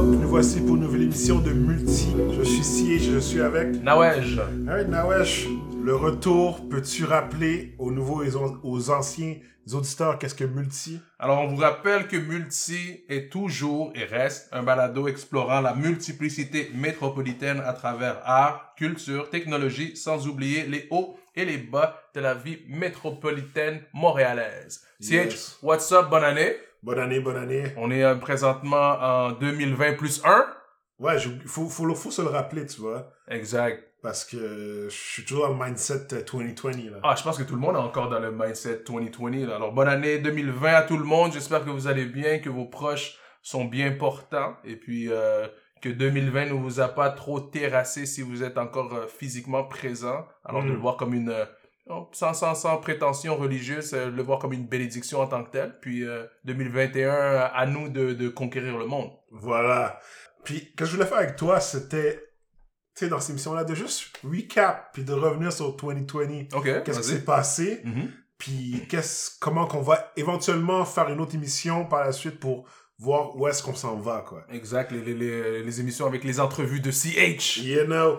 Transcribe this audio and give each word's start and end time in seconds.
Nous 0.00 0.28
voici 0.28 0.60
pour 0.60 0.76
une 0.76 0.82
nouvelle 0.82 1.02
émission 1.02 1.40
de 1.40 1.50
Multi. 1.50 2.14
Je 2.36 2.42
suis 2.44 2.62
Siege, 2.62 3.10
je 3.14 3.18
suis 3.18 3.40
avec. 3.40 3.82
Nawej. 3.82 4.38
Hey 4.68 4.86
Nawesh, 4.86 5.48
le 5.82 5.96
retour, 5.96 6.68
peux-tu 6.68 7.04
rappeler 7.04 7.74
aux 7.78 7.90
nouveaux 7.90 8.22
et 8.22 8.30
aux 8.62 8.90
anciens 8.90 9.36
auditeurs 9.72 10.18
qu'est-ce 10.18 10.36
que 10.36 10.44
Multi? 10.44 11.00
Alors, 11.18 11.40
on 11.40 11.48
vous 11.48 11.56
rappelle 11.56 12.06
que 12.06 12.16
Multi 12.16 13.00
est 13.08 13.32
toujours 13.32 13.90
et 13.96 14.04
reste 14.04 14.48
un 14.52 14.62
balado 14.62 15.08
explorant 15.08 15.60
la 15.60 15.74
multiplicité 15.74 16.70
métropolitaine 16.74 17.60
à 17.66 17.72
travers 17.72 18.20
art, 18.24 18.74
culture, 18.76 19.28
technologie, 19.30 19.96
sans 19.96 20.28
oublier 20.28 20.62
les 20.62 20.86
hauts 20.90 21.16
et 21.34 21.44
les 21.44 21.58
bas 21.58 22.00
de 22.14 22.20
la 22.20 22.34
vie 22.34 22.58
métropolitaine 22.68 23.80
montréalaise. 23.92 24.82
Yes. 25.00 25.56
CH, 25.58 25.64
what's 25.64 25.90
up, 25.90 26.08
bonne 26.08 26.24
année? 26.24 26.54
Bonne 26.82 26.98
année, 26.98 27.20
bonne 27.20 27.36
année. 27.36 27.64
On 27.76 27.90
est 27.90 28.04
euh, 28.04 28.14
présentement 28.16 28.96
en 29.00 29.32
2020 29.32 29.94
plus 29.94 30.22
1. 30.24 30.46
Ouais, 31.00 31.16
il 31.20 31.40
faut, 31.48 31.68
faut, 31.68 31.94
faut 31.94 32.10
se 32.10 32.22
le 32.22 32.28
rappeler, 32.28 32.66
tu 32.66 32.80
vois. 32.80 33.10
Exact. 33.28 33.84
Parce 34.02 34.24
que 34.24 34.86
je 34.88 34.94
suis 34.96 35.24
toujours 35.24 35.48
dans 35.48 35.54
le 35.58 35.64
mindset 35.64 36.06
euh, 36.14 36.22
2020, 36.22 36.70
là. 36.90 36.98
Ah, 37.02 37.14
je 37.16 37.22
pense 37.24 37.36
que 37.36 37.42
tout 37.42 37.54
le 37.54 37.60
monde 37.60 37.74
est 37.74 37.80
encore 37.80 38.08
dans 38.08 38.20
le 38.20 38.30
mindset 38.30 38.82
2020. 38.86 39.46
là. 39.46 39.56
Alors, 39.56 39.72
bonne 39.72 39.88
année 39.88 40.18
2020 40.18 40.72
à 40.72 40.82
tout 40.82 40.96
le 40.96 41.04
monde. 41.04 41.32
J'espère 41.32 41.64
que 41.64 41.70
vous 41.70 41.88
allez 41.88 42.04
bien, 42.06 42.38
que 42.38 42.48
vos 42.48 42.64
proches 42.66 43.16
sont 43.42 43.64
bien 43.64 43.92
portants. 43.92 44.54
Et 44.64 44.76
puis, 44.76 45.08
euh, 45.10 45.48
que 45.82 45.88
2020 45.88 46.46
ne 46.46 46.52
vous 46.52 46.80
a 46.80 46.88
pas 46.88 47.10
trop 47.10 47.40
terrassé 47.40 48.06
si 48.06 48.22
vous 48.22 48.42
êtes 48.44 48.56
encore 48.58 48.94
euh, 48.94 49.06
physiquement 49.08 49.64
présent. 49.64 50.26
Alors, 50.44 50.62
de 50.62 50.68
Mm. 50.68 50.72
le 50.72 50.78
voir 50.78 50.96
comme 50.96 51.14
une... 51.14 51.34
euh, 51.90 51.94
oh, 51.94 52.08
sans, 52.12 52.34
sans, 52.34 52.54
sans 52.54 52.76
prétention 52.78 53.36
religieuse, 53.36 53.92
euh, 53.94 54.10
le 54.10 54.22
voir 54.22 54.38
comme 54.38 54.52
une 54.52 54.66
bénédiction 54.66 55.20
en 55.20 55.26
tant 55.26 55.44
que 55.44 55.50
tel. 55.50 55.78
Puis, 55.80 56.04
euh, 56.04 56.24
2021, 56.44 57.50
à 57.54 57.66
nous 57.66 57.88
de, 57.88 58.12
de 58.12 58.28
conquérir 58.28 58.76
le 58.78 58.86
monde. 58.86 59.10
Voilà. 59.30 59.98
Puis, 60.44 60.72
que 60.74 60.84
je 60.84 60.92
voulais 60.96 61.06
faire 61.06 61.18
avec 61.18 61.36
toi, 61.36 61.60
c'était, 61.60 62.16
tu 62.96 63.04
sais, 63.04 63.08
dans 63.08 63.20
cette 63.20 63.30
émission-là, 63.30 63.64
de 63.64 63.74
juste 63.74 64.18
recap, 64.24 64.90
puis 64.92 65.04
de 65.04 65.12
revenir 65.12 65.52
sur 65.52 65.76
2020. 65.76 66.54
OK, 66.56 66.82
Qu'est-ce 66.84 67.00
qui 67.00 67.06
s'est 67.06 67.24
passé, 67.24 67.80
Mhm. 67.84 68.10
puis 68.38 68.86
qu'est-ce, 68.88 69.38
comment 69.40 69.66
qu'on 69.66 69.82
va 69.82 70.12
éventuellement 70.16 70.84
faire 70.84 71.08
une 71.08 71.20
autre 71.20 71.34
émission 71.34 71.84
par 71.86 72.04
la 72.04 72.12
suite 72.12 72.38
pour 72.38 72.66
voir 73.00 73.36
où 73.36 73.46
est-ce 73.46 73.62
qu'on 73.62 73.74
s'en 73.74 73.96
va, 73.96 74.24
quoi. 74.26 74.44
Exact, 74.50 74.90
les, 74.90 75.00
les, 75.02 75.14
les, 75.14 75.62
les 75.62 75.80
émissions 75.80 76.06
avec 76.06 76.24
les 76.24 76.40
entrevues 76.40 76.80
de 76.80 76.90
CH. 76.90 77.58
You 77.58 77.84
know, 77.84 78.18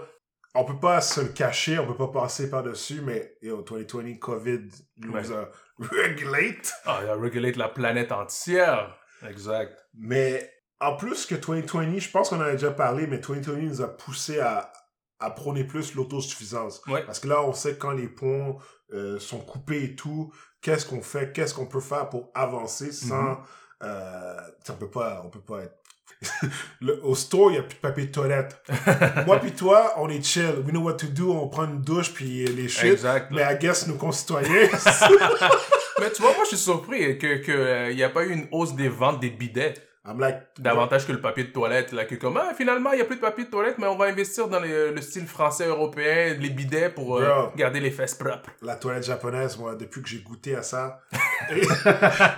on 0.56 0.66
peut 0.66 0.80
pas 0.80 1.02
se 1.02 1.22
le 1.22 1.28
cacher, 1.30 1.78
on 1.80 1.86
peut 1.88 1.96
pas 1.98 2.22
passer 2.22 2.50
par-dessus, 2.50 3.02
mais, 3.02 3.38
yo, 3.42 3.62
2020, 3.62 4.16
COVID 4.20 4.68
nous 4.98 5.12
Ouais. 5.14 5.32
a 5.32 5.50
regulate. 5.80 6.74
Ah, 6.86 7.00
il 7.04 7.10
a 7.10 7.16
regulate 7.16 7.56
la 7.56 7.70
planète 7.70 8.12
entière. 8.12 8.98
Exact. 9.28 9.78
Mais 9.94 10.52
en 10.80 10.96
plus 10.96 11.26
que 11.26 11.36
2020, 11.36 12.00
je 12.00 12.10
pense 12.10 12.30
qu'on 12.30 12.38
en 12.38 12.42
a 12.46 12.52
déjà 12.54 12.72
parlé, 12.72 13.06
mais 13.08 13.20
2020 13.20 13.58
nous 13.58 13.82
a 13.82 13.88
poussé 13.88 14.40
à, 14.40 14.72
à 15.20 15.30
prôner 15.32 15.64
plus 15.66 15.94
l'autosuffisance. 15.96 16.82
Ouais. 16.88 17.04
Parce 17.06 17.20
que 17.20 17.28
là, 17.28 17.44
on 17.44 17.54
sait 17.54 17.78
quand 17.78 17.92
les 17.92 18.08
ponts 18.08 18.58
euh, 18.94 19.20
sont 19.20 19.40
coupés 19.40 19.84
et 19.84 19.96
tout, 19.96 20.34
qu'est-ce 20.62 20.86
qu'on 20.86 21.02
fait, 21.02 21.32
qu'est-ce 21.34 21.54
qu'on 21.54 21.68
peut 21.68 21.80
faire 21.82 22.10
pour 22.10 22.32
avancer 22.34 22.92
sans... 22.92 23.40
euh, 23.84 24.38
on 24.70 24.74
peut 24.74 24.90
pas, 24.90 25.22
on 25.24 25.30
peut 25.30 25.42
pas 25.42 25.64
être... 25.64 25.79
Le- 26.82 27.00
au 27.06 27.16
store, 27.16 27.52
il 27.52 27.54
n'y 27.54 27.60
a 27.60 27.64
plus 27.64 27.76
de 27.76 27.80
papier 27.82 28.06
de 28.08 28.12
toilette. 28.12 28.62
Moi 29.26 29.38
puis 29.40 29.52
toi, 29.52 29.94
on 29.98 30.10
est 30.10 30.24
chill. 30.24 30.56
We 30.66 30.72
know 30.72 30.82
what 30.82 30.94
to 30.96 31.08
do. 31.08 31.32
On 31.32 31.48
prend 31.48 31.66
une 31.66 31.82
douche 31.82 32.14
puis 32.14 32.46
les 32.46 32.68
shit. 32.68 32.92
Exact. 32.94 33.32
Mais 33.32 33.42
I 33.42 33.58
guess 33.60 33.88
nos 33.88 33.96
concitoyens... 33.96 34.70
Mais 36.00 36.10
tu 36.12 36.22
vois, 36.22 36.32
moi, 36.34 36.44
je 36.44 36.56
suis 36.56 36.58
surpris 36.58 37.18
que 37.18 37.38
que 37.38 37.52
euh, 37.52 38.06
a 38.06 38.10
pas 38.10 38.24
eu 38.24 38.32
une 38.32 38.48
hausse 38.52 38.74
des 38.74 38.88
ventes 38.88 39.20
des 39.20 39.30
bidets 39.32 39.74
I'm 40.08 40.18
like... 40.18 40.38
davantage 40.58 41.06
que 41.06 41.12
le 41.12 41.20
papier 41.20 41.44
de 41.44 41.52
toilette. 41.52 41.92
Là, 41.92 42.06
que 42.06 42.16
comme, 42.16 42.38
ah, 42.38 42.54
finalement, 42.58 42.94
il 42.94 43.00
y 43.00 43.02
a 43.02 43.06
plus 43.06 43.18
de 43.18 43.22
papier 43.22 43.44
de 43.46 43.50
toilette, 43.50 43.78
mais 43.78 43.86
on 43.88 43.98
va 43.98 44.06
investir 44.06 44.48
dans 44.48 44.60
les- 44.62 44.92
le 44.92 45.02
style 45.02 45.28
français 45.28 45.68
européen, 45.68 46.36
les 46.40 46.50
bidets 46.50 46.90
pour 46.90 47.18
euh, 47.18 47.48
garder 47.58 47.80
les 47.82 47.92
fesses 47.92 48.16
propres. 48.16 48.50
La 48.62 48.76
toilette 48.76 49.04
japonaise, 49.06 49.58
moi, 49.58 49.76
depuis 49.76 50.02
que 50.02 50.08
j'ai 50.08 50.20
goûté 50.20 50.56
à 50.56 50.64
ça... 50.64 51.02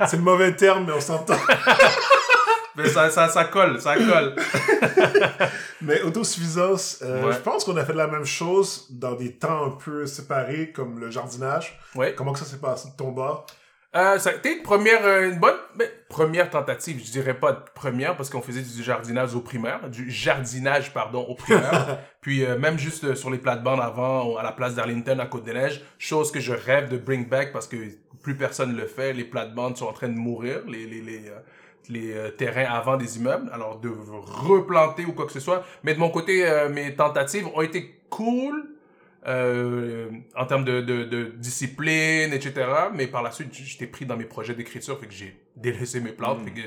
c'est 0.07 0.17
le 0.17 0.23
mauvais 0.23 0.55
terme, 0.55 0.85
mais 0.87 0.93
on 0.93 1.01
s'entend. 1.01 1.35
Mais 2.83 2.89
ça, 2.89 3.09
ça, 3.09 3.29
ça 3.29 3.45
colle, 3.45 3.79
ça 3.81 3.95
colle. 3.95 4.35
Mais 5.81 6.01
autosuffisance, 6.01 6.99
euh, 7.01 7.25
Ouais. 7.25 7.33
je 7.33 7.39
pense 7.39 7.63
qu'on 7.63 7.77
a 7.77 7.85
fait 7.85 7.93
la 7.93 8.07
même 8.07 8.25
chose 8.25 8.87
dans 8.91 9.13
des 9.15 9.33
temps 9.33 9.65
un 9.65 9.71
peu 9.71 10.05
séparés, 10.05 10.71
comme 10.71 10.99
le 10.99 11.09
jardinage. 11.09 11.79
Ouais. 11.95 12.13
Comment 12.15 12.33
que 12.33 12.39
ça 12.39 12.45
s'est 12.45 12.59
passé 12.59 12.89
de 12.89 12.95
ton 12.95 13.11
bord? 13.11 13.45
Euh, 13.93 14.17
ça 14.19 14.29
a 14.29 14.33
été 14.35 14.55
une 14.55 14.63
première, 14.63 15.05
euh, 15.05 15.31
une 15.31 15.39
bonne, 15.39 15.57
mais, 15.77 15.91
première 16.07 16.49
tentative. 16.49 17.01
Je 17.05 17.11
dirais 17.11 17.33
pas 17.33 17.51
première 17.51 18.15
parce 18.15 18.29
qu'on 18.29 18.41
faisait 18.41 18.61
du 18.61 18.83
jardinage 18.83 19.35
au 19.35 19.41
primaire, 19.41 19.89
du 19.89 20.09
jardinage, 20.09 20.93
pardon, 20.93 21.25
au 21.27 21.35
primaire. 21.35 21.97
Puis 22.21 22.45
euh, 22.45 22.57
même 22.57 22.79
juste 22.79 23.03
euh, 23.03 23.15
sur 23.15 23.29
les 23.29 23.37
plates-bandes 23.37 23.81
avant, 23.81 24.37
à 24.37 24.43
la 24.43 24.53
place 24.53 24.75
d'Arlington, 24.75 25.19
à 25.19 25.25
Côte-des-Neiges, 25.25 25.81
chose 25.99 26.31
que 26.31 26.39
je 26.39 26.53
rêve 26.53 26.87
de 26.87 26.97
bring 26.97 27.27
back 27.27 27.51
parce 27.51 27.67
que 27.67 27.75
plus 28.23 28.35
personne 28.37 28.77
le 28.77 28.85
fait. 28.87 29.11
Les 29.11 29.25
plates-bandes 29.25 29.75
sont 29.75 29.87
en 29.87 29.93
train 29.93 30.07
de 30.07 30.15
mourir, 30.17 30.61
les, 30.67 30.85
les, 30.85 31.01
les, 31.01 31.23
les 31.89 32.13
euh, 32.13 32.29
terrains 32.29 32.65
avant 32.65 32.97
des 32.97 33.17
immeubles. 33.17 33.49
Alors 33.53 33.79
de 33.79 33.89
replanter 33.89 35.05
ou 35.05 35.13
quoi 35.13 35.25
que 35.25 35.31
ce 35.31 35.39
soit. 35.39 35.63
Mais 35.83 35.93
de 35.93 35.99
mon 35.99 36.09
côté, 36.09 36.47
euh, 36.47 36.69
mes 36.69 36.95
tentatives 36.95 37.47
ont 37.47 37.61
été 37.61 37.99
cool. 38.09 38.67
euh, 39.27 40.09
en 40.35 40.45
termes 40.45 40.65
de, 40.65 40.81
de, 40.81 41.03
de 41.03 41.23
discipline, 41.37 42.33
etc. 42.33 42.53
Mais 42.93 43.05
par 43.05 43.21
la 43.21 43.31
suite, 43.31 43.49
j'étais 43.53 43.85
pris 43.85 44.05
dans 44.05 44.17
mes 44.17 44.25
projets 44.25 44.55
d'écriture, 44.55 44.99
fait 44.99 45.05
que 45.05 45.13
j'ai 45.13 45.39
délaissé 45.55 45.99
mes 45.99 46.11
plantes. 46.11 46.41
Mm. 46.41 46.53
Que 46.53 46.61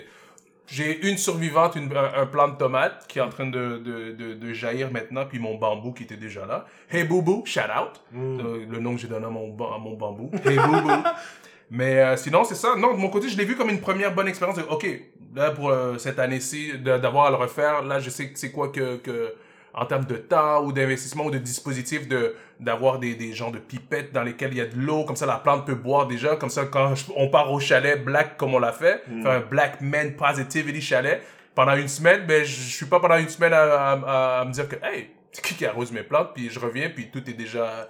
j'ai 0.69 1.09
une 1.09 1.19
survivante, 1.19 1.75
une, 1.75 1.95
un, 1.95 2.27
plant 2.27 2.49
de 2.49 2.57
tomate 2.57 3.07
qui 3.09 3.19
est 3.19 3.23
en 3.23 3.29
train 3.29 3.47
de, 3.47 3.79
de, 3.79 4.53
jaillir 4.53 4.91
maintenant, 4.93 5.27
puis 5.27 5.39
mon 5.39 5.57
bambou 5.57 5.93
qui 5.93 6.05
était 6.05 6.17
déjà 6.17 6.47
là. 6.47 6.65
Hey 6.91 7.05
Boubou, 7.05 7.43
shout 7.45 7.61
out. 7.61 8.01
Mm. 8.13 8.71
Le 8.71 8.79
nom 8.79 8.95
que 8.95 9.01
j'ai 9.01 9.09
donné 9.09 9.27
à 9.27 9.31
mon, 9.31 9.55
à 9.73 9.79
mon 9.79 9.95
bambou. 9.95 10.31
Hey 10.45 10.57
Boubou. 10.57 10.91
Mais 11.71 11.99
euh, 12.01 12.17
sinon, 12.17 12.45
c'est 12.45 12.55
ça. 12.55 12.75
Non, 12.77 12.93
de 12.95 12.99
mon 12.99 13.09
côté, 13.09 13.29
je 13.29 13.37
l'ai 13.37 13.45
vu 13.45 13.57
comme 13.57 13.71
une 13.71 13.81
première 13.81 14.15
bonne 14.15 14.29
expérience. 14.29 14.59
OK, 14.71 14.87
là, 15.35 15.51
pour 15.51 15.71
euh, 15.71 15.99
cette 15.99 16.19
année-ci, 16.19 16.79
d'avoir 16.79 17.27
à 17.27 17.31
le 17.31 17.37
refaire, 17.37 17.83
là, 17.83 17.99
je 18.01 18.11
sais 18.11 18.29
que 18.31 18.39
c'est 18.39 18.51
quoi 18.53 18.69
que, 18.69 18.97
que, 18.97 19.35
en 19.73 19.87
termes 19.87 20.05
de 20.05 20.17
temps 20.17 20.63
ou 20.65 20.73
d'investissement 20.73 21.25
ou 21.25 21.31
de 21.31 21.39
dispositif, 21.39 22.07
de 22.09 22.35
d'avoir 22.61 23.01
des, 23.01 23.17
des 23.17 23.33
genres 23.33 23.51
de 23.51 23.59
pipettes 23.59 24.13
dans 24.13 24.23
lesquelles 24.23 24.53
il 24.53 24.59
y 24.59 24.61
a 24.61 24.67
de 24.67 24.77
l'eau, 24.79 25.05
comme 25.05 25.17
ça 25.17 25.27
la 25.27 25.39
plante 25.39 25.67
peut 25.67 25.75
boire 25.75 26.07
déjà, 26.07 26.37
comme 26.37 26.49
ça 26.51 26.67
quand 26.67 26.95
je- 26.95 27.07
on 27.17 27.29
part 27.29 27.51
au 27.53 27.59
chalet 27.59 28.03
black 28.03 28.37
comme 28.37 28.55
on 28.55 28.61
l'a 28.61 28.71
fait, 28.73 29.03
faire 29.23 29.33
un 29.33 29.41
black 29.41 29.81
man 29.81 30.15
positivity 30.15 30.81
chalet, 30.81 31.21
pendant 31.57 31.75
une 31.75 31.89
semaine, 31.89 32.25
ben 32.27 32.45
je 32.45 32.51
je 32.55 32.77
suis 32.77 32.87
pas 32.87 33.01
pendant 33.01 33.17
une 33.17 33.29
semaine 33.29 33.53
à, 33.53 33.63
à, 33.65 34.41
à 34.41 34.45
me 34.45 34.53
dire 34.53 34.69
que, 34.69 34.77
hey, 34.85 35.11
c'est 35.33 35.45
qui 35.45 35.55
qui 35.57 35.67
arrose 35.67 35.91
mes 35.91 36.05
plantes, 36.05 36.31
puis 36.33 36.49
je 36.49 36.61
reviens, 36.61 36.89
puis 36.91 37.11
tout 37.11 37.29
est 37.29 37.33
déjà 37.35 37.89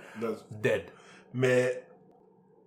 dead. 0.51 0.85
Mais 1.35 1.84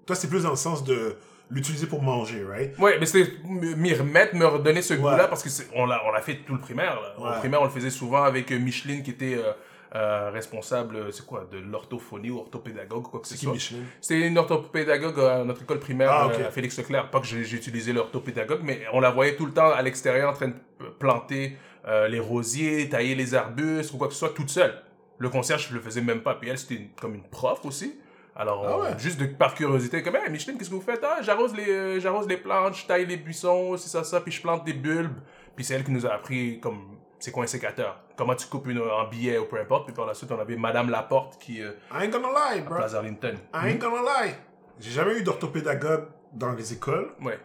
toi, 0.08 0.16
c'est 0.16 0.28
plus 0.30 0.44
dans 0.44 0.50
le 0.50 0.56
sens 0.56 0.84
de 0.84 1.16
l'utiliser 1.52 1.86
pour 1.88 2.02
manger, 2.02 2.44
right? 2.44 2.78
Ouais, 2.80 2.98
mais 3.00 3.06
c'était 3.06 3.32
m'y 3.46 3.94
remettre, 3.94 4.36
me 4.36 4.46
redonner 4.46 4.82
ce 4.82 4.96
Ouais. 4.96 5.00
goût-là, 5.00 5.28
parce 5.28 5.44
que 5.44 5.50
on 5.76 5.86
l'a, 5.86 6.02
on 6.08 6.12
l'a 6.12 6.22
fait 6.22 6.38
tout 6.46 6.54
le 6.54 6.60
primaire. 6.60 7.00
Là. 7.00 7.24
Ouais. 7.24 7.38
Primaire, 7.40 7.62
on 7.62 7.66
le 7.66 7.70
faisait 7.70 7.90
souvent 7.92 8.24
avec 8.24 8.52
euh, 8.52 8.58
Micheline, 8.60 9.04
qui 9.04 9.12
était 9.12 9.36
euh, 9.36 9.52
euh, 9.96 10.30
responsable, 10.34 11.14
c'est 11.14 11.26
quoi, 11.26 11.48
de 11.50 11.58
l'orthophonie 11.60 12.30
ou 12.32 12.40
orthopédagogue 12.40 13.04
quoi 13.04 13.22
que 13.22 13.28
ce 13.28 13.38
soit. 13.38 13.54
Michelin? 13.54 13.80
C'était 14.02 14.28
une 14.28 14.38
orthopédagogue 14.38 15.20
à 15.22 15.44
notre 15.46 15.62
école 15.62 15.80
primaire 15.80 16.12
Ah, 16.12 16.28
ok. 16.28 16.34
à 16.48 16.52
Félix 16.52 16.78
Leclerc. 16.78 17.10
Pas 17.10 17.22
que 17.22 17.26
j'ai, 17.28 17.40
utilisé 17.56 17.94
l'orthopédagogue, 17.94 18.62
mais 18.64 18.82
on 18.92 19.00
la 19.00 19.12
voyait 19.12 19.36
tout 19.38 19.46
le 19.46 19.54
temps 19.54 19.72
à 19.72 19.82
l'extérieur 19.82 20.30
en 20.30 20.34
train 20.34 20.48
de 20.50 20.54
planter 21.00 21.56
euh, 21.88 22.10
les 22.10 22.20
rosiers, 22.20 22.90
tailler 22.90 23.16
les 23.16 23.34
arbustes 23.36 23.94
ou 23.94 23.98
quoi 23.98 24.08
que 24.08 24.14
ce 24.14 24.20
soit 24.20 24.34
toute 24.34 24.50
seule. 24.50 24.76
Le 25.20 25.30
concierge, 25.30 25.70
je 25.70 25.76
le 25.76 25.80
faisais 25.80 26.02
même 26.02 26.20
pas. 26.22 26.36
Puis 26.36 26.50
elle, 26.50 26.58
c'était 26.58 26.90
comme 27.00 27.16
une 27.16 27.24
prof 27.24 27.62
aussi. 27.64 27.98
Alors, 28.40 28.64
Ah 28.68 28.78
ouais? 28.80 29.00
juste 29.00 29.20
de, 29.20 29.26
par 29.26 29.56
curiosité, 29.56 30.04
comme, 30.04 30.16
hey, 30.16 30.30
Micheline, 30.30 30.58
qu'est-ce 30.58 30.70
que 30.70 30.76
vous 30.76 30.82
faites? 30.82 31.04
Ah, 31.04 31.22
j'arrose 31.22 31.56
les, 31.56 31.68
euh, 31.70 32.00
j'arrose 32.00 32.28
les 32.28 32.38
plantes, 32.38 32.76
je 32.76 32.86
taille 32.86 33.06
les 33.08 33.18
buissons, 33.18 33.76
c'est 33.78 33.90
ça, 33.90 34.04
ça, 34.04 34.22
puis 34.22 34.32
je 34.32 34.42
plante 34.42 34.64
des 34.64 34.74
bulbes. 34.74 35.18
Puis 35.56 35.66
c'est 35.66 35.74
elle 35.74 35.84
qui 35.84 35.92
nous 35.92 36.06
a 36.06 36.14
appris, 36.14 36.60
comme, 36.60 36.98
c'est 37.18 37.32
quoi 37.32 37.44
un 37.46 37.48
sécateur? 37.48 38.00
Comment 38.16 38.36
tu 38.36 38.46
coupes 38.48 38.68
une, 38.68 38.78
un 38.80 39.10
billet 39.10 39.40
ou 39.40 39.46
peu 39.46 39.60
importe. 39.60 39.86
Puis 39.86 39.96
par 39.96 40.06
la 40.06 40.14
suite, 40.14 40.32
on 40.32 40.40
avait 40.40 40.56
Madame 40.56 40.92
Laporte 40.92 41.40
qui, 41.42 41.64
euh, 41.64 41.72
I 41.92 42.04
ain't 42.04 42.12
gonna 42.12 42.28
lie, 42.30 42.62
bro. 42.62 42.76
Place 42.76 42.94
Arlington. 42.94 43.34
I 43.56 43.70
ain't 43.72 43.80
gonna 43.80 44.02
lie. 44.02 44.34
J'ai 44.80 44.92
jamais 44.92 45.18
eu 45.18 45.24
d'orthopédagogue 45.24 46.06
dans 46.32 46.52
les 46.54 46.74
écoles. 46.74 47.10
Ouais. 47.24 47.40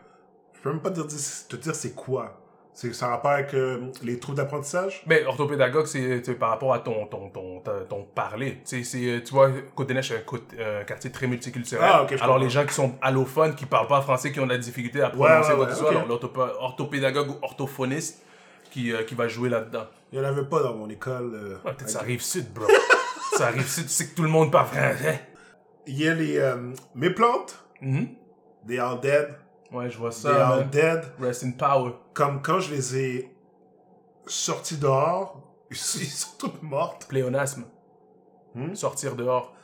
Je 0.52 0.60
peux 0.60 0.70
même 0.70 0.82
pas 0.82 0.90
te 0.90 1.00
dire, 1.00 1.06
te 1.48 1.56
dire 1.56 1.74
c'est 1.74 1.94
quoi. 1.94 2.41
C'est 2.74 2.94
ça 2.94 3.08
rapport 3.08 3.32
avec 3.32 3.52
euh, 3.52 3.90
les 4.02 4.18
trous 4.18 4.32
d'apprentissage? 4.32 5.02
Mais 5.06 5.24
orthopédagogue, 5.26 5.86
c'est 5.86 6.34
par 6.38 6.48
rapport 6.48 6.72
à 6.72 6.78
ton, 6.78 7.06
ton, 7.06 7.28
ton, 7.28 7.60
ton, 7.60 7.84
ton 7.88 8.02
parler. 8.14 8.60
Tu 8.66 8.82
euh, 9.10 9.20
tu 9.22 9.32
vois, 9.34 9.50
Côte-des-Neiges, 9.74 10.08
c'est 10.08 10.24
un, 10.64 10.80
un 10.80 10.84
quartier 10.84 11.12
très 11.12 11.26
multiculturel. 11.26 11.84
Ah, 11.86 11.96
alors, 11.96 12.06
comprends. 12.16 12.36
les 12.38 12.48
gens 12.48 12.64
qui 12.64 12.72
sont 12.72 12.94
allophones, 13.02 13.54
qui 13.54 13.66
parlent 13.66 13.88
pas 13.88 14.00
français, 14.00 14.32
qui 14.32 14.40
ont 14.40 14.46
de 14.46 14.52
la 14.52 14.58
difficulté 14.58 15.02
à 15.02 15.10
prononcer 15.10 15.52
quoi 15.54 15.66
que 15.66 15.72
ce 15.72 15.78
soit, 15.78 15.90
alors 15.90 16.06
l'orthopé- 16.08 16.54
orthopédagogue 16.58 17.30
ou 17.30 17.36
orthophoniste 17.42 18.22
qui, 18.70 18.90
euh, 18.90 19.02
qui 19.04 19.14
va 19.14 19.28
jouer 19.28 19.50
là-dedans. 19.50 19.84
Il 20.10 20.18
y 20.18 20.22
en 20.22 20.24
avait 20.24 20.44
pas 20.46 20.62
dans 20.62 20.74
mon 20.74 20.88
école. 20.88 21.32
euh, 21.34 21.56
Ouais, 21.66 21.74
peut-être 21.74 21.90
ça 21.90 21.98
arrive 22.00 22.22
sud, 22.22 22.50
bro. 22.54 22.66
ça 23.36 23.48
arrive 23.48 23.68
sud, 23.68 23.84
tu 23.84 23.90
sais 23.90 24.06
que 24.08 24.14
tout 24.14 24.22
le 24.22 24.30
monde 24.30 24.50
parle 24.50 24.68
français. 24.68 25.20
Il 25.86 26.00
y 26.00 26.08
a 26.08 26.14
les... 26.14 26.38
euh, 26.38 26.72
mes 26.94 27.10
plantes, 27.10 27.58
Mhm. 27.82 28.08
they 28.66 28.78
are 28.78 28.98
dead. 28.98 29.34
Ouais, 29.72 29.88
je 29.90 29.98
vois 29.98 30.10
They 30.10 30.18
ça. 30.20 30.46
are 30.48 30.56
man. 30.58 30.70
dead. 30.70 31.04
Rest 31.20 31.44
in 31.44 31.52
power. 31.52 31.92
Comme 32.14 32.42
quand 32.42 32.60
je 32.60 32.74
les 32.74 32.96
ai 32.96 33.34
sorties 34.26 34.76
dehors, 34.76 35.40
ils 35.70 35.76
sont 35.76 36.36
toutes 36.38 36.62
mortes. 36.62 37.06
Pléonasme. 37.08 37.64
Hmm? 38.54 38.74
Sortir 38.74 39.16
dehors. 39.16 39.54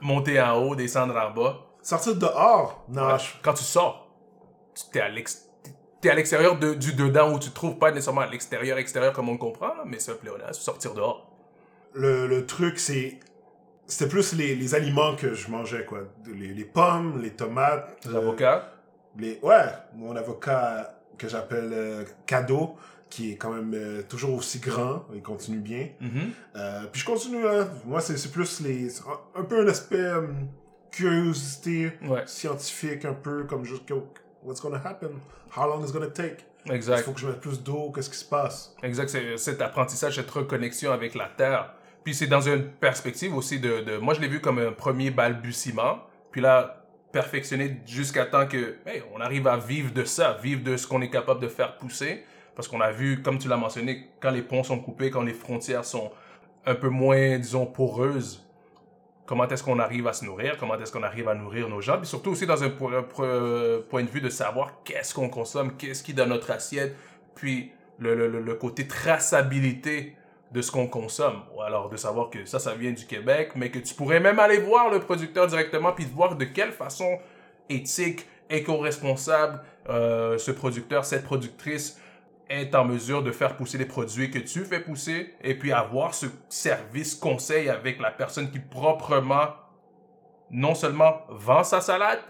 Monter 0.00 0.40
en 0.40 0.56
haut, 0.62 0.74
descendre 0.76 1.16
en 1.16 1.30
bas. 1.30 1.58
Sortir 1.82 2.14
dehors? 2.16 2.84
Non, 2.88 3.06
Ouais. 3.06 3.18
je- 3.18 3.32
Quand 3.42 3.54
tu 3.54 3.64
sors, 3.64 4.08
tu 4.90 4.98
es 4.98 5.00
à 5.00 5.08
l'ex- 5.08 5.48
t'es 6.00 6.10
à 6.10 6.14
l'extérieur 6.14 6.58
de- 6.58 6.74
du 6.74 6.94
dedans 6.94 7.32
où 7.32 7.38
tu 7.38 7.50
te 7.50 7.54
trouves 7.54 7.76
pas 7.78 7.90
nécessairement 7.90 8.20
à 8.22 8.26
l'extérieur, 8.26 8.78
extérieur 8.78 9.12
comme 9.12 9.28
on 9.28 9.32
le 9.32 9.38
comprend, 9.38 9.68
là, 9.68 9.82
mais 9.84 9.98
c'est 9.98 10.12
un 10.12 10.16
pléonasme, 10.16 10.60
sortir 10.62 10.94
dehors. 10.94 11.28
le, 11.94 12.26
le 12.26 12.46
truc, 12.46 12.78
c'est. 12.78 13.20
C'était 13.86 14.08
plus 14.08 14.32
les, 14.34 14.54
les 14.54 14.74
aliments 14.74 15.14
que 15.16 15.34
je 15.34 15.50
mangeais, 15.50 15.84
quoi. 15.84 16.04
Les, 16.26 16.54
les 16.54 16.64
pommes, 16.64 17.20
les 17.20 17.30
tomates. 17.34 17.98
Les 18.06 18.14
euh, 18.14 18.18
avocats. 18.18 18.70
Les, 19.18 19.38
ouais, 19.42 19.64
mon 19.94 20.14
avocat 20.16 20.98
que 21.18 21.28
j'appelle 21.28 21.70
euh, 21.72 22.04
Cadeau, 22.26 22.76
qui 23.10 23.32
est 23.32 23.36
quand 23.36 23.50
même 23.52 23.72
euh, 23.74 24.02
toujours 24.08 24.34
aussi 24.38 24.58
grand, 24.58 25.04
il 25.14 25.22
continue 25.22 25.58
bien. 25.58 25.88
Mhm. 26.00 26.30
Euh, 26.56 26.82
puis 26.90 27.00
je 27.02 27.06
continue, 27.06 27.46
hein. 27.46 27.68
moi 27.84 28.00
c'est 28.00 28.30
plus 28.32 28.60
les, 28.60 28.98
un, 29.00 29.40
un 29.40 29.44
peu 29.44 29.60
un 29.64 29.68
aspect 29.68 29.96
euh, 29.98 30.26
curiosité 30.90 31.92
Ouais, 32.06 32.22
scientifique, 32.26 33.04
un 33.04 33.14
peu 33.14 33.44
comme 33.44 33.64
juste 33.64 33.90
what's 34.42 34.60
gonna 34.60 34.80
happen, 34.84 35.10
how 35.56 35.66
long 35.66 35.84
is 35.84 35.92
gonna 35.92 36.06
take, 36.08 36.38
il 36.66 36.72
exact. 36.72 37.02
faut 37.04 37.12
que 37.12 37.20
je 37.20 37.26
mette 37.26 37.40
plus 37.40 37.62
d'eau, 37.62 37.90
qu'est-ce 37.94 38.10
qui 38.10 38.16
se 38.16 38.24
passe? 38.24 38.74
Exact, 38.82 39.08
c'est 39.08 39.36
cet 39.36 39.60
apprentissage, 39.62 40.16
cette 40.16 40.30
reconnexion 40.30 40.92
avec 40.92 41.14
la 41.14 41.28
Terre. 41.28 41.74
Puis 42.04 42.14
c'est 42.14 42.26
dans 42.26 42.40
une 42.40 42.64
perspective 42.68 43.34
aussi 43.34 43.60
de, 43.60 43.80
de- 43.82 43.96
Moi, 43.98 44.14
je 44.14 44.20
l'ai 44.20 44.26
vu 44.28 44.40
comme 44.40 44.58
un 44.58 44.72
premier 44.72 45.10
balbutiement. 45.12 46.00
Puis 46.32 46.40
là, 46.40 46.81
perfectionner 47.12 47.76
jusqu'à 47.86 48.24
temps 48.26 48.46
que, 48.46 48.76
on 49.14 49.20
arrive 49.20 49.46
à 49.46 49.56
vivre 49.58 49.92
de 49.92 50.04
ça, 50.04 50.38
vivre 50.42 50.62
de 50.64 50.76
ce 50.76 50.86
qu'on 50.86 51.02
est 51.02 51.10
capable 51.10 51.40
de 51.40 51.48
faire 51.48 51.76
pousser. 51.76 52.24
Parce 52.54 52.68
qu'on 52.68 52.80
a 52.80 52.90
vu, 52.90 53.22
comme 53.22 53.38
tu 53.38 53.48
l'as 53.48 53.56
mentionné, 53.56 54.08
quand 54.20 54.30
les 54.30 54.42
ponts 54.42 54.62
sont 54.62 54.78
coupés, 54.78 55.10
quand 55.10 55.22
les 55.22 55.32
frontières 55.32 55.84
sont 55.84 56.10
un 56.66 56.74
peu 56.74 56.88
moins, 56.88 57.38
disons, 57.38 57.64
poreuses, 57.64 58.46
comment 59.24 59.48
est-ce 59.48 59.62
qu'on 59.62 59.78
arrive 59.78 60.06
à 60.06 60.12
se 60.12 60.24
nourrir, 60.24 60.56
comment 60.58 60.78
est-ce 60.78 60.92
qu'on 60.92 61.02
arrive 61.02 61.28
à 61.28 61.34
nourrir 61.34 61.68
nos 61.68 61.80
gens, 61.80 61.96
puis 61.96 62.06
surtout 62.06 62.30
aussi 62.32 62.46
dans 62.46 62.62
un 62.62 62.68
po- 62.68 62.90
po- 63.14 63.82
point 63.88 64.02
de 64.02 64.10
vue 64.10 64.20
de 64.20 64.28
savoir 64.28 64.82
qu'est-ce 64.84 65.14
qu'on 65.14 65.30
consomme, 65.30 65.76
qu'est-ce 65.78 66.02
qui 66.02 66.10
est 66.10 66.14
dans 66.14 66.26
notre 66.26 66.50
assiette, 66.50 66.94
puis 67.34 67.72
le 67.98 68.52
côté 68.54 68.86
traçabilité 68.86 70.14
de 70.52 70.62
ce 70.62 70.70
qu'on 70.70 70.86
consomme. 70.86 71.42
Ou 71.54 71.62
alors 71.62 71.88
de 71.88 71.96
savoir 71.96 72.30
que 72.30 72.44
ça, 72.44 72.58
ça 72.58 72.74
vient 72.74 72.92
du 72.92 73.06
Québec, 73.06 73.52
mais 73.54 73.70
que 73.70 73.78
tu 73.78 73.94
pourrais 73.94 74.20
même 74.20 74.38
aller 74.38 74.58
voir 74.58 74.90
le 74.90 75.00
producteur 75.00 75.46
directement, 75.46 75.92
puis 75.92 76.04
voir 76.04 76.36
de 76.36 76.44
quelle 76.44 76.72
façon 76.72 77.18
éthique, 77.68 78.26
éco-responsable 78.50 79.60
euh, 79.88 80.38
ce 80.38 80.50
producteur, 80.50 81.04
cette 81.04 81.24
productrice 81.24 81.98
est 82.48 82.74
en 82.74 82.84
mesure 82.84 83.22
de 83.22 83.32
faire 83.32 83.56
pousser 83.56 83.78
les 83.78 83.86
produits 83.86 84.30
que 84.30 84.38
tu 84.38 84.64
fais 84.64 84.80
pousser 84.80 85.34
et 85.42 85.54
puis 85.54 85.72
avoir 85.72 86.14
ce 86.14 86.26
service 86.48 87.14
conseil 87.14 87.68
avec 87.70 87.98
la 87.98 88.10
personne 88.10 88.50
qui 88.50 88.58
proprement 88.58 89.48
non 90.50 90.74
seulement 90.74 91.22
vend 91.30 91.64
sa 91.64 91.80
salade, 91.80 92.20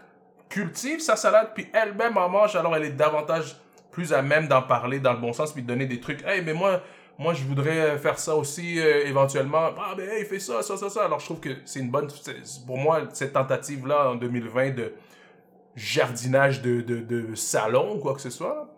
cultive 0.48 1.00
sa 1.00 1.16
salade, 1.16 1.50
puis 1.54 1.68
elle-même 1.72 2.16
en 2.16 2.28
mange, 2.28 2.54
alors 2.54 2.76
elle 2.76 2.84
est 2.84 2.90
davantage 2.90 3.56
plus 3.90 4.12
à 4.12 4.22
même 4.22 4.46
d'en 4.46 4.62
parler 4.62 5.00
dans 5.00 5.12
le 5.12 5.18
bon 5.18 5.32
sens, 5.32 5.52
puis 5.52 5.62
de 5.62 5.66
donner 5.66 5.86
des 5.86 6.00
trucs. 6.00 6.24
Hey, 6.24 6.42
mais 6.42 6.54
moi, 6.54 6.80
moi 7.22 7.34
je 7.34 7.44
voudrais 7.44 7.96
faire 7.98 8.18
ça 8.18 8.34
aussi 8.36 8.78
euh, 8.80 9.06
éventuellement. 9.06 9.70
Ah, 9.78 9.94
mais 9.96 10.04
hey, 10.04 10.24
fais 10.24 10.38
ça, 10.38 10.62
ça, 10.62 10.76
ça, 10.76 10.90
ça. 10.90 11.04
Alors 11.04 11.20
je 11.20 11.24
trouve 11.26 11.40
que 11.40 11.50
c'est 11.64 11.80
une 11.80 11.90
bonne. 11.90 12.08
Pour 12.66 12.78
moi, 12.78 13.02
cette 13.12 13.32
tentative-là 13.32 14.10
en 14.10 14.14
2020 14.16 14.70
de 14.70 14.92
jardinage 15.76 16.62
de, 16.62 16.80
de, 16.80 17.00
de 17.00 17.34
salon 17.34 17.94
ou 17.96 17.98
quoi 17.98 18.14
que 18.14 18.20
ce 18.20 18.30
soit, 18.30 18.68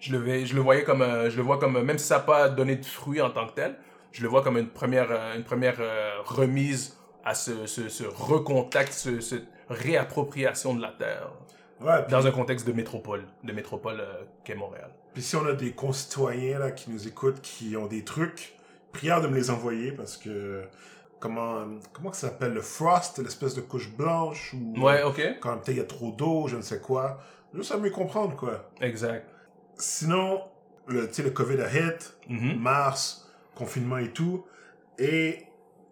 je 0.00 0.12
le, 0.12 0.18
vais, 0.18 0.46
je 0.46 0.54
le 0.54 0.60
voyais 0.60 0.84
comme, 0.84 1.02
un- 1.02 1.28
je 1.28 1.36
le 1.36 1.42
vois 1.42 1.58
comme, 1.58 1.80
même 1.82 1.98
si 1.98 2.06
ça 2.06 2.16
n'a 2.16 2.20
pas 2.22 2.48
donné 2.48 2.76
de 2.76 2.84
fruits 2.84 3.20
en 3.20 3.30
tant 3.30 3.46
que 3.46 3.52
tel, 3.54 3.76
je 4.12 4.22
le 4.22 4.28
vois 4.28 4.42
comme 4.42 4.56
une 4.58 4.68
première, 4.68 5.10
euh, 5.10 5.36
une 5.36 5.44
première 5.44 5.76
euh, 5.80 6.20
remise 6.24 6.96
à 7.24 7.34
ce, 7.34 7.66
ce, 7.66 7.88
ce 7.88 8.04
recontact, 8.04 8.92
ce, 8.92 9.20
cette 9.20 9.46
réappropriation 9.68 10.74
de 10.74 10.82
la 10.82 10.88
terre 10.92 11.30
Ouais, 11.80 12.02
puis, 12.02 12.10
dans 12.10 12.26
un 12.26 12.32
contexte 12.32 12.66
de 12.66 12.72
métropole, 12.72 13.24
de 13.44 13.52
métropole 13.52 14.00
euh, 14.00 14.24
qu'est 14.42 14.56
Montréal. 14.56 14.90
Puis 15.14 15.22
si 15.22 15.36
on 15.36 15.46
a 15.46 15.52
des 15.52 15.72
concitoyens 15.72 16.58
là, 16.58 16.70
qui 16.70 16.90
nous 16.90 17.06
écoutent, 17.08 17.40
qui 17.40 17.76
ont 17.76 17.86
des 17.86 18.04
trucs, 18.04 18.56
prière 18.92 19.20
de 19.20 19.28
me 19.28 19.34
les 19.34 19.50
envoyer 19.50 19.92
parce 19.92 20.16
que 20.16 20.62
comment 21.20 21.66
comment 21.92 22.12
ça 22.12 22.28
s'appelle? 22.28 22.54
Le 22.54 22.60
frost, 22.62 23.18
l'espèce 23.18 23.54
de 23.54 23.60
couche 23.60 23.90
blanche 23.90 24.54
ou 24.54 24.80
Ouais, 24.82 25.02
ok. 25.02 25.20
quand 25.40 25.54
peut-être 25.58 25.68
il 25.68 25.76
y 25.78 25.80
a 25.80 25.84
trop 25.84 26.10
d'eau, 26.12 26.46
je 26.48 26.56
ne 26.56 26.62
sais 26.62 26.80
quoi. 26.80 27.18
Juste 27.54 27.72
à 27.72 27.78
mieux 27.78 27.90
comprendre 27.90 28.36
quoi. 28.36 28.70
Exact. 28.80 29.26
Sinon, 29.76 30.42
le, 30.86 31.06
tu 31.08 31.14
sais, 31.14 31.22
le 31.22 31.30
COVID 31.30 31.60
a 31.60 31.68
hit, 31.72 32.16
Mhm. 32.28 32.58
mars, 32.58 33.28
confinement 33.54 33.98
et 33.98 34.12
tout. 34.12 34.44
Et 34.98 35.44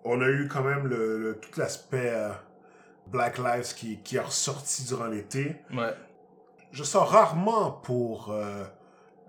on 0.05 0.21
a 0.21 0.29
eu 0.29 0.49
quand 0.49 0.63
même 0.63 0.87
le, 0.87 1.19
le- 1.19 1.35
tout 1.39 1.59
l'aspect 1.59 2.11
euh, 2.13 2.31
Black 3.09 3.39
Lives 3.39 3.75
qui, 3.75 3.99
qui 4.03 4.17
est 4.17 4.21
ressorti 4.21 4.85
durant 4.85 5.07
l'été. 5.07 5.57
Ouais. 5.73 5.95
Je 6.73 6.83
sors 6.85 7.09
rarement 7.09 7.71
pour 7.71 8.31
euh, 8.33 8.65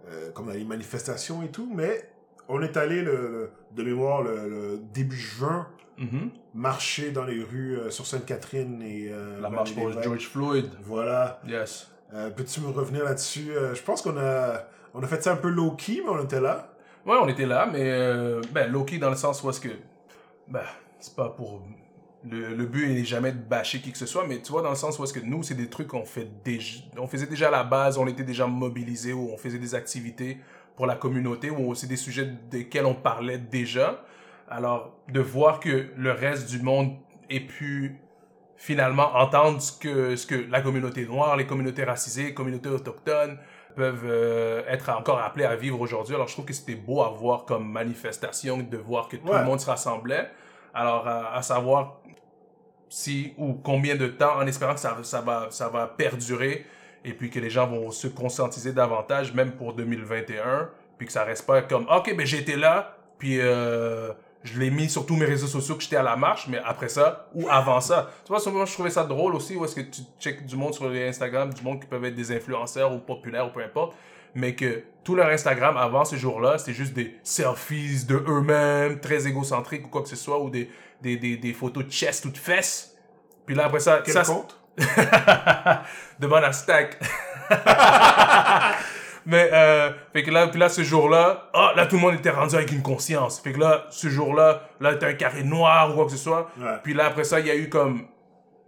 euh, 0.10 0.32
comme 0.32 0.48
dans 0.48 0.54
les 0.54 0.64
manifestations 0.64 1.44
et 1.44 1.50
tout, 1.50 1.70
mais 1.74 2.10
on 2.50 2.62
est 2.62 2.78
allé 2.78 3.02
le, 3.02 3.12
le- 3.14 3.52
de 3.76 3.84
mémoire 3.84 4.22
le, 4.24 4.48
le 4.50 4.80
début 4.94 5.16
juin 5.18 5.68
Mhm. 6.00 6.30
marcher 6.54 7.10
dans 7.10 7.24
les 7.26 7.42
rues 7.44 7.76
euh, 7.76 7.90
sur 7.90 8.06
Sainte-Catherine 8.06 8.84
et 8.84 9.10
euh, 9.12 9.42
La 9.42 9.50
marche 9.50 9.74
pour. 9.74 9.92
George 10.04 10.28
Floyd. 10.28 10.70
Voilà. 10.84 11.42
Yes. 11.48 11.90
Euh, 12.14 12.30
Peux-tu 12.30 12.62
me 12.62 12.68
revenir 12.68 13.04
là-dessus? 13.04 13.48
Euh, 13.52 13.74
Je 13.74 13.82
pense 13.82 14.04
qu'on 14.04 14.16
a 14.18 14.68
on 14.94 15.02
a 15.02 15.08
fait 15.08 15.24
ça 15.24 15.32
un 15.34 15.38
peu 15.38 15.50
low 15.50 15.72
key, 15.72 16.02
mais 16.04 16.10
on 16.12 16.24
était 16.24 16.40
là. 16.40 16.72
Ouais, 17.06 17.16
on 17.20 17.28
était 17.28 17.48
là, 17.48 17.68
mais 17.72 17.82
euh, 17.82 18.42
ben, 18.52 18.72
Loki 18.72 19.00
dans 19.00 19.10
le 19.10 19.16
sens 19.16 19.42
où 19.44 19.50
est-ce 19.50 19.60
que. 19.60 19.70
Ben, 20.48 20.62
c'est 21.00 21.16
pas 21.16 21.30
pour. 21.30 21.64
Le, 22.30 22.56
le 22.56 22.66
but 22.66 22.88
n'est 22.88 23.04
jamais 23.06 23.32
de 23.32 23.38
bâcher 23.38 23.80
qui 23.80 23.92
que 23.92 23.98
ce 23.98 24.06
soit, 24.06 24.26
mais 24.28 24.42
tu 24.42 24.52
vois, 24.52 24.62
dans 24.62 24.70
le 24.72 24.76
sens 24.76 24.98
où 25.00 25.04
est-ce 25.04 25.14
que 25.14 25.20
nous, 25.20 25.44
c'est 25.44 25.56
des 25.56 25.70
trucs 25.70 25.88
qu'on 25.88 26.06
fait 26.06 26.28
déjà. 26.44 26.80
On 26.98 27.08
faisait 27.08 27.28
déjà 27.28 27.48
à 27.48 27.52
la 27.52 27.64
base, 27.64 27.98
on 27.98 28.08
était 28.08 28.24
déjà 28.24 28.48
mobilisés, 28.48 29.14
où 29.14 29.30
on 29.32 29.38
faisait 29.38 29.60
des 29.60 29.76
activités 29.76 30.38
pour 30.76 30.86
la 30.88 30.96
communauté, 30.96 31.50
où 31.52 31.74
c'est 31.76 31.88
des 31.88 31.96
sujets 31.96 32.30
desquels 32.52 32.86
on 32.86 32.96
parlait 32.96 33.38
déjà. 33.38 34.04
Alors, 34.50 34.96
de 35.12 35.20
voir 35.20 35.60
que 35.60 35.88
le 35.96 36.12
reste 36.12 36.50
du 36.50 36.62
monde 36.62 36.96
ait 37.30 37.40
pu 37.42 37.98
finalement 38.56 39.16
entendre 39.16 39.62
ce 39.62 39.72
que, 39.72 40.16
ce 40.16 40.26
que 40.26 40.36
la 40.50 40.62
communauté 40.62 41.06
noire, 41.06 41.36
les 41.38 41.46
communautés 41.46 41.84
racisées, 41.84 42.24
les 42.26 42.34
communautés 42.34 42.70
autochtones 42.70 43.38
peuvent 43.76 44.06
euh, 44.06 44.64
être 44.68 44.90
encore 44.90 45.20
appelés 45.20 45.46
à 45.46 45.56
vivre 45.56 45.80
aujourd'hui. 45.80 46.16
Alors, 46.16 46.28
je 46.28 46.34
trouve 46.34 46.46
que 46.46 46.54
c'était 46.54 46.76
beau 46.76 47.02
à 47.04 47.10
voir 47.10 47.46
comme 47.46 47.70
manifestation, 47.72 48.58
de 48.58 48.78
voir 48.78 49.08
que 49.08 49.18
tout 49.18 49.28
Ouais. 49.28 49.40
le 49.40 49.46
monde 49.46 49.60
se 49.60 49.68
rassemblait. 49.70 50.30
Alors, 50.74 51.08
à, 51.08 51.36
à 51.36 51.42
savoir 51.44 52.02
si 52.90 53.34
ou 53.38 53.54
combien 53.54 53.96
de 53.96 54.08
temps, 54.08 54.38
en 54.38 54.48
espérant 54.48 54.74
que 54.74 54.80
ça, 54.80 54.98
ça, 55.04 55.22
va, 55.22 55.48
ça 55.50 55.70
va 55.70 55.88
perdurer 55.88 56.66
et 57.06 57.14
puis 57.14 57.30
que 57.30 57.40
les 57.40 57.50
gens 57.50 57.68
vont 57.68 57.92
se 57.92 58.08
conscientiser 58.08 58.74
davantage, 58.74 59.34
même 59.34 59.52
pour 59.52 59.74
2021, 59.74 60.70
puis 60.98 61.08
que 61.08 61.14
ça 61.14 61.24
reste 61.24 61.46
pas 61.46 61.62
comme, 61.62 61.88
OK, 61.90 62.16
ben 62.16 62.26
j'étais 62.26 62.58
là, 62.58 62.98
puis 63.18 63.40
euh, 63.40 64.12
je 64.44 64.60
l'ai 64.60 64.70
mis 64.70 64.90
sur 64.90 65.06
tous 65.06 65.16
mes 65.16 65.26
réseaux 65.26 65.48
sociaux 65.48 65.76
que 65.76 65.84
j'étais 65.84 65.96
à 65.96 66.04
la 66.04 66.16
marche, 66.16 66.48
mais 66.48 66.60
après 66.64 66.90
ça, 66.90 67.28
ou 67.34 67.48
avant 67.50 67.82
ça. 67.82 68.10
Tu 68.26 68.30
vois, 68.30 68.40
souvent, 68.40 68.66
je 68.66 68.74
trouvais 68.74 68.90
ça 68.90 69.04
drôle 69.04 69.36
aussi, 69.36 69.56
où 69.56 69.64
est-ce 69.66 69.76
que 69.76 69.82
tu 69.82 70.02
checkes 70.20 70.46
du 70.46 70.56
monde 70.56 70.74
sur 70.74 70.90
les 70.90 71.08
Instagram, 71.08 71.54
du 71.54 71.64
monde 71.64 71.80
qui 71.80 71.88
peuvent 71.88 72.06
être 72.06 72.16
des 72.16 72.32
influenceurs 72.32 72.94
ou 72.94 73.00
populaires 73.00 73.48
ou 73.48 73.52
peu 73.52 73.64
importe, 73.64 73.96
mais 74.36 74.54
que 74.54 74.84
tout 75.04 75.16
leur 75.16 75.30
Instagram 75.30 75.78
avant 75.78 76.06
ce 76.06 76.16
jour-là, 76.16 76.58
c'était 76.58 76.74
juste 76.74 76.94
des 76.94 77.16
selfies 77.24 78.06
de 78.06 78.16
eux-mêmes, 78.16 79.00
très 79.00 79.28
égocentriques 79.28 79.86
ou 79.86 79.90
quoi 79.90 80.02
que 80.02 80.10
ce 80.10 80.16
soit, 80.16 80.40
ou 80.40 80.50
des, 80.50 80.70
des, 81.02 81.18
des, 81.18 81.38
des 81.38 81.54
photos 81.54 81.86
de 81.86 81.92
chest 81.92 82.26
ou 82.26 82.30
de 82.30 82.38
fesses. 82.38 82.96
Puis 83.46 83.56
là, 83.56 83.66
après 83.66 83.80
ça, 83.80 84.02
Quel 84.04 84.14
ça, 84.14 84.24
compte? 84.24 84.60
Demande 86.20 86.44
à 86.44 86.52
Stack. 86.52 87.00
Mais, 89.26 89.50
euh, 89.52 89.92
fait 90.14 90.24
que 90.24 90.32
là, 90.32 90.48
puis 90.48 90.58
là, 90.58 90.70
ce 90.70 90.84
jour-là, 90.84 91.50
ah, 91.54 91.74
là, 91.76 91.86
tout 91.86 91.98
le 91.98 92.02
monde 92.02 92.14
était 92.16 92.30
rendu 92.30 92.56
avec 92.56 92.72
une 92.72 92.82
conscience. 92.82 93.42
Fait 93.42 93.52
que 93.52 93.60
là, 93.60 93.86
ce 93.90 94.08
jour-là, 94.08 94.62
là, 94.80 94.96
t'as 94.96 95.10
un 95.10 95.14
carré 95.16 95.44
noir 95.44 95.92
ou 95.92 95.96
quoi 95.96 96.06
que 96.06 96.12
ce 96.12 96.18
soit. 96.18 96.50
Ouais. 96.58 96.78
Puis 96.82 96.94
là, 96.94 97.08
après 97.08 97.26
ça, 97.26 97.42
il 97.42 97.48
y 97.48 97.52
a 97.52 97.56
eu 97.56 97.68
comme 97.68 98.08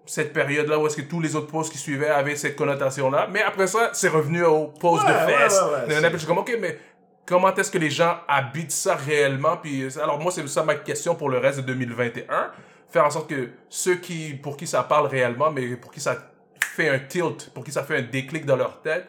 cette 0.05 0.33
période-là 0.33 0.77
où 0.77 0.85
est-ce 0.87 0.97
que 0.97 1.01
tous 1.03 1.21
les 1.21 1.35
autres 1.37 1.47
posts 1.47 1.71
qui 1.71 1.77
suivaient 1.77 2.09
avaient 2.09 2.35
cette 2.35 2.57
connotation-là. 2.57 3.27
Mais 3.31 3.41
après 3.41 3.67
ça, 3.67 3.91
c'est 3.93 4.09
revenu 4.09 4.43
aux 4.43 4.67
posts 4.67 5.05
Ouais, 5.05 5.11
de 5.13 5.17
ouais, 5.17 5.37
fesses. 5.37 5.61
ouais, 5.87 6.01
ouais, 6.01 6.17
suis 6.17 6.27
comme, 6.27 6.39
OK, 6.39 6.51
mais 6.59 6.77
comment 7.29 7.53
est-ce 7.55 7.69
que 7.71 7.77
les 7.77 7.91
gens 7.91 8.17
habitent 8.27 8.71
ça 8.71 8.95
réellement? 8.95 9.55
Puis, 9.57 9.85
alors 10.01 10.19
moi, 10.19 10.31
c'est 10.31 10.45
ça 10.49 10.63
ma 10.63 10.75
question 10.75 11.13
pour 11.15 11.29
le 11.29 11.37
reste 11.37 11.59
de 11.59 11.63
2021. 11.63 12.51
Faire 12.89 13.05
en 13.05 13.09
sorte 13.11 13.29
que 13.29 13.49
ceux 13.69 13.95
qui, 13.97 14.33
pour 14.33 14.57
qui 14.57 14.65
ça 14.65 14.81
parle 14.83 15.05
réellement, 15.07 15.51
mais 15.51 15.75
pour 15.77 15.91
qui 15.91 15.99
ça 16.01 16.17
fait 16.59 16.89
un 16.89 16.97
tilt, 16.99 17.51
pour 17.53 17.63
qui 17.63 17.71
ça 17.71 17.83
fait 17.83 17.97
un 17.97 18.01
déclic 18.01 18.45
dans 18.45 18.55
leur 18.55 18.81
tête, 18.81 19.07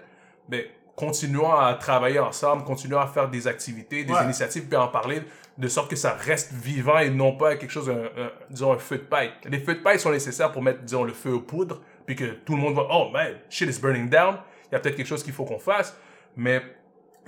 ben, 0.49 0.63
continuons 0.97 1.51
à 1.51 1.73
travailler 1.75 2.19
ensemble, 2.19 2.63
continuons 2.65 2.99
à 3.01 3.07
faire 3.07 3.29
des 3.31 3.47
activités, 3.49 4.05
des 4.05 4.13
Ouais. 4.13 4.25
initiatives, 4.25 4.67
puis 4.67 4.77
à 4.77 4.83
en 4.83 4.89
parler 4.89 5.23
de 5.57 5.69
sorte 5.69 5.89
que 5.89 5.97
ça 5.97 6.13
reste 6.13 6.53
vivant 6.53 6.99
et 6.99 7.09
non 7.09 7.37
pas 7.37 7.57
quelque 7.57 7.71
chose, 7.71 7.89
un, 7.89 8.05
un- 8.23 8.31
disons, 8.51 8.73
un 8.73 8.79
feu 8.79 8.99
de 8.99 9.03
paille. 9.05 9.31
Les 9.47 9.61
feux 9.61 9.75
de 9.77 9.81
paille 9.81 9.99
sont 9.99 10.11
nécessaires 10.11 10.53
pour 10.53 10.63
mettre, 10.63 10.81
disons, 10.83 11.05
le 11.05 11.13
feu 11.15 11.33
aux 11.33 11.41
poudres, 11.41 11.81
puis 12.07 12.17
que 12.17 12.25
tout 12.45 12.55
le 12.55 12.59
monde 12.61 12.75
va, 12.75 12.87
oh 12.91 13.09
man, 13.11 13.33
shit 13.49 13.69
is 13.75 13.81
burning 13.81 14.11
down, 14.11 14.37
il 14.71 14.73
y 14.73 14.77
a 14.77 14.79
peut-être 14.81 14.97
quelque 14.97 15.07
chose 15.07 15.23
qu'il 15.23 15.33
faut 15.33 15.45
qu'on 15.47 15.59
fasse, 15.59 15.97
mais 16.37 16.61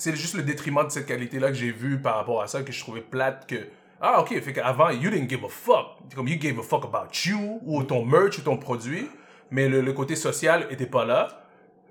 c'est 0.02 0.16
juste 0.16 0.34
le 0.34 0.42
détriment 0.42 0.84
de 0.84 0.90
cette 0.90 1.06
qualité-là 1.06 1.48
que 1.48 1.54
j'ai 1.54 1.70
vu 1.70 1.98
par 2.00 2.16
rapport 2.16 2.42
à 2.42 2.46
ça, 2.48 2.62
que 2.62 2.72
je 2.72 2.80
trouvais 2.80 3.00
plate 3.02 3.46
que. 3.46 3.56
Ah, 4.00 4.20
ok, 4.20 4.40
fait 4.40 4.52
qu'avant, 4.52 4.90
you 4.90 5.10
didn't 5.10 5.28
give 5.28 5.44
a 5.44 5.48
fuck. 5.48 5.98
Comme 6.14 6.26
you 6.26 6.36
gave 6.36 6.58
a 6.58 6.62
fuck 6.62 6.84
about 6.84 7.10
you, 7.24 7.60
ou 7.64 7.82
ton 7.84 8.04
merch, 8.04 8.38
ou 8.38 8.42
ton 8.42 8.56
produit, 8.56 9.08
mais 9.52 9.68
le, 9.68 9.80
le 9.80 9.92
côté 9.92 10.16
social 10.16 10.66
était 10.70 10.86
pas 10.86 11.04
là. 11.04 11.28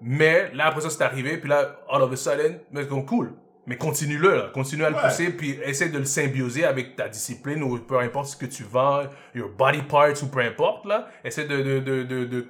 Mais 0.01 0.51
là, 0.53 0.65
après 0.67 0.81
ça, 0.81 0.89
c'est 0.89 1.03
arrivé, 1.03 1.37
puis 1.37 1.49
là, 1.49 1.79
all 1.89 2.01
of 2.01 2.11
a 2.11 2.15
sudden, 2.17 2.59
mais 2.71 2.85
comme 2.85 3.05
cool. 3.05 3.33
Mais 3.67 3.77
continue-le, 3.77 4.35
là. 4.35 4.49
continue 4.53 4.83
à 4.83 4.89
le 4.89 4.95
Ouais. 4.95 5.03
pousser, 5.03 5.29
puis 5.29 5.51
essaie 5.63 5.87
de 5.89 5.99
le 5.99 6.05
symbioser 6.05 6.65
avec 6.65 6.95
ta 6.97 7.07
discipline, 7.07 7.63
ou 7.63 7.77
peu 7.79 7.97
importe 7.99 8.25
ce 8.27 8.35
que 8.35 8.47
tu 8.47 8.63
vends, 8.63 9.03
your 9.35 9.49
body 9.49 9.83
parts, 9.83 10.21
ou 10.23 10.25
peu 10.27 10.39
importe, 10.39 10.85
là. 10.85 11.07
Essaie 11.23 11.45
de, 11.45 11.61
de, 11.61 11.79
de, 11.79 12.03
de, 12.03 12.25
de 12.25 12.47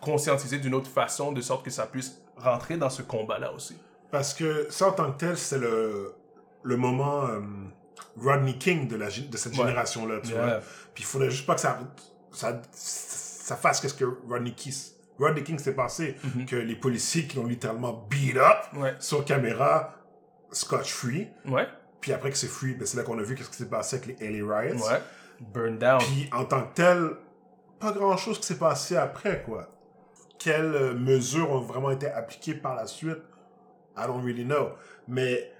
conscientiser 0.00 0.58
d'une 0.58 0.74
autre 0.74 0.88
façon, 0.90 1.32
de 1.32 1.40
sorte 1.40 1.64
que 1.64 1.70
ça 1.70 1.86
puisse 1.86 2.22
rentrer 2.36 2.76
dans 2.76 2.88
ce 2.90 3.02
combat-là 3.02 3.52
aussi. 3.52 3.76
Parce 4.10 4.34
que 4.34 4.66
ça, 4.70 4.88
en 4.88 4.92
tant 4.92 5.12
que 5.12 5.18
tel, 5.18 5.36
c'est 5.36 5.58
le, 5.58 6.14
le 6.62 6.76
moment 6.76 7.26
euh, 7.26 7.40
Rodney 8.16 8.58
King 8.58 8.88
de, 8.88 8.96
la, 8.96 9.06
de 9.06 9.36
cette 9.36 9.52
Ouais. 9.52 9.58
génération-là, 9.58 10.20
tu 10.22 10.30
Yeah. 10.32 10.42
vois. 10.44 10.60
Puis 10.94 11.04
il 11.04 11.06
faudrait 11.06 11.30
juste 11.30 11.46
pas 11.46 11.54
que 11.54 11.60
ça, 11.60 11.78
ça, 12.32 12.60
ça 12.72 13.56
fasse 13.56 13.80
qu'est-ce 13.80 13.94
que 13.94 14.04
Rodney 14.28 14.52
King, 14.54 14.72
Rodney 15.18 15.42
King 15.44 15.58
s'est 15.58 15.74
passé. 15.74 16.16
Mhm. 16.24 16.46
Que 16.46 16.56
les 16.56 16.74
policiers 16.76 17.26
qui 17.26 17.36
l'ont 17.36 17.46
littéralement 17.46 18.06
beat 18.10 18.36
up 18.36 18.58
Ouais. 18.76 18.94
sur 18.98 19.24
caméra, 19.24 19.94
scotch 20.50 20.92
free. 20.92 21.28
Ouais. 21.46 21.66
Puis 22.00 22.12
après 22.12 22.30
que 22.30 22.36
c'est 22.36 22.46
free, 22.48 22.74
ben 22.74 22.86
c'est 22.86 22.96
là 22.96 23.02
qu'on 23.04 23.18
a 23.18 23.22
vu 23.22 23.34
qu'est-ce 23.34 23.50
qui 23.50 23.56
s'est 23.56 23.68
passé 23.68 23.96
avec 24.02 24.18
les 24.20 24.30
LA 24.40 24.58
Riots. 24.60 24.76
Ouais. 24.88 25.00
Burn 25.40 25.78
down. 25.78 25.98
Puis 26.00 26.28
en 26.32 26.44
tant 26.44 26.62
que 26.62 26.74
tel, 26.74 27.10
pas 27.78 27.92
grand-chose 27.92 28.38
qui 28.40 28.46
s'est 28.46 28.58
passé 28.58 28.96
après, 28.96 29.42
quoi. 29.42 29.68
Quelles 30.38 30.74
euh, 30.74 30.94
mesures 30.94 31.50
ont 31.50 31.60
vraiment 31.60 31.90
été 31.90 32.06
appliquées 32.08 32.54
par 32.54 32.74
la 32.74 32.86
suite? 32.86 33.18
I 33.96 34.06
don't 34.06 34.24
really 34.24 34.44
know. 34.44 34.70
Mais 35.08 35.52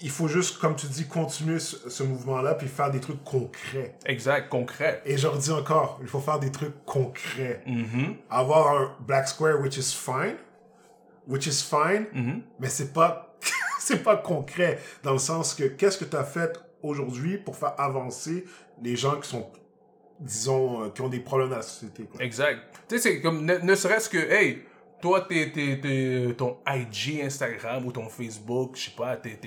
il 0.00 0.10
faut 0.10 0.28
juste, 0.28 0.58
comme 0.58 0.76
tu 0.76 0.86
dis, 0.86 1.06
continuer 1.08 1.58
ce, 1.58 1.90
ce 1.90 2.02
mouvement-là 2.04 2.54
puis 2.54 2.68
faire 2.68 2.90
des 2.90 3.00
trucs 3.00 3.22
concrets. 3.24 3.96
Exact, 4.06 4.48
concret. 4.48 5.02
Et 5.04 5.16
je 5.16 5.26
redis 5.26 5.50
encore, 5.50 5.98
il 6.02 6.06
faut 6.08 6.20
faire 6.20 6.38
des 6.38 6.52
trucs 6.52 6.84
concrets. 6.84 7.62
Mhm. 7.66 8.16
Avoir 8.30 8.76
un 8.80 8.96
black 9.00 9.26
square, 9.26 9.60
which 9.60 9.76
is 9.76 9.92
fine, 9.92 10.36
which 11.26 11.46
is 11.46 11.62
fine, 11.68 12.06
Mhm. 12.12 12.42
mais 12.60 12.68
c'est 12.68 12.92
pas, 12.92 13.36
c'est 13.80 14.02
pas 14.02 14.16
concret. 14.16 14.78
Dans 15.02 15.12
le 15.12 15.18
sens 15.18 15.54
que, 15.54 15.64
qu'est-ce 15.64 15.98
que 15.98 16.04
tu 16.04 16.16
as 16.16 16.24
fait 16.24 16.58
aujourd'hui 16.82 17.38
pour 17.38 17.56
faire 17.56 17.74
avancer 17.80 18.44
les 18.80 18.94
gens 18.94 19.18
qui 19.18 19.28
sont, 19.28 19.50
disons, 20.20 20.84
euh, 20.84 20.88
qui 20.90 21.00
ont 21.00 21.08
des 21.08 21.18
problèmes 21.20 21.50
dans 21.50 21.56
la 21.56 21.62
société, 21.62 22.04
quoi? 22.04 22.22
Exact. 22.22 22.60
Tu 22.88 22.96
sais, 22.98 23.02
c'est 23.02 23.20
comme, 23.20 23.44
ne, 23.44 23.56
ne 23.58 23.74
serait-ce 23.74 24.08
que, 24.08 24.18
hey, 24.18 24.62
toi, 25.00 25.26
t'es, 25.28 25.50
t'es, 25.52 25.78
t'es- 25.80 26.34
ton 26.36 26.58
IG, 26.66 27.22
Instagram 27.22 27.86
ou 27.86 27.92
ton 27.92 28.08
Facebook, 28.08 28.76
je 28.76 28.84
sais 28.86 28.96
pas, 28.96 29.16
t'es, 29.16 29.38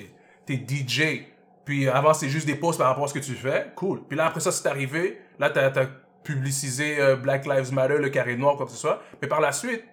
t'es, 0.45 0.55
DJ. 0.55 1.25
Puis 1.65 1.87
avant, 1.87 2.13
c'est 2.13 2.29
juste 2.29 2.47
des 2.47 2.55
posts 2.55 2.79
par 2.79 2.87
rapport 2.87 3.05
à 3.05 3.07
ce 3.07 3.13
que 3.13 3.19
tu 3.19 3.33
fais. 3.33 3.67
Cool. 3.75 4.01
Puis 4.07 4.17
là, 4.17 4.25
après 4.27 4.39
ça, 4.39 4.51
c'est 4.51 4.67
arrivé. 4.67 5.19
Là, 5.39 5.49
t'as, 5.49 5.69
t'as 5.69 5.85
publicisé 6.23 6.99
euh, 6.99 7.15
Black 7.15 7.45
Lives 7.45 7.71
Matter, 7.73 7.97
le 7.97 8.09
carré 8.09 8.35
noir, 8.35 8.57
quoi 8.57 8.65
que 8.65 8.71
ce 8.71 8.77
soit. 8.77 9.01
Mais 9.21 9.27
par 9.27 9.41
la 9.41 9.51
suite, 9.51 9.83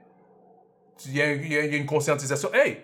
il 1.07 1.17
y, 1.17 1.23
a- 1.23 1.33
une 1.33 1.87
conscientisation. 1.87 2.53
Hey, 2.55 2.79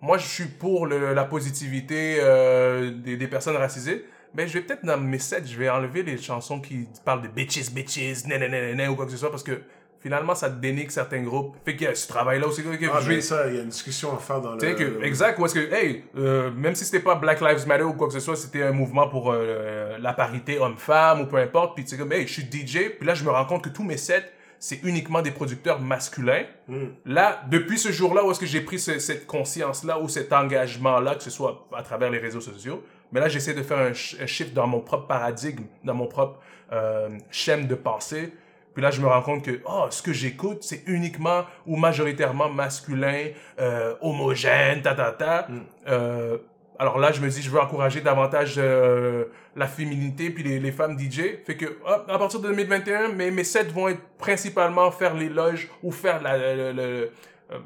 moi, 0.00 0.18
je 0.18 0.26
suis 0.26 0.44
pour 0.44 0.86
la 0.86 1.24
positivité 1.24 2.18
euh, 2.20 2.92
des, 2.92 3.26
personnes 3.28 3.56
racisées. 3.56 4.04
Mais 4.34 4.46
je 4.46 4.52
vais 4.52 4.60
peut-être 4.60 4.84
dans 4.84 4.98
mes 4.98 5.18
sets, 5.18 5.46
je 5.46 5.56
vais 5.56 5.70
enlever 5.70 6.02
les 6.02 6.18
chansons 6.18 6.60
qui 6.60 6.86
parlent 7.04 7.22
de 7.22 7.28
bitches, 7.28 7.70
bitches, 7.70 8.26
nanana, 8.26 8.90
ou 8.90 8.94
quoi 8.94 9.06
que 9.06 9.12
ce 9.12 9.16
soit, 9.16 9.30
parce 9.30 9.42
que 9.42 9.62
finalement, 10.06 10.36
ça 10.36 10.48
dénigre 10.48 10.92
certains 10.92 11.20
groupes. 11.22 11.56
Fait 11.64 11.74
qu'il 11.74 11.84
y 11.84 11.90
a 11.90 11.94
ce 11.96 12.06
travail-là 12.06 12.46
aussi. 12.46 12.62
que 12.62 12.68
Ah, 12.68 13.00
mais 13.08 13.20
ça, 13.20 13.48
il 13.48 13.56
y 13.56 13.58
a 13.58 13.62
une 13.62 13.70
discussion 13.70 14.14
à 14.14 14.18
faire 14.18 14.40
dans 14.40 14.52
le... 14.52 14.58
que, 14.76 15.02
exact, 15.02 15.36
ou 15.40 15.46
est-ce 15.46 15.54
que, 15.54 15.74
hey, 15.74 16.04
euh, 16.16 16.52
même 16.52 16.76
si 16.76 16.84
c'était 16.84 17.00
pas 17.00 17.16
Black 17.16 17.40
Lives 17.40 17.66
Matter 17.66 17.82
ou 17.82 17.92
quoi 17.94 18.06
que 18.06 18.12
ce 18.12 18.20
soit, 18.20 18.36
c'était 18.36 18.62
un 18.62 18.70
mouvement 18.70 19.08
pour 19.08 19.32
euh, 19.32 19.98
la 19.98 20.12
parité 20.12 20.60
homme-femme 20.60 21.22
ou 21.22 21.26
peu 21.26 21.38
importe, 21.38 21.74
puis 21.74 21.82
tu 21.82 21.90
sais 21.90 21.96
comme, 21.96 22.12
hey, 22.12 22.24
je 22.24 22.34
suis 22.34 22.44
DJ, 22.44 22.90
puis 22.96 23.04
là, 23.04 23.14
je 23.14 23.24
me 23.24 23.30
rends 23.30 23.46
compte 23.46 23.64
que 23.64 23.68
tous 23.68 23.82
mes 23.82 23.96
sets, 23.96 24.30
c'est 24.60 24.78
uniquement 24.84 25.22
des 25.22 25.32
producteurs 25.32 25.80
masculins. 25.80 26.44
Hmm. 26.68 26.86
Là, 27.04 27.42
depuis 27.50 27.76
ce 27.76 27.90
jour-là, 27.90 28.24
où 28.24 28.30
est-ce 28.30 28.38
que 28.38 28.46
j'ai 28.46 28.60
pris 28.60 28.78
ce- 28.78 29.00
cette 29.00 29.26
conscience-là 29.26 29.98
ou 29.98 30.08
cet 30.08 30.32
engagement-là, 30.32 31.16
que 31.16 31.22
ce 31.24 31.30
soit 31.30 31.66
à 31.76 31.82
travers 31.82 32.10
les 32.10 32.18
réseaux 32.20 32.40
sociaux, 32.40 32.84
mais 33.10 33.18
là, 33.18 33.28
j'essaie 33.28 33.54
de 33.54 33.62
faire 33.62 33.78
un, 33.78 33.90
un 33.90 34.26
shift 34.26 34.54
dans 34.54 34.68
mon 34.68 34.78
propre 34.80 35.08
paradigme, 35.08 35.64
dans 35.82 35.94
mon 35.94 36.06
propre 36.06 36.38
euh, 36.72 37.08
schème 37.28 37.66
de 37.66 37.74
pensée. 37.74 38.32
Puis 38.76 38.82
là, 38.82 38.90
je 38.90 39.00
me 39.00 39.06
rends 39.06 39.22
compte 39.22 39.42
que, 39.42 39.62
oh, 39.64 39.86
ce 39.88 40.02
que 40.02 40.12
j'écoute, 40.12 40.58
c'est 40.60 40.82
uniquement 40.86 41.44
ou 41.66 41.76
majoritairement 41.76 42.50
masculin, 42.50 43.28
euh, 43.58 43.94
homogène, 44.02 44.82
ta, 44.82 44.94
ta, 44.94 45.12
ta. 45.12 45.48
Euh, 45.88 46.36
alors 46.78 46.98
là, 46.98 47.10
je 47.10 47.22
me 47.22 47.28
dis, 47.30 47.40
je 47.40 47.48
veux 47.48 47.58
encourager 47.58 48.02
davantage 48.02 48.56
euh, 48.58 49.24
la 49.56 49.66
féminité 49.66 50.28
puis 50.28 50.42
les, 50.42 50.60
les 50.60 50.72
femmes 50.72 50.98
DJ. 50.98 51.38
Fait 51.46 51.56
que, 51.56 51.64
hop, 51.86 52.04
à 52.06 52.18
partir 52.18 52.38
de 52.40 52.48
2021, 52.48 53.08
mes, 53.14 53.30
mes 53.30 53.44
sets 53.44 53.64
vont 53.74 53.88
être 53.88 54.02
principalement 54.18 54.90
faire 54.90 55.14
l'éloge 55.14 55.70
ou 55.82 55.90
faire 55.90 56.20
la, 56.20 56.36
la, 56.36 56.72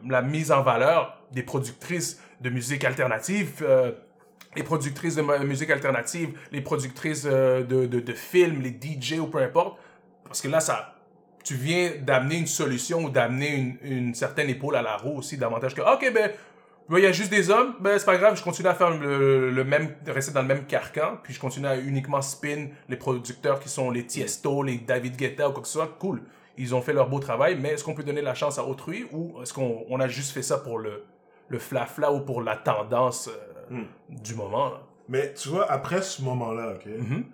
la- 0.06 0.22
mise 0.22 0.52
en 0.52 0.62
valeur 0.62 1.18
des 1.32 1.42
productrices 1.42 2.22
de 2.40 2.50
musique 2.50 2.84
alternative. 2.84 3.66
les 4.54 4.62
productrices 4.62 5.16
de 5.16 5.22
mu- 5.22 5.44
musique 5.44 5.70
alternative, 5.70 6.38
les 6.52 6.60
productrices 6.60 7.24
de, 7.24 7.62
de, 7.68 7.86
de 7.98 8.12
films, 8.12 8.60
les 8.62 8.70
DJ 8.80 9.18
ou 9.18 9.26
peu 9.26 9.38
importe. 9.42 9.76
Parce 10.24 10.40
que 10.40 10.46
là, 10.46 10.60
ça, 10.60 10.94
tu 11.44 11.54
viens 11.54 11.92
d'amener 12.02 12.36
une 12.38 12.46
solution 12.46 13.04
ou 13.04 13.10
d'amener 13.10 13.54
une, 13.56 13.76
une 13.82 14.14
certaine 14.14 14.48
épaule 14.50 14.76
à 14.76 14.82
la 14.82 14.96
roue 14.96 15.18
aussi, 15.18 15.36
davantage 15.36 15.74
que, 15.74 15.80
ok, 15.80 16.12
ben, 16.12 16.30
ben, 16.88 16.98
il 16.98 17.04
y 17.04 17.06
a 17.06 17.12
juste 17.12 17.30
des 17.30 17.50
hommes, 17.50 17.74
ben, 17.80 17.98
c'est 17.98 18.04
pas 18.04 18.16
grave, 18.16 18.36
je 18.36 18.42
continue 18.42 18.68
à 18.68 18.74
faire 18.74 18.90
le, 18.90 19.50
le 19.50 19.64
même, 19.64 19.94
rester 20.06 20.32
dans 20.32 20.42
le 20.42 20.48
même 20.48 20.64
carcan, 20.66 21.18
puis 21.22 21.32
je 21.32 21.40
continue 21.40 21.66
à 21.66 21.76
uniquement 21.78 22.20
spin 22.22 22.66
les 22.88 22.96
producteurs 22.96 23.60
qui 23.60 23.68
sont 23.68 23.90
les 23.90 24.04
Tiesto, 24.06 24.62
les 24.62 24.78
David 24.78 25.16
Guetta 25.16 25.48
ou 25.48 25.52
quoi 25.52 25.62
que 25.62 25.68
ce 25.68 25.74
soit, 25.74 25.96
cool. 25.98 26.22
Ils 26.58 26.74
ont 26.74 26.82
fait 26.82 26.92
leur 26.92 27.08
beau 27.08 27.20
travail, 27.20 27.56
mais 27.58 27.70
est-ce 27.70 27.84
qu'on 27.84 27.94
peut 27.94 28.02
donner 28.02 28.22
la 28.22 28.34
chance 28.34 28.58
à 28.58 28.64
autrui 28.64 29.06
ou 29.12 29.40
est-ce 29.40 29.54
qu'on 29.54 29.84
on 29.88 30.00
a 30.00 30.08
juste 30.08 30.32
fait 30.32 30.42
ça 30.42 30.58
pour 30.58 30.78
le, 30.78 31.04
le 31.48 31.58
flafla 31.58 32.12
ou 32.12 32.20
pour 32.20 32.42
la 32.42 32.56
tendance 32.56 33.28
euh, 33.28 33.46
Hmm. 33.72 33.84
du 34.08 34.34
moment, 34.34 34.68
là? 34.70 34.80
Mais 35.08 35.32
tu 35.34 35.48
vois, 35.48 35.70
après 35.70 36.02
ce 36.02 36.22
moment-là, 36.22 36.72
ok, 36.74 36.86
Mhm. 36.86 37.24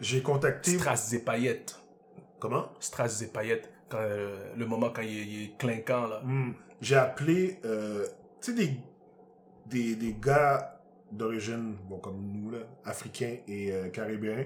j'ai 0.00 0.20
contacté... 0.20 0.72
Strass 0.72 1.10
et 1.14 1.24
paillettes. 1.24 1.80
Comment? 2.38 2.72
Strass 2.80 3.22
et 3.22 3.28
paillettes. 3.28 3.70
Quand, 3.88 3.98
euh, 4.00 4.52
le 4.56 4.66
moment 4.66 4.90
quand 4.90 5.02
il 5.02 5.18
est, 5.18 5.26
il 5.26 5.42
est 5.44 5.58
clinquant, 5.58 6.06
là. 6.06 6.20
Hmm. 6.22 6.52
J'ai 6.80 6.96
appelé, 6.96 7.58
euh, 7.64 8.06
tu 8.40 8.52
sais, 8.52 8.56
des, 8.56 8.76
des, 9.66 9.96
des 9.96 10.16
gars 10.20 10.78
d'origine, 11.10 11.76
bon, 11.88 11.98
comme 11.98 12.20
nous, 12.32 12.50
là, 12.50 12.58
africains 12.84 13.36
et 13.46 13.72
euh, 13.72 13.88
caribéens, 13.88 14.44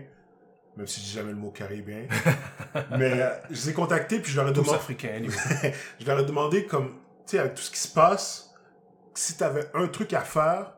même 0.76 0.86
si 0.86 1.00
je 1.00 1.06
dis 1.06 1.12
jamais 1.12 1.32
le 1.32 1.36
mot 1.36 1.50
caribéen. 1.50 2.06
mais 2.98 3.20
euh, 3.20 3.30
je 3.50 3.54
les 3.54 3.70
ai 3.70 3.72
contactés, 3.72 4.20
puis 4.20 4.32
je 4.32 4.40
leur 4.40 4.48
ai 4.48 4.52
demandé, 4.52 4.74
africains, 4.74 5.22
je 6.00 6.06
leur 6.06 6.20
ai 6.20 6.24
demandé 6.24 6.66
comme, 6.66 6.90
tu 7.26 7.32
sais, 7.32 7.38
avec 7.38 7.54
tout 7.54 7.62
ce 7.62 7.70
qui 7.70 7.78
se 7.78 7.92
passe, 7.92 8.54
si 9.14 9.36
tu 9.36 9.44
avais 9.44 9.70
un 9.74 9.88
truc 9.88 10.12
à 10.12 10.20
faire, 10.20 10.74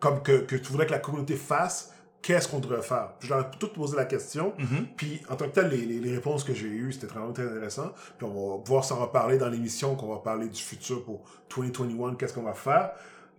comme 0.00 0.22
que, 0.22 0.40
que 0.40 0.56
tu 0.56 0.70
voudrais 0.70 0.86
que 0.86 0.92
la 0.92 0.98
communauté 0.98 1.36
fasse, 1.36 1.94
qu'est-ce 2.22 2.48
qu'on 2.48 2.58
devrait 2.60 2.82
faire? 2.82 3.14
Je 3.20 3.28
leur 3.30 3.40
ai 3.40 3.50
tout 3.58 3.68
posé 3.68 3.96
la 3.96 4.04
question, 4.04 4.52
Mhm. 4.58 4.86
puis 4.96 5.20
en 5.28 5.36
tant 5.36 5.46
que 5.46 5.52
tel, 5.54 5.68
les, 5.68 5.78
les, 5.86 5.98
les 6.00 6.14
réponses 6.14 6.44
que 6.44 6.52
j'ai 6.54 6.66
eues, 6.68 6.92
c'était 6.92 7.06
vraiment 7.06 7.32
très 7.32 7.44
intéressant. 7.46 7.92
Puis 8.18 8.26
on 8.26 8.56
va 8.58 8.62
pouvoir 8.62 8.84
s'en 8.84 8.96
reparler 9.00 9.38
dans 9.38 9.48
l'émission, 9.48 9.96
qu'on 9.96 10.08
va 10.12 10.18
parler 10.20 10.48
du 10.48 10.60
futur 10.60 11.04
pour 11.04 11.22
2021, 11.56 12.14
qu'est-ce 12.16 12.34
qu'on 12.34 12.42
va 12.42 12.54
faire. 12.54 12.90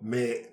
Mais 0.01 0.51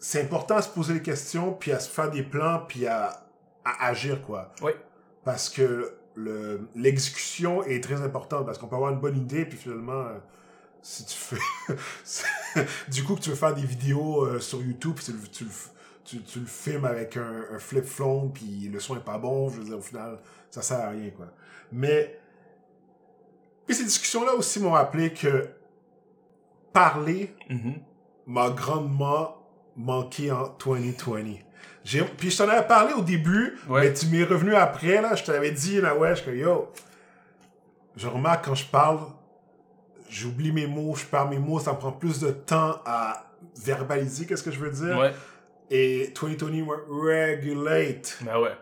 c'est 0.00 0.22
important 0.22 0.56
à 0.56 0.62
se 0.62 0.68
poser 0.70 0.94
des 0.94 1.02
questions, 1.02 1.52
puis 1.52 1.72
à 1.72 1.80
se 1.80 1.90
faire 1.90 2.10
des 2.10 2.22
plans, 2.22 2.60
puis 2.66 2.86
à, 2.86 3.24
à 3.64 3.86
agir, 3.88 4.22
quoi. 4.22 4.52
Oui. 4.62 4.72
Parce 5.24 5.50
que 5.50 5.92
le- 6.14 6.68
l'exécution 6.74 7.62
est 7.64 7.82
très 7.84 8.00
importante, 8.00 8.46
parce 8.46 8.56
qu'on 8.58 8.66
peut 8.66 8.76
avoir 8.76 8.92
une 8.92 9.00
bonne 9.00 9.16
idée, 9.18 9.44
puis 9.44 9.58
finalement, 9.58 9.92
euh, 10.06 10.18
si 10.80 11.04
tu 11.04 11.14
fais... 11.16 11.36
du 12.88 13.04
coup, 13.04 13.14
que 13.16 13.20
tu 13.20 13.30
veux 13.30 13.36
faire 13.36 13.54
des 13.54 13.64
vidéos 13.66 14.24
euh, 14.24 14.40
sur 14.40 14.60
YouTube, 14.62 14.94
puis 14.96 15.04
tu, 15.04 15.12
le- 15.12 15.18
tu, 15.28 15.44
tu, 16.08 16.22
tu 16.22 16.40
le 16.40 16.46
filmes 16.46 16.84
avec 16.86 17.16
un, 17.16 17.44
un 17.54 17.58
flip 17.58 17.84
phone, 17.84 18.32
puis 18.32 18.68
le 18.72 18.80
son 18.80 18.96
est 18.96 19.04
pas 19.04 19.18
bon, 19.18 19.48
je 19.50 19.58
veux 19.58 19.64
dire, 19.64 19.78
au 19.78 19.82
final, 19.82 20.18
ça 20.50 20.62
sert 20.62 20.80
à 20.80 20.88
rien, 20.90 21.10
quoi. 21.10 21.26
Mais... 21.72 22.18
Puis 23.66 23.76
ces 23.76 23.84
discussions-là 23.84 24.32
aussi 24.34 24.60
m'ont 24.60 24.70
rappelé 24.70 25.12
que 25.12 25.48
parler 26.72 27.34
Mhm. 27.50 27.74
m'a 28.26 28.50
grandement 28.50 29.36
manqué 29.76 30.30
en 30.32 30.48
2020. 30.64 31.38
J'ai, 31.84 32.02
puis 32.04 32.30
je 32.30 32.38
t'en 32.38 32.48
avais 32.48 32.66
parlé 32.66 32.92
au 32.94 33.02
début, 33.02 33.58
Ouais. 33.68 33.82
mais 33.82 33.94
tu 33.94 34.06
m'es 34.06 34.24
revenu 34.24 34.54
après, 34.54 35.00
là, 35.00 35.14
je 35.14 35.24
t'avais 35.24 35.50
dit, 35.50 35.80
là, 35.80 35.94
ouais, 35.96 36.14
je 36.16 36.22
que 36.22 36.30
yo, 36.30 36.70
je 37.96 38.06
remarque 38.08 38.44
quand 38.46 38.54
je 38.54 38.66
parle, 38.66 39.00
j'oublie 40.08 40.52
mes 40.52 40.66
mots, 40.66 40.94
je 40.94 41.04
perds 41.06 41.28
mes 41.28 41.38
mots, 41.38 41.58
ça 41.60 41.72
me 41.72 41.78
prend 41.78 41.92
plus 41.92 42.20
de 42.20 42.30
temps 42.30 42.80
à 42.84 43.26
verbaliser, 43.56 44.26
qu'est-ce 44.26 44.42
que 44.42 44.50
je 44.50 44.58
veux 44.60 44.70
dire? 44.70 44.98
Ouais, 44.98 45.12
Et 45.70 46.12
2020 46.18 46.50
me 46.64 46.72
regulate. 46.72 48.18
ben 48.22 48.38
ouais. 48.38 48.56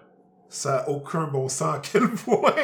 Ça 0.49 0.71
n'a 0.77 0.89
aucun 0.89 1.25
bon 1.25 1.49
sens 1.49 1.77
à 1.77 1.81
quel 1.81 2.09
point, 2.09 2.55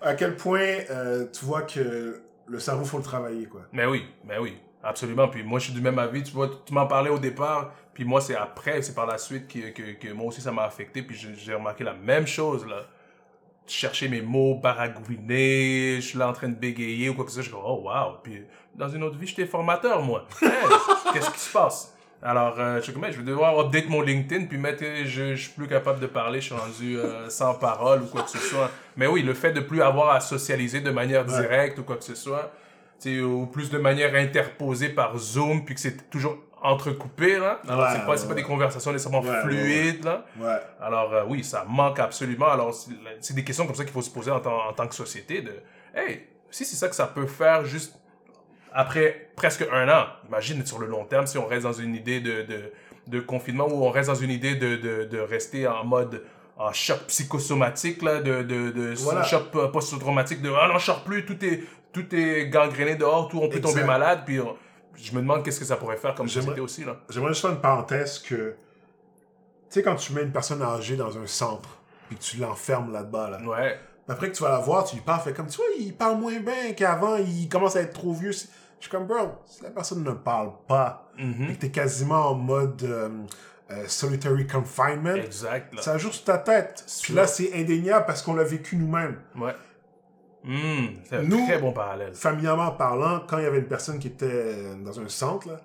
à 0.00 0.14
quel 0.14 0.36
point 0.36 0.60
euh, 0.90 1.26
tu 1.32 1.44
vois 1.44 1.62
que 1.62 2.22
le 2.46 2.58
cerveau, 2.58 2.84
faut 2.84 2.98
le 2.98 3.02
travailler, 3.02 3.46
quoi. 3.46 3.62
Ben 3.72 3.88
oui, 3.88 4.04
ben 4.24 4.38
oui. 4.40 4.56
Absolument. 4.82 5.28
Puis 5.28 5.42
moi, 5.42 5.58
je 5.58 5.66
suis 5.66 5.74
du 5.74 5.80
même 5.80 5.98
avis. 5.98 6.22
Tu 6.22 6.32
vois, 6.32 6.48
tu 6.64 6.72
m'en 6.72 6.86
parlais 6.86 7.10
au 7.10 7.18
départ. 7.18 7.72
Puis 7.92 8.04
moi, 8.04 8.20
c'est 8.20 8.36
après, 8.36 8.80
c'est 8.82 8.94
par 8.94 9.06
la 9.06 9.18
suite 9.18 9.48
que, 9.48 9.70
que, 9.70 9.92
que 9.92 10.12
moi 10.12 10.26
aussi, 10.26 10.40
ça 10.40 10.52
m'a 10.52 10.64
affecté. 10.64 11.02
Puis 11.02 11.16
j'ai 11.36 11.54
remarqué 11.54 11.84
la 11.84 11.94
même 11.94 12.26
chose, 12.26 12.66
là. 12.66 12.86
Chercher 13.66 14.08
mes 14.08 14.22
mots, 14.22 14.54
baragouiner, 14.54 15.96
je 15.96 16.06
suis 16.06 16.18
là 16.18 16.28
en 16.28 16.32
train 16.32 16.48
de 16.48 16.54
bégayer 16.54 17.10
ou 17.10 17.14
quoi 17.14 17.26
que 17.26 17.30
ce 17.30 17.42
soit. 17.42 17.44
Je 17.44 17.50
dis, 17.50 17.62
oh 17.62 17.82
wow. 17.84 18.18
Puis 18.22 18.44
dans 18.74 18.88
une 18.88 19.02
autre 19.02 19.18
vie, 19.18 19.26
j'étais 19.26 19.44
formateur, 19.44 20.00
moi. 20.00 20.26
Hey, 20.40 20.48
Qu'est-ce 21.12 21.30
qui 21.30 21.40
se 21.40 21.52
passe? 21.52 21.94
Alors, 22.22 22.56
euh, 22.58 22.80
je 22.82 22.90
vais 22.92 23.22
devoir 23.22 23.58
update 23.60 23.88
mon 23.88 24.00
LinkedIn, 24.02 24.46
puis 24.46 24.58
mettre, 24.58 24.82
euh, 24.84 25.02
je, 25.04 25.36
je 25.36 25.42
suis 25.42 25.52
plus 25.52 25.68
capable 25.68 26.00
de 26.00 26.06
parler, 26.08 26.40
je 26.40 26.46
suis 26.46 26.54
rendu 26.54 26.98
euh, 26.98 27.28
sans 27.30 27.54
parole 27.54 28.02
ou 28.02 28.06
quoi 28.06 28.22
que 28.22 28.30
ce 28.30 28.38
soit. 28.38 28.70
Mais 28.96 29.06
oui, 29.06 29.22
le 29.22 29.34
fait 29.34 29.52
de 29.52 29.60
plus 29.60 29.82
avoir 29.82 30.10
à 30.10 30.20
socialiser 30.20 30.80
de 30.80 30.90
manière 30.90 31.24
Ouais. 31.28 31.40
directe 31.40 31.78
ou 31.78 31.84
quoi 31.84 31.96
que 31.96 32.04
ce 32.04 32.16
soit, 32.16 32.50
ou 33.06 33.46
plus 33.46 33.70
de 33.70 33.78
manière 33.78 34.14
interposée 34.16 34.88
par 34.88 35.16
Zoom, 35.16 35.64
puis 35.64 35.76
que 35.76 35.80
c'est 35.80 36.10
toujours 36.10 36.36
entrecoupé, 36.60 37.38
là. 37.38 37.60
Alors, 37.68 37.84
Ouais, 37.84 37.92
c'est 37.94 38.04
pas, 38.06 38.16
c'est 38.16 38.22
ouais, 38.24 38.28
pas 38.30 38.34
des 38.34 38.42
conversations 38.42 38.90
nécessairement 38.90 39.22
fluides, 39.22 40.04
là. 40.04 40.24
Ouais. 40.40 40.56
Alors, 40.80 41.14
euh, 41.14 41.22
oui, 41.28 41.44
ça 41.44 41.64
manque 41.68 42.00
absolument. 42.00 42.48
Alors, 42.48 42.74
c'est 43.20 43.34
des 43.34 43.44
questions 43.44 43.64
comme 43.64 43.76
ça 43.76 43.84
qu'il 43.84 43.92
faut 43.92 44.02
se 44.02 44.10
poser 44.10 44.32
en, 44.32 44.40
tant- 44.40 44.68
en 44.68 44.72
tant 44.72 44.88
que 44.88 44.94
société 44.96 45.40
de, 45.40 45.52
hey, 45.94 46.26
si 46.50 46.64
c'est 46.64 46.74
ça 46.74 46.88
que 46.88 46.96
ça 46.96 47.06
peut 47.06 47.26
faire 47.28 47.64
juste 47.64 47.94
après 48.72 49.30
presque 49.36 49.66
un 49.72 49.88
an, 49.88 50.06
imagine 50.28 50.64
sur 50.66 50.78
le 50.78 50.86
long 50.86 51.04
terme 51.04 51.26
si 51.26 51.38
on 51.38 51.46
reste 51.46 51.62
dans 51.64 51.72
une 51.72 51.94
idée 51.94 52.20
de, 52.20 52.42
de, 52.42 52.72
de 53.06 53.20
confinement 53.20 53.66
ou 53.68 53.84
on 53.84 53.90
reste 53.90 54.08
dans 54.08 54.14
une 54.14 54.30
idée 54.30 54.54
de, 54.56 54.76
de, 54.76 55.04
de 55.04 55.18
rester 55.18 55.66
en 55.66 55.84
mode 55.84 56.24
en 56.56 56.72
choc 56.72 56.98
psychosomatique, 57.06 58.02
là, 58.02 58.20
de, 58.20 58.42
de, 58.42 58.70
de 58.70 58.94
Voilà. 58.98 59.22
choc 59.22 59.50
post-traumatique, 59.72 60.42
de 60.42 60.50
ah 60.50 60.68
non, 60.68 60.78
je 60.78 60.86
sors 60.86 61.04
plus, 61.04 61.24
tout 61.24 61.42
est, 61.44 61.62
tout 61.92 62.12
est 62.14 62.48
gangréné 62.48 62.96
dehors, 62.96 63.28
tout, 63.28 63.38
on 63.38 63.48
peut 63.48 63.58
Exact. 63.58 63.70
tomber 63.74 63.84
malade, 63.84 64.22
puis 64.26 64.40
je 64.96 65.12
me 65.12 65.20
demande 65.20 65.44
qu'est-ce 65.44 65.60
que 65.60 65.64
ça 65.66 65.76
pourrait 65.76 65.96
faire 65.98 66.14
comme 66.16 66.28
société 66.28 66.60
aussi, 66.60 66.84
là. 66.84 66.96
J'aimerais 67.08 67.28
juste 67.30 67.42
faire 67.42 67.52
une 67.52 67.60
parenthèse 67.60 68.18
que, 68.18 68.34
tu 68.34 68.54
sais, 69.68 69.82
quand 69.84 69.94
tu 69.94 70.12
mets 70.14 70.22
une 70.22 70.32
personne 70.32 70.60
âgée 70.60 70.96
dans 70.96 71.16
un 71.16 71.26
centre, 71.26 71.68
puis 72.08 72.16
que 72.16 72.22
tu 72.22 72.38
l'enfermes 72.38 72.92
là-bas, 72.92 73.30
là, 73.30 73.40
Ouais. 73.48 73.78
Après 74.08 74.30
que 74.30 74.36
tu 74.36 74.42
vas 74.42 74.50
la 74.50 74.58
voir, 74.58 74.84
tu 74.84 74.96
lui 74.96 75.02
parles, 75.02 75.20
fait 75.20 75.32
comme, 75.32 75.46
tu 75.48 75.56
vois, 75.56 75.66
il 75.78 75.94
parle 75.94 76.18
moins 76.18 76.38
bien 76.40 76.72
qu'avant, 76.76 77.16
il 77.16 77.48
commence 77.48 77.76
à 77.76 77.82
être 77.82 77.92
trop 77.94 78.12
vieux. 78.12 78.32
Je 78.32 78.46
suis 78.84 78.90
comme, 78.90 79.06
bro, 79.06 79.32
si 79.44 79.62
la 79.62 79.70
personne 79.70 80.02
ne 80.04 80.12
parle 80.12 80.52
pas, 80.66 81.10
Mhm. 81.18 81.48
et 81.50 81.54
que 81.54 81.60
t'es 81.60 81.70
quasiment 81.70 82.30
en 82.30 82.34
mode 82.34 82.82
euh, 82.84 83.08
euh, 83.70 83.84
solitary 83.88 84.46
confinement, 84.46 85.14
Exact, 85.14 85.74
là. 85.74 85.82
ça 85.82 85.98
joue 85.98 86.10
sur 86.12 86.24
ta 86.24 86.38
tête. 86.38 86.84
Puis 87.02 87.12
là, 87.12 87.26
c'est 87.26 87.52
indéniable 87.54 88.06
parce 88.06 88.22
qu'on 88.22 88.34
l'a 88.34 88.44
vécu 88.44 88.76
nous-mêmes. 88.76 89.18
Ouais. 89.36 89.54
Hmm, 90.44 90.94
c'est 91.04 91.16
un 91.16 91.22
Nous- 91.22 91.44
très 91.46 91.58
bon 91.58 91.72
parallèle. 91.72 92.14
Familièrement 92.14 92.70
parlant, 92.70 93.20
quand 93.28 93.38
il 93.38 93.44
y 93.44 93.46
avait 93.46 93.58
une 93.58 93.66
personne 93.68 93.98
qui 93.98 94.06
était 94.06 94.74
dans 94.84 94.98
un 95.00 95.08
centre, 95.08 95.48
là, 95.48 95.60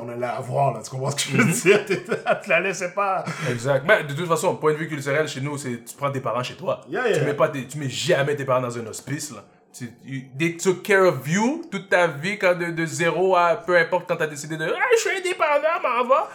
on 0.00 0.08
allait 0.08 0.20
la 0.20 0.40
voir, 0.40 0.72
là, 0.74 0.80
tu 0.82 0.90
comprends 0.90 1.10
ce 1.10 1.16
que 1.16 1.32
je 1.32 1.36
veux 1.36 1.44
Mhm. 1.44 1.52
dire? 1.52 1.80
Tu 2.42 2.48
la 2.50 2.60
laissais 2.60 2.92
pas. 2.92 3.24
Exact. 3.50 3.84
Mais 3.86 4.04
de 4.04 4.14
toute 4.14 4.26
façon, 4.28 4.56
point 4.56 4.72
de 4.72 4.78
vue 4.78 4.88
culturel, 4.88 5.26
chez 5.28 5.40
nous, 5.40 5.56
c'est 5.58 5.84
tu 5.84 5.96
prends 5.96 6.10
tes 6.10 6.20
parents 6.20 6.42
chez 6.42 6.54
toi. 6.54 6.80
Yeah, 6.88 7.08
yeah. 7.08 7.18
Tu 7.18 7.24
mets 7.24 7.34
pas 7.34 7.48
tes- 7.48 7.66
tu 7.66 7.78
mets 7.78 7.88
jamais 7.90 8.34
tes 8.36 8.44
parents 8.44 8.60
dans 8.62 8.78
un 8.78 8.86
hospice 8.86 9.32
là. 9.32 9.44
Tu, 9.76 9.90
they 10.38 10.56
took 10.58 10.82
care 10.82 11.04
of 11.06 11.26
you 11.26 11.62
toute 11.70 11.88
ta 11.88 12.06
vie 12.06 12.38
quand 12.38 12.54
de, 12.58 12.66
de 12.72 12.84
zéro 12.84 13.34
à 13.36 13.56
peu 13.56 13.76
importe 13.78 14.06
quand 14.06 14.16
t'as 14.16 14.26
décidé 14.26 14.56
de 14.58 14.64
ah, 14.66 14.78
je 14.94 15.00
suis 15.00 15.10
indépendant, 15.18 15.80
m'en 15.82 16.04
va. 16.08 16.28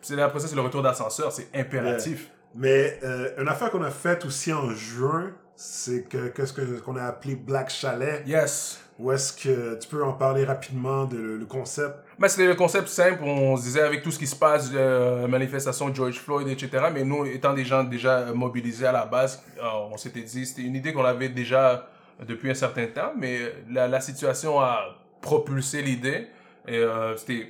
C'est 0.00 0.20
après 0.20 0.38
ça 0.40 0.46
c'est 0.48 0.54
le 0.54 0.60
retour 0.60 0.80
d'ascenseur, 0.82 1.32
c'est 1.32 1.48
impératif. 1.54 2.28
Mais 2.54 3.00
euh, 3.02 3.30
une 3.42 3.48
affaire 3.48 3.70
qu'on 3.70 3.82
a 3.82 3.90
faite 3.90 4.24
aussi 4.24 4.52
en 4.52 4.70
juin, 4.70 5.32
c'est 5.56 6.08
que 6.08 6.28
qu'est-ce 6.28 6.52
que 6.52 6.80
qu'on 6.80 6.96
a 6.96 7.04
appelé 7.04 7.36
Black 7.36 7.70
Chalet. 7.70 8.26
Yes. 8.26 8.80
Où 8.98 9.10
est-ce 9.10 9.32
que 9.32 9.78
tu 9.80 9.88
peux 9.88 10.04
en 10.04 10.12
parler 10.12 10.44
rapidement 10.44 11.04
de 11.04 11.16
le, 11.16 11.36
le 11.36 11.46
concept? 11.46 11.96
Mais 12.16 12.28
c'était 12.28 12.46
le 12.46 12.54
concept 12.54 12.86
simple, 12.86 13.24
on 13.24 13.56
se 13.56 13.62
disait 13.62 13.82
avec 13.82 14.02
tout 14.02 14.12
ce 14.12 14.18
qui 14.20 14.26
se 14.26 14.36
passe, 14.36 14.70
euh, 14.72 15.26
manifestation 15.26 15.92
George 15.92 16.20
Floyd, 16.20 16.46
etc. 16.46 16.84
Mais 16.92 17.02
nous, 17.02 17.26
étant 17.26 17.52
des 17.52 17.64
gens 17.64 17.82
déjà 17.82 18.32
mobilisés 18.32 18.86
à 18.86 18.92
la 18.92 19.04
base, 19.04 19.42
euh, 19.58 19.66
on 19.90 19.96
s'était 19.96 20.22
dit, 20.22 20.46
c'était 20.46 20.62
une 20.62 20.76
idée 20.76 20.92
qu'on 20.92 21.04
avait 21.04 21.28
déjà 21.28 21.88
depuis 22.24 22.50
un 22.50 22.54
certain 22.54 22.86
temps, 22.86 23.12
mais 23.18 23.40
la, 23.68 23.88
la 23.88 24.00
situation 24.00 24.60
a 24.60 24.96
propulsé 25.20 25.82
l'idée. 25.82 26.28
Et 26.68 26.78
euh, 26.78 27.16
c'était 27.16 27.48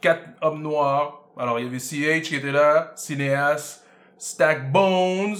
quatre 0.00 0.24
hommes 0.40 0.62
noirs. 0.62 1.22
Alors, 1.38 1.58
il 1.58 1.64
y 1.64 1.68
avait 1.68 1.78
CH 1.78 2.28
qui 2.28 2.36
était 2.36 2.52
là, 2.52 2.92
cinéaste, 2.96 3.84
Stack 4.18 4.70
Bones, 4.70 5.36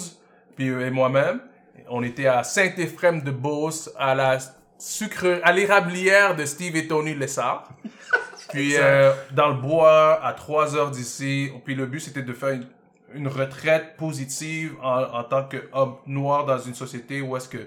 puis 0.56 0.68
euh, 0.68 0.86
et 0.86 0.90
moi-même. 0.90 1.40
On 1.88 2.02
était 2.02 2.26
à 2.26 2.42
Saint-Éphrem-de-Beauce, 2.42 3.90
à 3.98 4.14
la 4.14 4.38
sucre, 4.78 5.40
à 5.42 5.52
l'érablière 5.52 6.36
de 6.36 6.44
Steve 6.44 6.76
et 6.76 6.86
Tony 6.86 7.14
Lessard. 7.14 7.68
Puis 8.50 8.76
euh, 8.76 9.12
dans 9.32 9.48
le 9.48 9.54
bois, 9.54 10.22
à 10.24 10.32
3 10.34 10.76
heures 10.76 10.90
d'ici. 10.90 11.50
Puis 11.64 11.74
le 11.74 11.86
but, 11.86 12.00
c'était 12.00 12.22
de 12.22 12.32
faire 12.32 12.50
une, 12.50 12.66
une 13.14 13.28
retraite 13.28 13.96
positive 13.96 14.74
en, 14.82 15.02
en 15.02 15.24
tant 15.24 15.44
qu'homme 15.44 15.96
noir 16.06 16.44
dans 16.44 16.58
une 16.58 16.74
société 16.74 17.20
où 17.22 17.36
est-ce 17.36 17.48
que, 17.48 17.66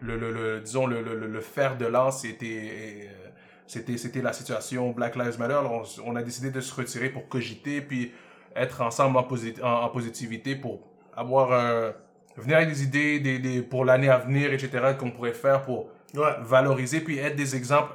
le, 0.00 0.18
le, 0.18 0.32
le- 0.32 0.60
disons, 0.60 0.86
le, 0.86 1.02
le, 1.02 1.14
le- 1.18 1.28
le 1.28 1.40
fer 1.40 1.76
de 1.76 1.86
lance 1.86 2.22
c'était, 2.22 3.08
euh, 3.08 3.28
c'était, 3.66 3.96
c'était 3.96 4.22
la 4.22 4.32
situation 4.32 4.90
Black 4.90 5.14
Lives 5.16 5.38
Matter. 5.38 5.54
Alors, 5.54 5.86
on, 6.04 6.16
a 6.16 6.22
décidé 6.22 6.50
de 6.50 6.60
se 6.60 6.74
retirer 6.74 7.10
pour 7.10 7.28
cogiter, 7.28 7.80
puis 7.80 8.12
être 8.56 8.80
ensemble 8.82 9.16
en, 9.16 9.22
posi- 9.22 9.62
en, 9.62 9.84
en 9.84 9.88
positivité 9.88 10.56
pour 10.56 10.80
avoir, 11.16 11.52
euh, 11.52 11.92
venir 12.36 12.56
avec 12.56 12.68
des 12.68 12.82
idées 12.82 13.20
des, 13.20 13.38
des, 13.38 13.62
pour 13.62 13.84
l'année 13.84 14.08
à 14.08 14.18
venir, 14.18 14.52
etc., 14.52 14.70
qu'on 14.98 15.10
pourrait 15.10 15.32
faire 15.32 15.62
pour 15.62 15.88
Ouais. 16.14 16.30
valoriser 16.42 17.00
puis 17.00 17.18
être 17.18 17.34
des 17.34 17.56
exemples, 17.56 17.90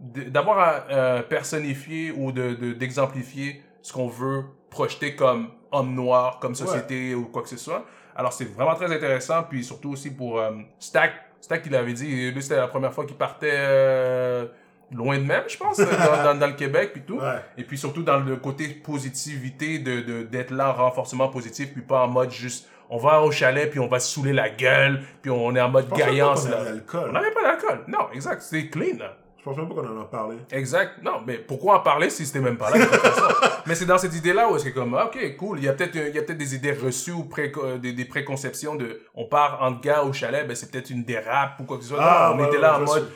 d'avoir 0.00 0.58
à 0.60 0.84
euh, 0.92 1.22
personnifier 1.22 2.12
ou 2.12 2.30
de, 2.30 2.54
de- 2.54 2.72
d'exemplifier 2.72 3.62
ce 3.82 3.92
qu'on 3.92 4.06
veut 4.06 4.44
projeter 4.70 5.16
comme 5.16 5.48
homme 5.72 5.92
noir, 5.94 6.38
comme 6.40 6.54
société 6.54 7.14
ou 7.16 7.24
quoi 7.26 7.42
que 7.42 7.48
ce 7.48 7.56
soit. 7.56 7.84
Alors 8.14 8.32
c'est 8.32 8.44
vraiment 8.44 8.74
très 8.76 8.92
intéressant, 8.94 9.42
puis 9.42 9.64
surtout 9.64 9.90
aussi 9.92 10.10
pour 10.12 10.38
euh, 10.38 10.52
Stack, 10.78 11.12
Stack 11.40 11.64
il 11.66 11.74
avait 11.74 11.92
dit, 11.94 12.30
lui 12.30 12.42
c'était 12.42 12.56
la 12.56 12.68
première 12.68 12.92
fois 12.92 13.04
qu'il 13.06 13.16
partait 13.16 13.50
euh, 13.52 14.46
loin 14.92 15.18
de 15.18 15.24
même, 15.24 15.42
je 15.48 15.56
pense, 15.56 15.78
dans, 15.78 16.24
dans, 16.24 16.38
dans 16.38 16.46
le 16.46 16.52
Québec 16.52 16.90
puis 16.92 17.02
tout. 17.02 17.18
Ouais. 17.18 17.40
Et 17.58 17.64
puis 17.64 17.76
surtout 17.76 18.02
dans 18.04 18.20
le 18.20 18.36
côté 18.36 18.68
positivité, 18.68 19.80
de, 19.80 20.00
de, 20.00 20.22
d'être 20.22 20.52
là 20.52 20.70
en 20.70 20.74
renforcement 20.74 21.28
positif, 21.28 21.72
puis 21.72 21.82
pas 21.82 22.04
en 22.04 22.08
mode 22.08 22.30
juste, 22.30 22.68
on 22.94 22.98
va 22.98 23.20
au 23.22 23.32
chalet, 23.32 23.68
puis 23.70 23.80
on 23.80 23.88
va 23.88 23.98
se 23.98 24.14
saouler 24.14 24.32
la 24.32 24.50
gueule, 24.50 25.00
puis 25.20 25.30
on 25.30 25.54
est 25.56 25.60
en 25.60 25.68
mode 25.68 25.88
pas 25.88 25.96
gaillance. 25.96 26.48
l'alcool. 26.48 27.06
On 27.08 27.12
n'avait 27.12 27.32
pas 27.32 27.42
d'alcool. 27.42 27.80
Non, 27.88 28.06
exact. 28.12 28.40
C'est 28.42 28.68
clean. 28.68 28.98
là. 28.98 29.16
Je 29.38 29.42
pense 29.50 29.56
même 29.58 29.68
pas 29.68 29.74
qu'on 29.74 29.98
en 29.98 30.00
a 30.00 30.04
parlé. 30.04 30.36
Exact. 30.52 31.02
Non, 31.02 31.20
mais 31.26 31.36
pourquoi 31.36 31.76
en 31.76 31.80
parler 31.80 32.08
si 32.08 32.24
c'était 32.24 32.40
même 32.40 32.56
pas 32.56 32.70
là? 32.70 32.86
Mais 33.66 33.74
c'est 33.74 33.84
dans 33.84 33.98
cette 33.98 34.14
idée-là 34.14 34.48
où 34.48 34.56
est-ce 34.56 34.64
que 34.66 34.70
comme, 34.70 34.94
ah, 34.94 35.06
ok, 35.06 35.36
cool. 35.36 35.58
Il 35.58 35.64
y 35.64 35.68
a 35.68 35.72
peut-être, 35.74 35.94
il 35.96 36.14
y 36.14 36.18
a 36.18 36.22
peut-être 36.22 36.38
des 36.38 36.54
idées 36.54 36.72
reçues 36.72 37.10
ou 37.12 37.24
pré- 37.24 37.52
euh, 37.58 37.76
des, 37.78 37.92
des 37.92 38.04
préconceptions 38.06 38.74
de, 38.74 39.02
on 39.14 39.26
part 39.26 39.58
en 39.60 39.72
gars 39.72 40.02
au 40.02 40.12
chalet, 40.14 40.46
ben 40.46 40.54
c'est 40.56 40.70
peut-être 40.70 40.88
une 40.90 41.04
dérape 41.04 41.60
ou 41.60 41.64
quoi 41.64 41.76
que 41.76 41.82
ce 41.82 41.90
soit. 41.90 41.98
Ah, 42.00 42.34
non, 42.36 42.42
on 42.42 42.48
était 42.48 42.58
là 42.58 42.78
en 42.78 42.84
mode, 42.84 43.10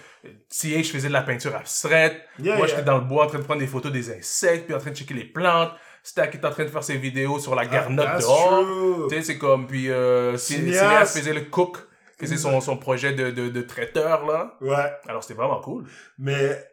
si 0.50 0.82
je 0.82 0.90
faisais 0.90 1.08
de 1.08 1.12
la 1.14 1.22
peinture 1.22 1.54
abstraite. 1.54 2.16
Yeah, 2.38 2.56
Moi, 2.56 2.66
yeah. 2.66 2.76
j'étais 2.76 2.84
dans 2.86 2.98
le 2.98 3.04
bois 3.04 3.24
en 3.24 3.28
train 3.28 3.38
de 3.38 3.44
prendre 3.44 3.60
des 3.60 3.66
photos 3.66 3.90
des 3.92 4.10
insectes, 4.10 4.66
puis 4.66 4.74
en 4.74 4.78
train 4.78 4.90
de 4.90 4.96
checker 4.96 5.14
les 5.14 5.24
plantes. 5.24 5.70
Stack 6.08 6.34
est 6.36 6.44
en 6.44 6.50
train 6.50 6.64
de 6.64 6.68
faire 6.70 6.82
ses 6.84 6.96
vidéos 6.96 7.38
sur 7.38 7.54
la 7.54 7.66
garnotte 7.66 8.06
Ah, 8.08 8.18
dehors. 8.18 8.64
Tu 9.10 9.16
sais, 9.16 9.22
c'est 9.22 9.38
comme, 9.38 9.66
puis 9.66 9.90
euh, 9.90 10.34
Cin- 10.34 10.38
Cinéaste. 10.38 10.82
Cinéaste 10.84 11.18
faisait 11.18 11.34
le 11.34 11.42
cook, 11.42 11.76
que 12.18 12.26
c'est 12.26 12.36
son, 12.38 12.60
son 12.62 12.76
projet 12.78 13.12
de, 13.12 13.30
de, 13.30 13.48
de 13.50 13.60
traiteur, 13.62 14.24
là. 14.26 14.54
Ouais. 14.62 14.90
Alors, 15.06 15.22
c'était 15.22 15.34
vraiment 15.34 15.60
cool. 15.60 15.84
Mais 16.18 16.64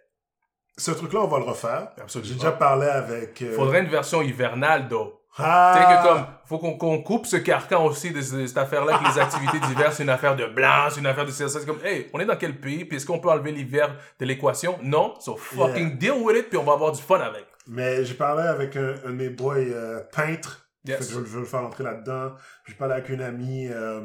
ce 0.78 0.92
truc-là, 0.92 1.20
on 1.22 1.28
va 1.28 1.40
le 1.40 1.44
refaire. 1.44 1.90
Absolument. 2.02 2.30
J'ai 2.30 2.36
déjà 2.36 2.52
parlé 2.54 2.88
avec. 2.88 3.42
euh, 3.42 3.54
Faudrait 3.56 3.82
une 3.82 3.90
version 3.90 4.22
hivernale, 4.22 4.88
d'eau. 4.88 5.22
Ah! 5.38 5.74
Tu 5.76 5.82
sais 5.82 5.98
que 5.98 6.08
comme, 6.08 6.26
faut 6.46 6.58
qu'on 6.60 6.78
qu'on 6.78 7.02
coupe 7.04 7.26
ce 7.26 7.36
carcan 7.36 7.84
aussi 7.86 8.12
de, 8.12 8.22
ce- 8.22 8.48
cette 8.48 8.58
affaire-là, 8.58 9.00
que 9.00 9.14
les 9.14 9.20
activités 9.20 9.60
d'hiver, 9.68 9.92
c'est 9.92 10.04
une 10.04 10.10
affaire 10.10 10.38
de 10.38 10.46
blanc, 10.46 10.88
c'est 10.90 11.02
une 11.02 11.08
affaire 11.08 11.26
de. 11.26 11.32
C'est 11.32 11.66
comme, 11.66 11.80
hey, 11.84 12.10
on 12.14 12.22
est 12.22 12.26
dans 12.26 12.38
quel 12.38 12.56
pays, 12.58 12.86
puis 12.86 12.96
est-ce 12.96 13.06
qu'on 13.06 13.20
peut 13.20 13.30
enlever 13.30 13.52
l'hiver 13.52 13.94
de 14.18 14.26
l'équation? 14.26 14.80
Non. 14.82 15.14
So 15.20 15.36
fucking 15.36 15.98
deal 15.98 16.14
with 16.22 16.38
it, 16.38 16.48
puis 16.50 16.58
on 16.58 16.64
va 16.64 16.72
avoir 16.74 16.94
du 16.94 17.02
fun 17.02 17.20
avec. 17.20 17.46
Mais 17.68 18.06
j'ai 18.06 18.14
parlé 18.16 18.44
avec 18.44 18.76
un, 18.76 18.96
un 19.06 19.10
de 19.10 19.16
mes 19.16 19.30
boys 19.30 19.56
euh, 19.58 20.02
peintres. 20.12 20.68
Yes. 20.88 20.98
Fait 21.00 21.04
que 21.06 21.12
je, 21.12 21.18
veux- 21.20 21.26
je 21.26 21.32
veux 21.32 21.40
le 21.42 21.46
faire 21.46 21.62
entrer 21.64 21.84
là-dedans. 21.84 22.34
J'ai 22.68 22.76
parlé 22.76 22.94
avec 22.94 23.10
une 23.10 23.22
amie 23.22 23.68
euh, 23.72 24.02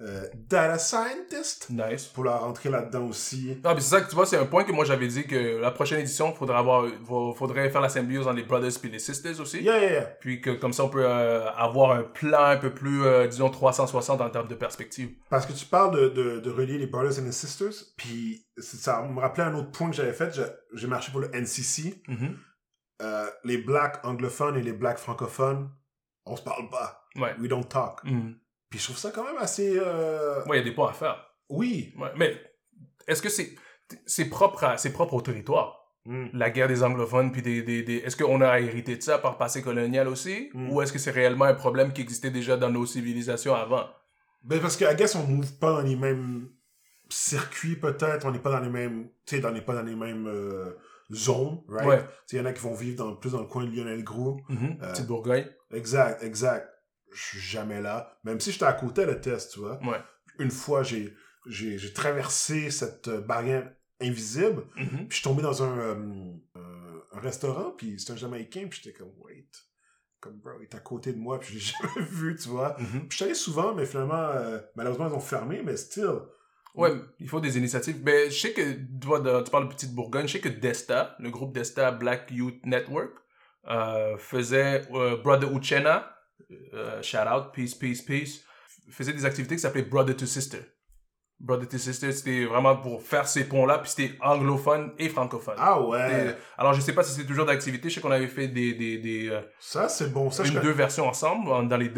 euh, 0.00 0.26
data 0.48 0.78
scientist 0.78 1.70
Nice. 1.70 2.04
pour 2.06 2.24
la 2.24 2.36
rentrer 2.36 2.68
là-dedans 2.70 3.06
aussi. 3.08 3.60
Ah, 3.64 3.74
puis 3.74 3.82
c'est 3.82 3.90
ça 3.90 4.00
que 4.00 4.08
tu 4.08 4.14
vois, 4.14 4.26
c'est 4.26 4.36
un 4.36 4.46
point 4.46 4.62
que 4.64 4.72
moi 4.72 4.84
j'avais 4.84 5.06
dit 5.08 5.24
que 5.26 5.60
la 5.60 5.70
prochaine 5.72 6.00
édition, 6.00 6.32
faudrait 6.32 6.56
avoir, 6.58 6.84
faudrait 7.36 7.68
faire 7.70 7.80
la 7.80 7.88
symbiose 7.88 8.26
entre 8.26 8.36
les 8.36 8.42
brothers 8.44 8.72
puis 8.80 8.90
les 8.90 8.98
sisters 9.00 9.40
aussi. 9.40 9.62
Yeah, 9.62 9.78
yeah, 9.80 9.90
yeah. 9.92 10.02
Puis 10.20 10.40
que 10.40 10.50
comme 10.50 10.72
ça, 10.72 10.84
on 10.84 10.88
peut 10.88 11.04
euh, 11.04 11.48
avoir 11.56 11.92
un 11.92 12.02
plan 12.04 12.44
un 12.44 12.56
peu 12.56 12.70
plus, 12.72 13.04
euh, 13.04 13.26
disons, 13.26 13.50
360 13.50 14.20
en 14.20 14.30
termes 14.30 14.48
de 14.48 14.54
perspective. 14.54 15.10
Parce 15.30 15.46
que 15.46 15.52
tu 15.52 15.64
parles 15.66 15.96
de, 15.96 16.08
de, 16.10 16.40
de 16.40 16.50
relier 16.50 16.78
les 16.78 16.86
brothers 16.86 17.18
and 17.20 17.24
les 17.26 17.32
sisters, 17.32 17.72
puis 17.96 18.46
ça 18.58 19.02
me 19.02 19.20
rappelait 19.20 19.44
un 19.44 19.54
autre 19.54 19.70
point 19.72 19.90
que 19.90 19.96
j'avais 19.96 20.12
fait. 20.12 20.32
J'ai- 20.74 20.86
marché 20.86 21.10
pour 21.12 21.20
le 21.20 21.30
NCC. 21.34 22.02
Mhm. 22.08 22.36
Euh, 23.02 23.28
les 23.44 23.58
blacks 23.58 24.04
anglophones 24.04 24.56
et 24.56 24.62
les 24.62 24.72
blacks 24.72 24.98
francophones, 24.98 25.70
on 26.26 26.36
se 26.36 26.42
parle 26.42 26.68
pas. 26.70 27.04
Ouais. 27.16 27.34
We 27.40 27.48
don't 27.48 27.64
talk. 27.68 28.02
Mhm. 28.04 28.36
Puis 28.70 28.78
je 28.78 28.84
trouve 28.86 28.96
ça 28.98 29.10
quand 29.10 29.24
même 29.24 29.38
assez... 29.38 29.76
euh, 29.78 30.40
Ouais, 30.46 30.56
il 30.56 30.58
y 30.58 30.62
a 30.62 30.64
des 30.64 30.72
points 30.74 30.90
à 30.90 30.92
faire. 30.92 31.26
Oui. 31.48 31.92
Ouais, 31.98 32.10
mais 32.16 32.40
est-ce 33.06 33.20
que 33.22 33.28
c'est 33.28 33.54
c'est 34.06 34.26
propre 34.30 34.64
à 34.64 34.78
c'est 34.78 34.92
propre 34.92 35.14
au 35.14 35.20
territoire? 35.20 35.80
Mm. 36.06 36.26
la 36.34 36.50
guerre 36.50 36.68
des 36.68 36.82
anglophones, 36.82 37.32
puis 37.32 37.40
des, 37.40 37.62
des, 37.62 37.82
des... 37.82 37.96
est-ce 37.96 38.14
qu'on 38.14 38.42
a 38.42 38.60
hérité 38.60 38.94
de 38.96 39.02
ça 39.02 39.16
par 39.18 39.38
passé 39.38 39.62
colonial 39.62 40.06
aussi, 40.06 40.50
Mm. 40.52 40.70
ou 40.70 40.82
est-ce 40.82 40.92
que 40.92 40.98
c'est 40.98 41.10
réellement 41.10 41.46
un 41.46 41.54
problème 41.54 41.94
qui 41.94 42.02
existait 42.02 42.30
déjà 42.30 42.58
dans 42.58 42.68
nos 42.68 42.84
civilisations 42.84 43.54
avant? 43.54 43.86
Ben, 44.42 44.60
parce 44.60 44.76
que, 44.76 44.84
I 44.84 44.94
guess, 44.96 45.14
on 45.16 45.26
move 45.26 45.54
pas 45.58 45.82
les 45.82 45.96
mêmes 45.96 46.50
circuits, 47.14 47.76
peut-être. 47.76 48.26
On 48.26 48.30
n'est 48.32 48.38
pas 48.38 48.50
dans 48.50 48.60
les 48.60 48.68
mêmes, 48.70 49.08
tu 49.26 49.36
sais, 49.36 49.44
on 49.44 49.52
n'est 49.52 49.60
pas 49.62 49.74
dans 49.74 49.82
les 49.82 49.94
mêmes 49.96 50.26
euh, 50.26 50.72
zones, 51.12 51.62
right? 51.68 51.86
Ouais. 51.86 52.02
Tu 52.02 52.06
sais, 52.26 52.36
il 52.36 52.38
y 52.38 52.42
en 52.42 52.46
a 52.46 52.52
qui 52.52 52.62
vont 52.62 52.74
vivre 52.74 52.96
dans, 52.96 53.14
plus 53.16 53.30
dans 53.32 53.40
le 53.40 53.46
coin 53.46 53.64
de 53.64 53.70
Lionel 53.74 54.02
Gros. 54.04 54.40
Euh, 54.50 54.90
Petite 54.92 55.06
Bourgogne. 55.06 55.46
Exact, 55.72 56.22
exact. 56.22 56.68
Je 57.12 57.22
suis 57.22 57.38
jamais 57.40 57.80
là. 57.80 58.18
Même 58.24 58.40
si 58.40 58.50
j'étais 58.52 58.64
à 58.64 58.72
côté 58.72 59.06
le 59.06 59.20
test, 59.20 59.52
tu 59.52 59.60
vois. 59.60 59.78
Ouais. 59.84 60.00
Une 60.38 60.50
fois, 60.50 60.82
j'ai, 60.82 61.14
traversé 61.94 62.70
cette 62.70 63.08
euh, 63.08 63.20
barrière 63.20 63.70
invisible, 64.00 64.64
Mhm. 64.76 64.88
puis 64.88 65.06
je 65.10 65.14
suis 65.14 65.22
tombé 65.24 65.42
dans 65.42 65.62
un, 65.62 65.78
euh, 65.78 66.32
un 67.12 67.20
restaurant, 67.20 67.70
puis 67.70 67.98
c'était 68.00 68.12
un 68.12 68.16
Jamaïcain, 68.16 68.66
puis 68.68 68.80
j'étais 68.82 68.98
comme, 68.98 69.12
wait. 69.20 69.46
Comme, 70.20 70.38
bro, 70.40 70.52
il 70.58 70.64
est 70.64 70.74
à 70.74 70.80
côté 70.80 71.12
de 71.12 71.18
moi, 71.18 71.38
puis 71.38 71.58
je 71.60 71.72
l'ai 71.72 71.78
jamais 71.94 72.06
vu, 72.08 72.34
tu 72.36 72.48
vois. 72.48 72.76
Mhm. 72.80 73.00
Puis 73.08 73.08
je 73.10 73.16
suis 73.16 73.24
allé 73.26 73.34
souvent, 73.34 73.74
mais 73.74 73.86
finalement, 73.86 74.14
euh, 74.30 74.58
malheureusement, 74.74 75.08
ils 75.08 75.14
ont 75.14 75.20
fermé, 75.20 75.62
mais 75.62 75.76
still. 75.76 76.20
Ouais, 76.74 76.90
il 77.20 77.28
faut 77.28 77.40
des 77.40 77.56
initiatives. 77.56 78.00
Mais 78.04 78.30
je 78.30 78.38
sais 78.40 78.52
que, 78.52 78.62
toi, 79.00 79.20
de- 79.20 79.42
tu 79.44 79.50
parles 79.50 79.68
de 79.68 79.72
Petite 79.74 79.94
Bourgogne, 79.94 80.26
je 80.26 80.32
sais 80.32 80.40
que 80.40 80.48
Desta, 80.48 81.16
le 81.20 81.30
groupe 81.30 81.52
Desta 81.54 81.90
Black 81.92 82.28
Youth 82.32 82.64
Network, 82.66 83.12
euh, 83.68 84.16
faisait 84.18 84.82
euh, 84.92 85.16
Brother 85.22 85.50
Uchenna, 85.54 86.10
euh, 86.74 87.00
shout 87.02 87.18
out, 87.18 87.52
peace, 87.52 87.74
peace, 87.74 88.02
peace, 88.02 88.40
faisait 88.90 89.12
des 89.12 89.24
activités 89.24 89.54
qui 89.54 89.60
s'appelaient 89.62 89.82
Brother 89.82 90.16
to 90.16 90.26
Sister. 90.26 90.58
Brother 91.40 91.68
to 91.68 91.78
Sister, 91.78 92.12
c'était 92.12 92.44
vraiment 92.44 92.76
pour 92.76 93.02
faire 93.02 93.26
ces 93.26 93.44
ponts-là, 93.44 93.78
puis 93.78 93.90
c'était 93.90 94.16
anglophone 94.20 94.92
et 94.98 95.08
francophone. 95.08 95.56
Ah 95.58 95.78
Et, 95.80 95.84
ouais. 95.88 96.36
alors, 96.58 96.74
je 96.74 96.80
sais 96.80 96.92
pas 96.94 97.02
si 97.02 97.12
c'est 97.14 97.26
toujours 97.26 97.44
d'activité. 97.46 97.88
Je 97.88 97.94
sais 97.94 98.00
qu'on 98.00 98.10
avait 98.10 98.28
fait 98.28 98.48
des, 98.48 98.74
des, 98.74 98.98
des 98.98 99.28
euh, 99.30 99.40
Ça, 99.60 99.88
c'est 99.88 100.12
bon. 100.12 100.30
Ça, 100.30 100.42
je 100.44 100.48
une, 100.48 100.54
connais. 100.54 100.66
deux 100.66 100.72
versions 100.72 101.06
ensemble 101.08 101.48
en- 101.50 101.62
dans 101.64 101.76
les 101.76 101.88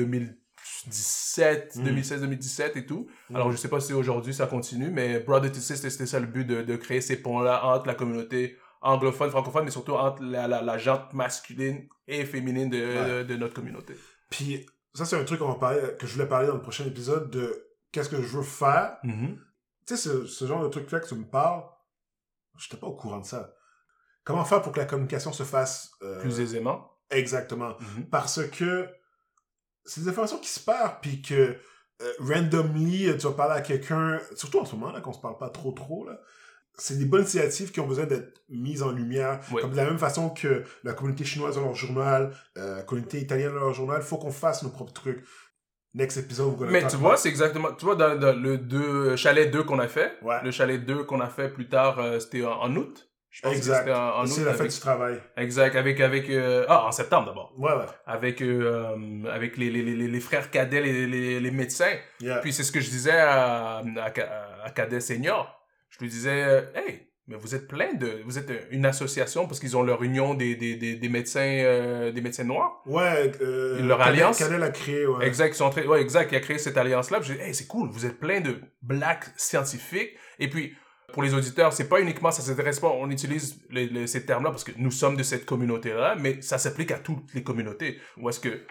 2017, 0.86 1.76
Mm. 1.76 1.84
2016, 1.84 2.20
2017 2.22 2.76
et 2.76 2.86
tout. 2.86 3.08
Mm. 3.30 3.36
Alors, 3.36 3.50
je 3.52 3.56
sais 3.56 3.68
pas 3.68 3.80
si 3.80 3.92
aujourd'hui 3.92 4.34
ça 4.34 4.46
continue, 4.46 4.90
mais 4.90 5.20
Brother 5.20 5.50
to 5.52 5.58
Sister, 5.60 5.90
c'était 5.90 6.06
ça 6.06 6.20
le 6.20 6.26
but 6.26 6.44
de, 6.44 6.62
de 6.62 6.76
créer 6.76 7.00
ces 7.00 7.16
ponts-là 7.22 7.64
entre 7.66 7.86
la 7.86 7.94
communauté 7.94 8.56
anglophone, 8.82 9.30
francophone, 9.30 9.64
mais 9.64 9.70
surtout 9.70 9.94
entre 9.94 10.22
la, 10.22 10.46
la, 10.46 10.62
la 10.62 10.78
jante 10.78 11.12
masculine 11.12 11.88
et 12.06 12.24
féminine 12.24 12.70
de, 12.70 12.76
Ouais. 12.78 13.08
de, 13.08 13.22
de 13.24 13.36
notre 13.36 13.54
communauté. 13.54 13.94
Puis, 14.30 14.64
ça, 14.94 15.04
c'est 15.04 15.16
un 15.18 15.24
truc 15.24 15.40
qu'on 15.40 15.48
va 15.48 15.54
parler, 15.56 15.80
que 15.98 16.06
je 16.06 16.12
voulais 16.14 16.26
parler 16.28 16.46
dans 16.46 16.54
le 16.54 16.62
prochain 16.62 16.84
épisode 16.84 17.30
de 17.30 17.66
qu'est-ce 17.92 18.08
que 18.08 18.16
je 18.22 18.36
veux 18.36 18.42
faire. 18.42 18.98
Tu 19.02 19.38
sais, 19.86 19.96
ce, 19.96 20.26
ce 20.26 20.46
genre 20.46 20.62
de 20.62 20.68
truc-là 20.68 21.00
que 21.00 21.08
tu 21.08 21.14
me 21.14 21.24
parles, 21.24 21.62
j'étais 22.58 22.76
pas 22.76 22.86
au 22.86 22.94
courant 22.94 23.18
de 23.20 23.24
ça. 23.26 23.52
Comment 24.24 24.44
faire 24.44 24.60
pour 24.62 24.72
que 24.72 24.78
la 24.80 24.86
communication 24.86 25.32
se 25.32 25.42
fasse 25.44 25.92
euh, 26.02 26.20
Plus 26.20 26.40
aisément. 26.40 26.90
exactement? 27.10 27.76
Parce 28.10 28.44
que 28.48 28.88
c'est 29.86 30.02
des 30.02 30.08
informations 30.08 30.38
qui 30.38 30.48
se 30.48 30.60
perdent, 30.60 30.96
puis 31.00 31.22
que 31.22 31.56
euh, 32.02 32.12
randomly, 32.20 33.06
tu 33.16 33.26
vas 33.26 33.32
parler 33.32 33.54
à 33.54 33.60
quelqu'un, 33.62 34.20
surtout 34.34 34.58
en 34.60 34.64
ce 34.64 34.74
moment, 34.76 34.92
là, 34.92 35.00
qu'on 35.00 35.12
se 35.12 35.20
parle 35.20 35.38
pas 35.38 35.48
trop 35.48 35.72
trop, 35.72 36.06
là. 36.06 36.20
C'est 36.78 36.98
des 36.98 37.06
bonnes 37.06 37.22
initiatives 37.22 37.72
qui 37.72 37.80
ont 37.80 37.86
besoin 37.86 38.04
d'être 38.04 38.42
mises 38.50 38.82
en 38.82 38.92
lumière. 38.92 39.40
Ouais. 39.50 39.62
Comme 39.62 39.70
de 39.70 39.76
la 39.78 39.86
même 39.86 39.96
façon 39.98 40.28
que 40.28 40.62
la 40.84 40.92
communauté 40.92 41.24
chinoise 41.24 41.56
a 41.56 41.62
leur 41.62 41.74
journal, 41.74 42.36
euh, 42.58 42.76
la 42.76 42.82
communauté 42.82 43.18
italienne 43.18 43.52
a 43.52 43.60
leur 43.60 43.72
journal, 43.72 44.02
faut 44.02 44.18
qu'on 44.18 44.30
fasse 44.30 44.62
nos 44.62 44.68
propres 44.68 44.92
trucs. 44.92 45.24
Next 45.94 46.18
épisode, 46.18 46.54
vous 46.54 46.64
Mais 46.66 46.86
tu 46.86 46.96
vois, 46.96 47.16
c'est 47.16 47.30
exactement. 47.30 47.72
Tu 47.72 47.86
vois, 47.86 47.96
dans, 47.96 48.18
dans 48.20 48.38
le 48.38 48.58
deux, 48.58 49.16
chalet 49.16 49.50
2 49.50 49.62
qu'on 49.62 49.78
a 49.78 49.88
fait, 49.88 50.18
Ouais. 50.20 50.42
le 50.44 50.50
chalet 50.50 50.84
2 50.84 51.04
qu'on 51.04 51.20
a 51.22 51.28
fait 51.30 51.48
plus 51.48 51.66
tard, 51.70 51.98
euh, 51.98 52.18
c'était 52.20 52.44
en, 52.44 52.60
en 52.60 52.76
août. 52.76 53.05
Je 53.36 53.42
pense 53.42 53.52
que 53.52 53.56
Exact. 53.58 53.78
c'était 53.80 53.92
en, 53.92 54.22
août. 54.22 54.26
C'est 54.28 54.44
la 54.44 54.52
fête 54.52 54.60
avec- 54.60 54.72
du 54.72 54.80
travail. 54.80 55.20
Exact, 55.36 55.76
avec. 55.76 56.00
avec 56.00 56.30
euh, 56.30 56.64
Ah, 56.70 56.86
en 56.86 56.90
septembre 56.90 57.26
d'abord. 57.26 57.52
Ouais, 57.58 57.70
ouais. 57.72 57.84
avec 58.06 58.40
euh, 58.40 58.94
euh, 58.96 59.30
avec 59.30 59.58
les, 59.58 59.68
les, 59.68 59.82
les, 59.82 60.08
les 60.08 60.20
frères 60.20 60.50
cadets, 60.50 60.80
les, 60.80 61.06
les, 61.06 61.38
les 61.38 61.50
médecins. 61.50 61.92
Yeah. 62.20 62.38
Puis 62.38 62.54
c'est 62.54 62.62
ce 62.62 62.72
que 62.72 62.80
je 62.80 62.88
disais 62.88 63.10
à, 63.18 63.82
à, 63.98 64.12
à 64.64 64.70
Cadet 64.70 65.00
Senior. 65.00 65.52
Je 65.90 65.98
lui 65.98 66.08
disais, 66.08 66.64
hey, 66.74 67.08
mais 67.28 67.36
vous 67.36 67.54
êtes 67.54 67.68
plein 67.68 67.92
de... 67.92 68.22
Vous 68.24 68.38
êtes 68.38 68.50
une 68.70 68.86
association 68.86 69.46
parce 69.46 69.60
qu'ils 69.60 69.76
ont 69.76 69.82
leur 69.82 70.02
union 70.02 70.32
des, 70.32 70.54
des, 70.56 70.76
des, 70.76 70.94
des 70.96 71.08
médecins 71.10 71.40
euh, 71.42 72.12
des 72.12 72.20
médecins 72.22 72.44
noirs. 72.44 72.80
Ouais, 72.86 73.32
euh, 73.42 73.82
Leur 73.82 73.98
Canel- 73.98 74.08
alliance? 74.14 74.38
Canel 74.38 74.62
a 74.62 74.70
créé, 74.70 75.06
ouais. 75.06 75.26
Exact, 75.26 75.48
ils 75.52 75.56
sont 75.56 75.68
très... 75.70 75.86
ouais, 75.86 76.00
exact, 76.00 76.28
qui 76.30 76.36
a 76.36 76.40
créé 76.40 76.56
cette 76.56 76.78
alliance-là. 76.78 77.20
Puis 77.20 77.34
j'ai 77.34 77.40
hey, 77.42 77.54
c'est 77.54 77.66
cool, 77.66 77.90
vous 77.90 78.06
êtes 78.06 78.18
plein 78.18 78.40
de 78.40 78.56
blacks 78.80 79.26
scientifiques. 79.36 80.10
Et 80.38 80.48
puis, 80.48 80.74
pour 81.16 81.22
les 81.22 81.32
auditeurs, 81.32 81.72
c'est 81.72 81.88
pas 81.88 82.02
uniquement, 82.02 82.30
ça 82.30 82.42
s'intéresse 82.42 82.78
pas, 82.78 82.88
on 82.88 83.08
utilise 83.10 83.58
les- 83.70 83.86
les- 83.88 84.06
ces 84.06 84.26
termes-là 84.26 84.50
parce 84.50 84.64
que 84.64 84.72
nous 84.76 84.90
sommes 84.90 85.16
de 85.16 85.22
cette 85.22 85.46
communauté-là, 85.46 86.14
mais 86.20 86.42
ça 86.42 86.58
s'applique 86.58 86.90
à 86.90 86.98
toutes 86.98 87.32
les 87.32 87.42
communautés. 87.42 87.96
Où 88.18 88.28
est-ce 88.28 88.38
que 88.38 88.66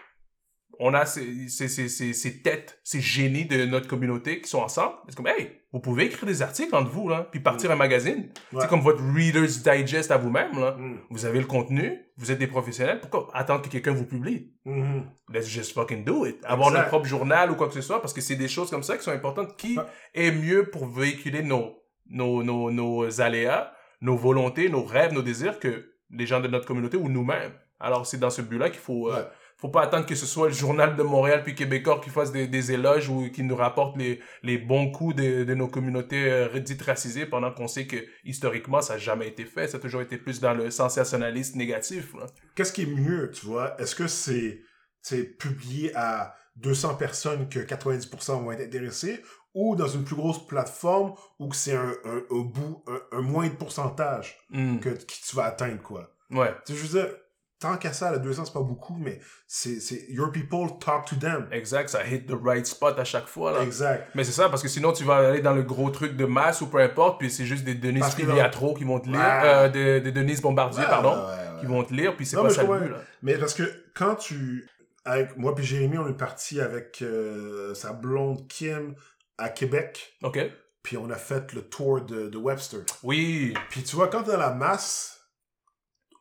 on 0.78 0.94
a 0.94 1.08
ces, 1.08 1.48
ces, 1.48 1.68
ces, 1.70 1.88
ces, 1.90 2.14
ces 2.14 2.42
têtes, 2.44 2.80
ces 2.84 3.02
génies 3.02 3.46
de 3.46 3.66
notre 3.66 3.88
communauté 3.88 4.42
qui 4.42 4.48
sont 4.48 4.60
ensemble? 4.60 4.94
C'est 5.10 5.16
comme, 5.16 5.26
hey, 5.26 5.62
vous 5.74 5.80
pouvez 5.80 6.06
écrire 6.06 6.28
des 6.28 6.44
articles 6.44 6.76
entre 6.76 6.92
vous, 6.92 7.10
là, 7.10 7.28
puis 7.32 7.40
partir 7.40 7.72
un 7.72 7.76
magazine? 7.76 8.30
Ouais. 8.54 8.62
C'est 8.62 8.68
comme 8.68 8.82
votre 8.82 9.02
Reader's 9.04 9.64
Digest 9.64 10.12
à 10.12 10.18
vous-même, 10.18 10.60
là. 10.60 10.76
Mm. 10.78 11.00
Vous 11.10 11.26
avez 11.26 11.40
le 11.40 11.46
contenu, 11.48 11.98
vous 12.18 12.30
êtes 12.32 12.38
des 12.38 12.46
professionnels, 12.48 13.00
pourquoi 13.00 13.30
attendre 13.34 13.64
que 13.64 13.70
quelqu'un 13.70 13.94
vous 13.94 14.06
publie? 14.06 14.54
Mhm. 14.66 15.06
Let's 15.34 15.48
just 15.48 15.74
fucking 15.74 16.04
do 16.04 16.28
it. 16.28 16.38
Avoir 16.44 16.68
Exact. 16.68 16.78
notre 16.82 16.90
propre 16.90 17.08
journal 17.08 17.50
ou 17.50 17.56
quoi 17.56 17.70
que 17.70 17.74
ce 17.74 17.82
soit, 17.82 18.02
parce 18.02 18.14
que 18.14 18.22
c'est 18.22 18.36
des 18.36 18.48
choses 18.50 18.70
comme 18.70 18.84
ça 18.84 18.98
qui 18.98 19.04
sont 19.04 19.12
importantes. 19.12 19.58
Qui 19.58 19.78
Ouais. 19.80 19.84
est 20.14 20.32
mieux 20.32 20.70
pour 20.70 20.86
véhiculer 20.88 21.42
nos, 21.42 21.74
nos, 22.10 22.44
nos, 22.44 22.72
nos 22.72 23.22
aléas, 23.22 23.74
nos 24.02 24.16
volontés, 24.18 24.70
nos 24.70 24.84
rêves, 24.84 25.14
nos 25.14 25.22
désirs 25.22 25.60
que 25.60 25.92
les 26.12 26.26
gens 26.28 26.40
de 26.42 26.48
notre 26.48 26.66
communauté 26.66 26.98
ou 26.98 27.10
nous-mêmes? 27.10 27.54
Alors, 27.80 28.06
c'est 28.06 28.18
dans 28.18 28.30
ce 28.30 28.42
but-là 28.42 28.70
qu'il 28.70 28.80
faut, 28.80 29.12
euh, 29.12 29.16
Ouais. 29.18 29.28
faut 29.58 29.70
pas 29.70 29.82
attendre 29.84 30.06
que 30.06 30.16
ce 30.16 30.26
soit 30.26 30.48
le 30.48 30.54
journal 30.54 30.96
de 30.96 31.04
Montréal 31.04 31.44
puis 31.44 31.56
Québécois 31.56 32.00
qui 32.04 32.10
fasse 32.10 32.32
des, 32.32 32.48
des 32.48 32.72
éloges 32.72 33.10
ou 33.10 33.30
qui 33.30 33.44
nous 33.44 33.56
rapporte 33.56 33.98
les, 33.98 34.20
les 34.44 34.58
bons 34.58 34.92
coups 34.92 35.16
de, 35.16 35.44
de 35.44 35.54
nos 35.56 35.68
communautés 35.68 36.24
euh, 36.32 36.60
dites 36.60 36.82
racisées 36.82 37.26
pendant 37.26 37.52
qu'on 37.52 37.68
sait 37.68 37.86
que 37.86 37.98
historiquement 38.24 38.82
ça 38.82 38.94
n'a 38.94 39.00
jamais 39.00 39.28
été 39.28 39.44
fait. 39.46 39.68
Ça 39.68 39.78
a 39.78 39.80
toujours 39.82 40.02
été 40.02 40.18
plus 40.18 40.40
dans 40.40 40.54
le 40.54 40.72
sensationnalisme 40.72 41.58
négatif. 41.58 42.14
Qu'est-ce 42.56 42.72
qui 42.74 42.84
est 42.84 42.86
mieux, 42.86 43.32
tu 43.32 43.46
vois? 43.46 43.76
Est-ce 43.80 43.96
que 43.96 44.08
c'est 44.08 44.62
c'est 45.02 45.24
publié 45.38 45.92
à 45.96 46.34
200 46.56 46.96
personnes 46.96 47.50
que 47.50 47.60
90% 47.60 48.42
vont 48.44 48.52
être 48.54 48.62
intéressés 48.62 49.22
ou 49.56 49.76
dans 49.76 49.88
une 49.88 50.04
plus 50.04 50.16
grosse 50.16 50.46
plateforme 50.46 51.14
où 51.40 51.48
que 51.48 51.56
c'est 51.56 51.76
un, 51.76 51.90
un, 52.06 52.18
un 52.30 52.42
bout, 52.44 52.84
un, 52.88 53.18
un 53.18 53.22
moins 53.22 53.48
de 53.48 53.54
pourcentage 53.56 54.38
Hmm. 54.52 54.78
que, 54.80 54.90
que 54.90 55.04
tu 55.28 55.36
vas 55.36 55.46
atteindre, 55.46 55.82
quoi? 55.82 56.12
Ouais. 56.30 56.54
Tu 56.66 56.74
sais, 56.74 56.80
je 56.80 56.86
veux 56.88 57.00
dire, 57.00 57.16
tant 57.60 57.78
qu'à 57.78 57.94
ça, 57.94 58.12
le 58.12 58.20
200, 58.20 58.46
c'est 58.46 58.54
pas 58.54 58.60
beaucoup, 58.62 58.96
mais 59.00 59.20
c'est, 59.48 59.80
c'est 59.80 60.06
your 60.10 60.32
people 60.32 60.68
talk 60.80 61.06
to 61.06 61.16
them. 61.16 61.48
Exact, 61.52 61.90
ça 61.90 62.06
hit 62.06 62.28
the 62.28 62.34
right 62.44 62.66
spot 62.66 63.00
à 63.00 63.04
chaque 63.06 63.28
fois. 63.28 63.54
Là. 63.54 63.64
Exact. 63.64 64.10
Mais 64.14 64.24
c'est 64.24 64.34
ça, 64.34 64.50
parce 64.50 64.62
que 64.62 64.68
sinon 64.68 64.92
tu 64.92 65.04
vas 65.04 65.16
aller 65.30 65.42
dans 65.42 65.54
le 65.54 65.64
gros 65.64 65.90
truc 65.90 66.16
de 66.18 66.26
masse 66.26 66.62
ou 66.62 66.68
peu 66.68 66.80
importe, 66.80 67.20
puis 67.20 67.32
c'est 67.32 67.46
juste 67.46 67.64
des 67.64 67.76
Denise 67.76 68.14
Filiatro 68.14 68.74
qui 68.76 68.84
vont 68.84 69.00
te 69.00 69.08
lire, 69.08 69.18
Ouais. 69.20 69.42
euh, 69.46 69.70
des, 69.70 70.02
des 70.02 70.12
Denise 70.12 70.42
Bombardier, 70.42 70.84
Ouais, 70.84 70.90
pardon, 70.90 71.16
ouais, 71.16 71.60
qui 71.62 71.66
vont 71.66 71.84
te 71.84 71.94
lire, 71.94 72.16
puis 72.18 72.26
c'est 72.26 72.36
pas 72.36 72.50
ça 72.50 72.62
le 72.64 72.68
comprends. 72.68 72.84
but. 72.86 72.92
Là. 72.92 72.98
Mais 73.24 73.38
parce 73.38 73.54
que 73.54 73.64
quand 73.94 74.16
tu. 74.16 74.68
Avec 75.08 75.38
moi 75.38 75.54
puis 75.54 75.64
Jérémy, 75.64 76.00
on 76.00 76.08
est 76.08 76.18
parti 76.18 76.60
avec 76.60 76.98
euh, 77.04 77.76
sa 77.76 77.94
blonde 77.94 78.48
Kim 78.48 78.96
à 79.38 79.50
Québec, 79.50 80.18
Ok. 80.24 80.40
puis 80.82 80.98
on 80.98 81.10
a 81.10 81.16
fait 81.16 81.54
le 81.54 81.68
tour 81.68 82.02
de, 82.02 82.28
de 82.28 82.38
Webster. 82.38 82.82
Oui. 83.04 83.54
Puis 83.70 83.84
tu 83.84 83.96
vois, 83.96 84.08
quand 84.08 84.24
dans 84.24 84.38
la 84.38 84.52
masse, 84.52 85.20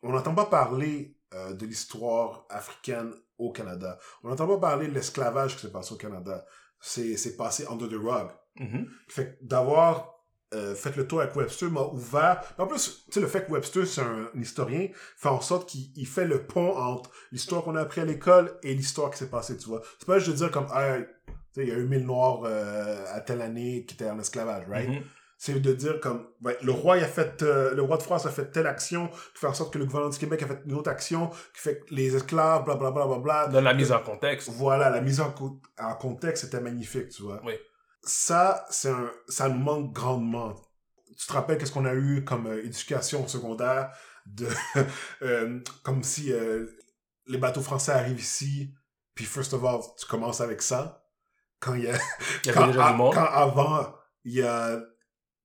on 0.03 0.11
n'entend 0.11 0.35
pas 0.35 0.45
parler 0.45 1.17
euh, 1.33 1.53
de 1.53 1.65
l'histoire 1.65 2.45
africaine 2.49 3.13
au 3.37 3.51
Canada. 3.51 3.97
On 4.23 4.29
n'entend 4.29 4.47
pas 4.47 4.57
parler 4.57 4.87
de 4.87 4.93
l'esclavage 4.93 5.55
qui 5.55 5.61
s'est 5.61 5.71
passé 5.71 5.93
au 5.93 5.97
Canada. 5.97 6.45
C'est 6.79 7.35
passé 7.37 7.65
under 7.69 7.89
the 7.89 7.99
rug. 8.01 8.29
Fait 9.07 9.37
que 9.39 9.45
d'avoir 9.45 10.15
euh, 10.53 10.75
fait 10.75 10.95
le 10.95 11.07
tour 11.07 11.21
avec 11.21 11.35
Webster 11.35 11.69
m'a 11.69 11.81
ouvert. 11.81 12.41
En 12.57 12.67
plus, 12.67 13.05
tu 13.07 13.13
sais, 13.13 13.19
le 13.19 13.27
fait 13.27 13.45
que 13.45 13.51
Webster, 13.51 13.85
c'est 13.85 14.01
un, 14.01 14.29
historien, 14.35 14.87
fait 15.17 15.29
en 15.29 15.41
sorte 15.41 15.67
qu'il 15.67 15.89
il 15.95 16.07
fait 16.07 16.25
le 16.25 16.45
pont 16.45 16.77
entre 16.77 17.09
l'histoire 17.31 17.63
qu'on 17.63 17.75
a 17.75 17.81
appris 17.81 18.01
à 18.01 18.05
l'école 18.05 18.57
et 18.63 18.73
l'histoire 18.73 19.09
qui 19.09 19.17
s'est 19.17 19.29
passée, 19.29 19.57
tu 19.57 19.67
vois. 19.67 19.81
C'est 19.99 20.05
pas 20.05 20.19
juste 20.19 20.31
de 20.31 20.35
dire 20.35 20.51
comme, 20.51 20.67
il 21.63 21.69
y 21.69 21.71
a 21.71 21.75
eu 21.75 21.85
mille 21.85 22.05
Noirs 22.05 22.41
euh, 22.45 23.05
à 23.13 23.21
telle 23.21 23.41
année 23.41 23.85
qui 23.85 23.93
étaient 23.95 24.09
en 24.09 24.19
esclavage, 24.19 24.65
right? 24.69 24.89
Mhm. 24.89 25.03
C'est 25.37 25.59
de 25.59 25.73
dire 25.73 25.99
comme, 25.99 26.27
le 26.61 26.71
roi, 26.71 26.97
il 26.97 27.03
a 27.03 27.07
fait, 27.07 27.41
euh, 27.43 27.75
le 27.75 27.81
roi 27.81 27.97
de 27.97 28.03
France 28.03 28.25
a 28.25 28.29
fait 28.31 28.51
telle 28.51 28.67
action, 28.67 29.09
qui 29.09 29.39
fait 29.41 29.47
en 29.47 29.53
sorte 29.53 29.73
que 29.73 29.77
le 29.77 29.85
gouvernement 29.85 30.11
du 30.11 30.17
Québec 30.17 30.41
a 30.43 30.47
fait 30.47 30.61
une 30.65 30.73
autre 30.73 30.89
action, 30.89 31.27
qui 31.29 31.61
fait 31.61 31.79
que 31.81 31.93
les 31.93 32.15
esclaves, 32.15 32.63
blablabla, 32.63 32.91
bla, 33.05 33.05
bla, 33.05 33.17
bla, 33.19 33.47
Dans 33.47 33.61
la 33.61 33.73
mise 33.73 33.91
en 33.91 33.99
contexte. 33.99 34.49
voilà, 34.49 34.89
la 34.89 35.01
mise 35.01 35.19
en, 35.19 35.31
co- 35.31 35.61
en 35.77 35.93
contexte 35.95 36.45
était 36.45 36.61
magnifique, 36.61 37.09
tu 37.09 37.23
vois. 37.23 37.41
Oui. 37.45 37.53
Ça, 38.01 38.65
c'est 38.69 38.89
un, 38.89 39.11
ça 39.27 39.49
nous 39.49 39.59
manque 39.59 39.91
grandement. 39.93 40.55
Tu 41.19 41.27
te 41.27 41.33
rappelles 41.33 41.57
qu'est-ce 41.57 41.71
qu'on 41.73 41.85
a 41.85 41.93
eu 41.93 42.23
comme 42.23 42.47
euh, 42.47 42.63
éducation 42.63 43.27
secondaire 43.27 43.91
de, 44.25 44.47
comme 45.83 46.01
si 46.03 46.31
les 47.27 47.37
bateaux 47.37 47.61
français 47.61 47.91
arrivent 47.91 48.19
ici, 48.19 48.73
puis 49.13 49.25
first 49.25 49.53
of 49.53 49.63
all, 49.63 49.81
tu 49.99 50.05
commences 50.07 50.41
avec 50.41 50.61
ça. 50.61 51.04
Quand 51.65 51.73
il 51.73 51.85
y 51.85 51.87
a, 51.89 51.93
Il 52.45 52.51
y 52.51 52.53
quand, 52.53 52.67
déjà 52.67 52.87
a- 52.87 52.93
quand 52.93 53.11
avant, 53.25 53.93
il 54.23 54.33
y 54.35 54.41
a 54.43 54.79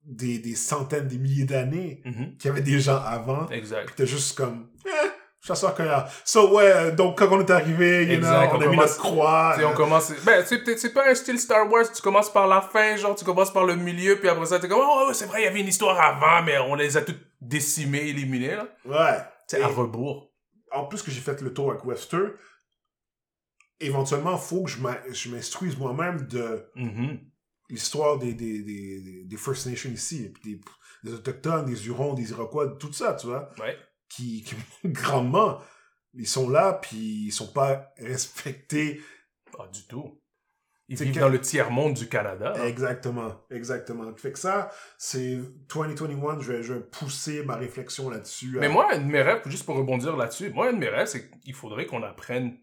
des, 0.05 0.39
des 0.39 0.55
centaines, 0.55 1.09
des 1.09 1.19
milliers 1.19 1.45
d'années, 1.47 2.03
Mhm. 2.05 2.37
qu'il 2.37 2.49
y 2.49 2.53
avait 2.53 2.61
des 2.63 2.79
gens 2.79 3.03
avant, 3.03 3.49
Exact. 3.49 3.87
puis 3.87 3.95
t'es 3.97 4.07
juste 4.07 4.37
comme, 4.37 4.69
eh, 4.87 5.09
chasseur 5.41 5.75
cueilleur. 5.75 6.09
So, 6.25 6.55
ouais, 6.55 6.93
donc 6.93 7.19
quand 7.19 7.29
on 7.31 7.41
est 7.41 7.51
arrivé, 7.51 8.05
you 8.05 8.13
Exact, 8.15 8.51
know, 8.51 8.57
on, 8.57 8.59
on 8.59 8.61
a 8.63 8.67
mis 8.71 8.77
commence- 8.77 8.91
notre 8.91 8.99
croix. 9.01 9.55
On 9.59 9.61
euh, 9.61 9.73
commence. 9.73 10.13
Ben, 10.25 10.45
c'est 10.47 10.93
pas 10.95 11.09
un 11.11 11.15
style 11.15 11.39
Star 11.39 11.71
Wars. 11.71 11.91
Tu 11.95 12.03
commences 12.03 12.31
par 12.33 12.47
la 12.47 12.61
fin, 12.61 12.97
genre 12.97 13.15
tu 13.15 13.25
commences 13.25 13.53
par 13.53 13.65
le 13.65 13.77
milieu, 13.77 14.17
puis 14.17 14.29
après 14.29 14.47
ça 14.47 14.59
t'es 14.59 14.69
comme 14.69 14.81
oh 14.83 15.11
c'est 15.15 15.27
vrai 15.27 15.41
il 15.43 15.45
y 15.45 15.49
avait 15.49 15.61
une 15.61 15.69
histoire 15.69 15.99
avant, 16.01 16.43
mais 16.45 16.59
on 16.59 16.75
les 16.75 16.97
a 16.97 17.03
toutes 17.03 17.21
décimées, 17.41 18.09
éliminées 18.09 18.57
là. 18.57 18.67
Ouais. 18.87 19.19
C'est 19.47 19.63
à 19.63 19.67
rebours. 19.69 20.31
en 20.73 20.85
plus 20.85 21.03
que 21.03 21.11
j'ai 21.11 21.21
fait 21.21 21.41
le 21.43 21.53
tour 21.53 21.71
avec 21.73 21.85
Webster, 21.85 22.21
éventuellement, 23.81 24.37
faut 24.37 24.65
que 24.65 24.71
je 24.71 24.81
m'in- 24.81 24.99
je 25.11 25.29
m'instruise 25.31 25.77
moi-même 25.79 26.27
de 26.27 26.67
Mhm. 26.77 27.19
l'histoire 27.69 28.19
des, 28.19 28.35
des, 28.35 28.63
des, 28.63 29.25
des- 29.25 29.37
First 29.37 29.67
Nations 29.67 29.91
ici, 29.91 30.25
et 30.25 30.29
puis 30.29 30.55
des, 30.55 30.61
des 31.05 31.15
Autochtones, 31.17 31.65
des 31.67 31.87
Hurons, 31.87 32.15
des 32.15 32.31
Iroquois, 32.31 32.77
tout 32.79 32.93
ça, 32.93 33.15
tu 33.15 33.27
vois, 33.29 33.51
Ouais. 33.61 33.77
qui, 34.09 34.43
qui 34.43 34.55
grandement, 34.85 35.61
ils 36.15 36.27
sont 36.27 36.49
là, 36.51 36.75
puis 36.75 37.27
ils 37.27 37.31
sont 37.33 37.53
pas 37.53 37.93
respectés. 37.99 39.01
Pas 39.57 39.67
du 39.69 39.87
tout. 39.87 40.21
Ils 40.89 40.97
vivent 40.97 41.21
dans 41.21 41.29
le 41.29 41.41
tiers 41.41 41.71
monde 41.71 41.95
du 41.95 42.09
Canada. 42.09 42.53
là. 42.57 42.67
Exactement, 42.67 43.45
exactement. 43.49 44.13
Fait 44.17 44.33
que 44.33 44.39
ça, 44.41 44.71
c'est 44.99 45.37
2021, 45.73 46.41
je 46.41 46.53
vais, 46.53 46.63
je 46.65 46.73
vais 46.75 46.81
pousser 46.81 47.45
ma 47.45 47.55
réflexion 47.55 48.11
là-dessus. 48.11 48.57
Mais 48.59 48.67
euh, 48.67 48.71
moi, 48.73 48.93
un 48.93 48.99
de 48.99 49.05
mes 49.05 49.23
rêves, 49.23 49.43
juste 49.47 49.65
pour 49.65 49.77
rebondir 49.77 50.17
là-dessus, 50.17 50.51
moi, 50.51 50.69
un 50.69 50.73
de 50.73 50.79
mes 50.79 50.89
rêves, 50.89 51.07
c'est 51.07 51.31
qu'il 51.31 51.55
faudrait 51.55 51.87
qu'on 51.87 52.03
apprenne 52.03 52.59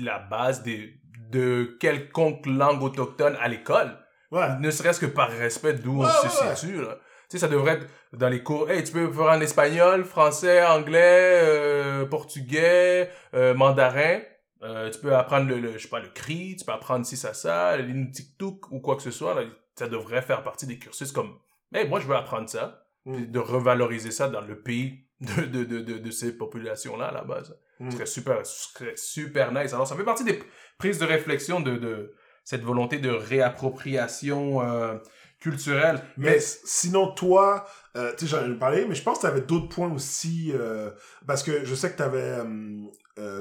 la 0.00 0.18
base 0.18 0.62
des, 0.62 0.94
de 1.30 1.76
quelconque 1.80 2.46
langue 2.46 2.82
autochtone 2.82 3.36
à 3.40 3.48
l'école. 3.48 3.96
ouais. 4.30 4.58
Ne 4.60 4.70
serait-ce 4.70 5.00
que 5.00 5.06
par 5.06 5.30
respect 5.30 5.74
d'où 5.74 6.02
Ouais, 6.02 6.08
on 6.24 6.28
se 6.28 6.44
ouais. 6.44 6.56
situe, 6.56 6.82
là. 6.82 6.98
Tu 7.30 7.36
sais, 7.36 7.38
ça 7.38 7.48
devrait 7.48 7.72
être 7.74 7.86
dans 8.14 8.30
les 8.30 8.42
cours. 8.42 8.70
Hey, 8.70 8.82
tu 8.82 8.92
peux 8.92 9.12
faire 9.12 9.26
en 9.26 9.40
espagnol, 9.42 10.04
français, 10.04 10.64
anglais, 10.64 11.40
euh, 11.44 12.06
portugais, 12.06 13.10
euh, 13.34 13.52
mandarin. 13.54 14.20
Euh, 14.62 14.90
tu 14.90 14.98
peux 15.00 15.14
apprendre 15.14 15.46
le, 15.46 15.58
le- 15.60 15.72
je 15.74 15.78
sais 15.82 15.88
pas, 15.88 16.00
le 16.00 16.08
cri, 16.08 16.56
tu 16.58 16.64
peux 16.64 16.72
apprendre 16.72 17.04
ci, 17.04 17.16
ça, 17.18 17.34
ça, 17.34 17.76
l'inutiktuk 17.76 18.70
ou 18.72 18.80
quoi 18.80 18.96
que 18.96 19.02
ce 19.02 19.10
soit. 19.10 19.34
Là. 19.34 19.42
Ça 19.76 19.88
devrait 19.88 20.22
faire 20.22 20.42
partie 20.42 20.66
des 20.66 20.78
cursus 20.78 21.12
comme, 21.12 21.38
hey, 21.74 21.86
moi, 21.86 22.00
je 22.00 22.06
veux 22.06 22.16
apprendre 22.16 22.48
ça. 22.48 22.84
Mm. 23.04 23.26
De 23.26 23.38
revaloriser 23.38 24.10
ça 24.10 24.28
dans 24.28 24.40
le 24.40 24.60
pays 24.62 25.04
de, 25.20 25.42
de, 25.44 25.64
de, 25.64 25.78
de, 25.80 25.98
de 25.98 26.10
ces 26.10 26.36
populations-là, 26.36 27.06
à 27.08 27.12
la 27.12 27.22
base. 27.24 27.56
Mm. 27.80 27.90
Ce 27.90 27.96
serait 27.96 28.06
super, 28.06 28.46
ce 28.46 28.68
serait 28.72 28.96
super 28.96 29.52
nice. 29.52 29.72
Alors, 29.72 29.86
ça 29.86 29.96
fait 29.96 30.04
partie 30.04 30.24
des 30.24 30.42
prises 30.78 30.98
de 30.98 31.04
réflexion 31.04 31.60
de, 31.60 31.76
de 31.76 32.14
cette 32.44 32.62
volonté 32.62 32.98
de 32.98 33.10
réappropriation 33.10 34.62
euh, 34.62 34.94
culturelle. 35.40 36.00
Mais 36.16 36.38
sinon, 36.40 37.12
toi, 37.12 37.66
euh, 37.96 38.12
tu 38.16 38.26
sais, 38.26 38.36
j'en 38.36 38.50
ai 38.50 38.58
parlé, 38.58 38.86
mais 38.86 38.94
je 38.94 39.02
pense 39.02 39.18
que 39.18 39.22
tu 39.22 39.26
avais 39.26 39.42
d'autres 39.42 39.68
points 39.68 39.92
aussi. 39.92 40.52
euh, 40.54 40.90
parce 41.26 41.42
que 41.42 41.64
je 41.64 41.74
sais 41.74 41.90
que 41.90 41.96
tu 41.96 42.02
avais 42.02 42.38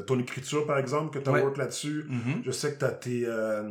ton 0.01 0.19
écriture, 0.19 0.65
par 0.65 0.77
exemple, 0.77 1.17
que 1.17 1.23
tu 1.23 1.29
as 1.29 1.33
Ouais. 1.33 1.41
work 1.41 1.57
là-dessus. 1.57 2.05
Mhm. 2.07 2.41
Je 2.43 2.51
sais 2.51 2.73
que 2.73 2.79
tu 2.79 2.85
as 2.85 2.91
tes, 2.91 3.23
euh, 3.25 3.63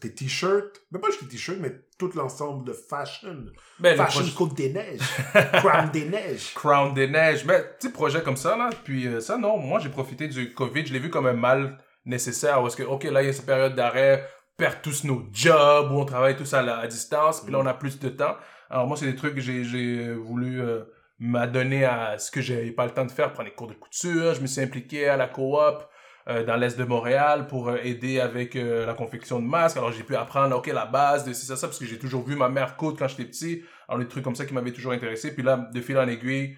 tes 0.00 0.12
t-shirts. 0.14 0.82
Mais 0.90 0.98
pas 0.98 1.08
juste 1.08 1.20
tes 1.20 1.26
t-shirts, 1.28 1.58
mais 1.60 1.72
tout 1.98 2.10
l'ensemble 2.14 2.66
de 2.66 2.72
fashion. 2.72 3.44
Ben, 3.78 3.96
fashion 3.96 4.20
projet- 4.20 4.34
Côte 4.34 4.54
des 4.54 4.72
Neiges. 4.72 5.00
Crown 5.62 5.90
des 5.92 6.04
Neiges. 6.06 6.54
Crown 6.54 6.92
des 6.94 7.08
Neiges. 7.08 7.44
Mais, 7.46 7.64
sais, 7.78 7.90
projet 7.92 8.22
comme 8.22 8.36
ça, 8.36 8.56
là. 8.56 8.70
Puis 8.84 9.06
euh, 9.06 9.20
ça, 9.20 9.38
non, 9.38 9.56
moi, 9.58 9.78
j'ai 9.80 9.88
profité 9.90 10.28
du 10.28 10.52
COVID. 10.52 10.86
Je 10.86 10.92
l'ai 10.92 10.98
vu 10.98 11.10
comme 11.10 11.26
un 11.26 11.32
mal 11.34 11.78
nécessaire. 12.04 12.60
Parce 12.60 12.76
que, 12.76 12.82
OK, 12.82 13.04
là, 13.04 13.22
il 13.22 13.26
y 13.26 13.28
a 13.28 13.32
cette 13.32 13.46
période 13.46 13.74
d'arrêt. 13.74 14.28
On 14.56 14.62
perd 14.62 14.82
tous 14.82 15.04
nos 15.04 15.24
jobs, 15.32 15.90
où 15.90 15.94
on 15.96 16.04
travaille 16.04 16.36
tous 16.36 16.52
à, 16.54 16.62
la, 16.62 16.78
à 16.78 16.86
distance. 16.86 17.40
Puis 17.40 17.52
là, 17.52 17.58
on 17.58 17.66
a 17.66 17.74
plus 17.74 17.98
de 17.98 18.08
temps. 18.08 18.36
Alors, 18.70 18.86
moi, 18.86 18.96
c'est 18.96 19.06
des 19.06 19.16
trucs 19.16 19.34
que 19.34 19.40
j'ai, 19.40 19.64
j'ai 19.64 20.12
voulu 20.14 20.60
euh, 20.60 20.82
m'adonner 21.24 21.84
à 21.84 22.18
ce 22.18 22.30
que 22.30 22.40
j'avais 22.40 22.70
pas 22.72 22.84
le 22.86 22.92
temps 22.92 23.04
de 23.06 23.10
faire. 23.10 23.32
Prendre 23.32 23.48
des 23.48 23.54
cours 23.54 23.66
de 23.68 23.74
couture. 23.74 24.34
Je 24.34 24.40
me 24.40 24.46
suis 24.46 24.60
impliqué 24.62 25.08
à 25.08 25.16
la 25.16 25.26
coop. 25.28 25.84
euh, 26.26 26.42
dans 26.42 26.56
l'est 26.56 26.78
de 26.78 26.84
Montréal 26.84 27.46
pour 27.46 27.68
euh, 27.68 27.76
aider 27.82 28.18
avec 28.18 28.56
euh, 28.56 28.86
la 28.86 28.94
confection 28.94 29.40
de 29.40 29.46
masques. 29.46 29.76
Alors 29.76 29.92
j'ai 29.92 30.04
pu 30.04 30.16
apprendre 30.16 30.56
ok 30.56 30.68
la 30.68 30.86
base 30.86 31.24
de 31.26 31.34
ci 31.34 31.44
ça 31.44 31.54
ça 31.54 31.66
parce 31.66 31.78
que 31.78 31.84
j'ai 31.84 31.98
toujours 31.98 32.24
vu 32.26 32.34
ma 32.34 32.48
mère 32.48 32.76
coudre 32.78 32.98
quand 32.98 33.08
j'étais 33.08 33.26
petit. 33.26 33.62
Alors 33.88 34.00
des 34.00 34.08
trucs 34.08 34.24
comme 34.24 34.34
ça 34.34 34.46
qui 34.46 34.54
m'avaient 34.54 34.72
toujours 34.72 34.92
intéressé. 34.92 35.34
Puis 35.34 35.42
là 35.42 35.68
de 35.70 35.80
fil 35.82 35.98
en 35.98 36.08
aiguille, 36.08 36.56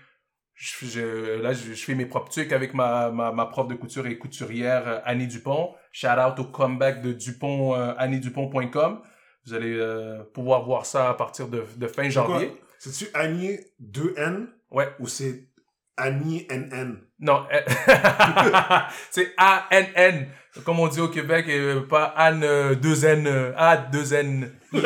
je, 0.55 0.87
je- 0.87 1.40
là 1.42 1.52
je, 1.52 1.72
je 1.74 1.85
fais 1.85 1.96
mes 1.96 2.07
propres 2.07 2.31
trucs 2.31 2.52
avec 2.52 2.74
ma, 2.74 3.11
ma, 3.11 3.33
ma 3.33 3.46
prof 3.46 3.66
de 3.66 3.74
couture 3.74 4.07
et 4.07 4.16
couturière 4.18 4.87
euh, 4.87 4.98
Annie 5.05 5.26
Dupont. 5.26 5.74
Shout 5.90 6.07
out 6.24 6.38
au 6.38 6.44
comeback 6.44 7.02
de 7.02 7.12
Dupont 7.12 7.74
anniedupont.com. 7.74 9.00
Vous 9.46 9.55
allez 9.55 9.81
pouvoir 10.35 10.64
voir 10.64 10.87
ça 10.87 11.09
à 11.11 11.14
partir 11.14 11.48
de, 11.48 11.64
de 11.76 11.87
fin 11.87 12.09
janvier. 12.09 12.52
C'est-tu 12.79 13.07
Annie 13.14 13.59
2N 13.83 14.46
Ouais. 14.70 14.88
ou 14.98 15.07
c'est 15.07 15.48
Annie 15.96 16.46
NN? 16.50 16.98
Non, 17.18 17.46
euh, 17.50 17.61
c'est 19.11 19.33
A-N-N, 19.38 20.29
comme 20.64 20.79
on 20.81 20.88
dit 20.88 21.00
au 21.00 21.09
Québec, 21.09 21.46
et 21.48 21.59
euh, 21.59 21.81
pas 21.81 22.05
Anne 22.05 22.42
2N, 22.42 23.55
A-2N. 23.57 24.50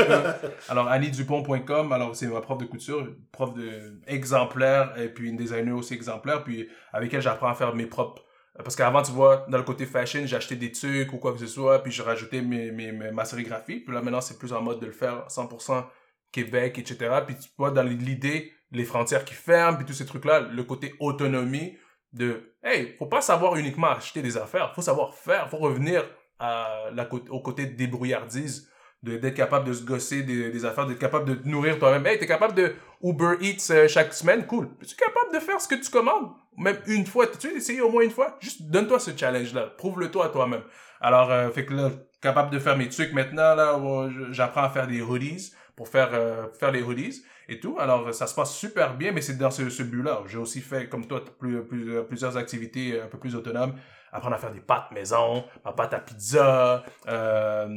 alors, 0.69 0.87
anniedupont.com, 0.89 1.93
alors 1.93 2.15
c'est 2.15 2.29
ma 2.29 2.41
prof 2.41 2.59
de 2.59 2.67
couture, 2.67 3.09
prof 3.33 3.53
de 3.55 4.01
exemplaire, 4.07 4.93
et 4.97 5.09
puis 5.09 5.29
une 5.29 5.37
designer 5.37 5.73
aussi 5.77 5.95
exemplaire, 5.95 6.45
puis 6.45 6.69
avec 6.93 7.13
elle 7.13 7.23
j'apprends 7.23 7.49
à 7.49 7.55
faire 7.55 7.75
mes 7.75 7.87
propres... 7.87 8.23
Parce 8.63 8.77
qu'avant, 8.77 9.03
tu 9.03 9.13
vois, 9.13 9.47
dans 9.49 9.59
le 9.59 9.65
côté 9.65 9.87
fashion, 9.87 10.23
j'achetais 10.27 10.57
des 10.57 10.71
trucs 10.71 11.13
ou 11.13 11.19
quoi 11.19 11.33
que 11.33 11.39
ce 11.39 11.47
soit, 11.47 11.83
puis 11.83 11.91
je 11.91 12.03
rajoutais 12.03 12.43
mes, 12.43 12.71
mes, 12.71 12.93
mes- 12.93 13.11
ma 13.11 13.25
sérigraphie. 13.25 13.81
Puis 13.81 13.95
là, 13.95 14.03
maintenant, 14.03 14.21
c'est 14.21 14.39
plus 14.39 14.53
en 14.53 14.61
mode 14.61 14.81
de 14.81 14.87
le 14.87 14.93
faire 14.93 15.25
100% 15.29 15.85
Québec, 16.31 16.79
etc. 16.79 17.11
Puis 17.27 17.37
tu 17.37 17.49
vois, 17.57 17.71
dans 17.71 17.83
l'idée, 17.85 18.53
les 18.73 18.85
frontières 18.85 19.25
qui 19.25 19.35
ferment, 19.35 19.77
puis 19.77 19.87
tous 19.87 19.95
ces 19.95 20.07
trucs-là, 20.07 20.41
le 20.41 20.65
côté 20.65 20.95
autonomie 21.01 21.77
de, 22.13 22.55
hey, 22.63 22.95
faut 22.99 23.07
pas 23.07 23.21
savoir 23.21 23.57
uniquement 23.57 23.91
acheter 23.91 24.23
des 24.23 24.37
affaires, 24.37 24.73
faut 24.75 24.83
savoir 24.83 25.15
faire, 25.15 25.49
faut 25.49 25.59
revenir 25.59 26.05
à 26.39 26.87
la, 26.93 27.09
au 27.31 27.41
côté 27.41 27.67
de 27.67 27.77
débrouillardise, 27.77 28.69
d'être 29.03 29.35
capable 29.35 29.67
de 29.67 29.73
se 29.73 29.83
gosser 29.83 30.23
des, 30.23 30.65
affaires, 30.65 30.87
d'être 30.87 30.99
capable 30.99 31.25
de 31.25 31.35
te 31.35 31.49
nourrir 31.49 31.79
toi-même. 31.79 32.07
Hey, 32.07 32.19
t'es 32.19 32.27
capable 32.27 32.55
de 32.55 32.75
Uber 33.03 33.37
Eats 33.41 33.71
euh, 33.71 33.89
chaque 33.89 34.13
semaine, 34.13 34.47
cool. 34.47 34.69
Es-tu 34.83 34.95
capable 34.95 35.33
de 35.33 35.39
faire 35.39 35.61
ce 35.61 35.69
que 35.69 35.75
tu 35.75 35.91
commandes? 35.91 36.33
Même 36.59 36.77
une 36.87 37.07
fois, 37.07 37.27
tu 37.27 37.49
essayé 37.49 37.81
au 37.81 37.91
moins 37.91 38.03
une 38.03 38.11
fois? 38.11 38.37
Juste 38.41 38.63
donne-toi 38.63 38.99
ce 38.99 39.17
challenge-là, 39.17 39.69
prouve-le-toi 39.79 40.27
à 40.27 40.29
toi-même. 40.29 40.63
Alors, 41.01 41.31
euh, 41.31 41.51
fait 41.51 41.65
que 41.65 41.73
là, 41.73 41.91
capable 42.21 42.51
de 42.51 42.59
faire 42.59 42.77
mes 42.77 42.91
trucs 42.91 43.15
maintenant, 43.15 43.55
là, 43.55 43.81
j'apprends 44.33 44.65
à 44.65 44.69
faire 44.69 44.87
des 44.87 45.01
hoodies 45.01 45.53
pour 45.77 45.89
faire, 45.89 46.11
euh, 46.13 46.49
faire 46.59 46.71
les 46.71 46.83
hoodies 46.83 47.23
et 47.51 47.61
tout. 47.61 47.77
Alors, 47.79 48.15
ça 48.15 48.27
se 48.27 48.35
passe 48.35 48.55
super 48.57 48.97
bien, 48.97 49.13
mais 49.13 49.21
c'est 49.21 49.37
dans 49.37 49.51
ce, 49.51 49.69
ce 49.69 49.83
but-là. 49.83 50.23
J'ai 50.27 50.39
aussi 50.39 50.61
fait, 50.61 50.89
comme 50.89 51.07
toi, 51.07 51.23
plus, 51.39 51.63
plus- 51.67 52.05
plusieurs 52.09 52.37
activités 52.37 53.01
un 53.01 53.09
peu 53.09 53.19
plus 53.19 53.35
autonomes. 53.35 53.75
Apprendre 54.13 54.35
à 54.37 54.39
faire 54.39 54.53
des 54.53 54.61
pâtes 54.61 54.91
maison, 54.93 55.45
ma 55.65 55.73
pâte 55.73 55.95
à 55.95 56.01
pizza. 56.01 56.85
euh, 57.09 57.69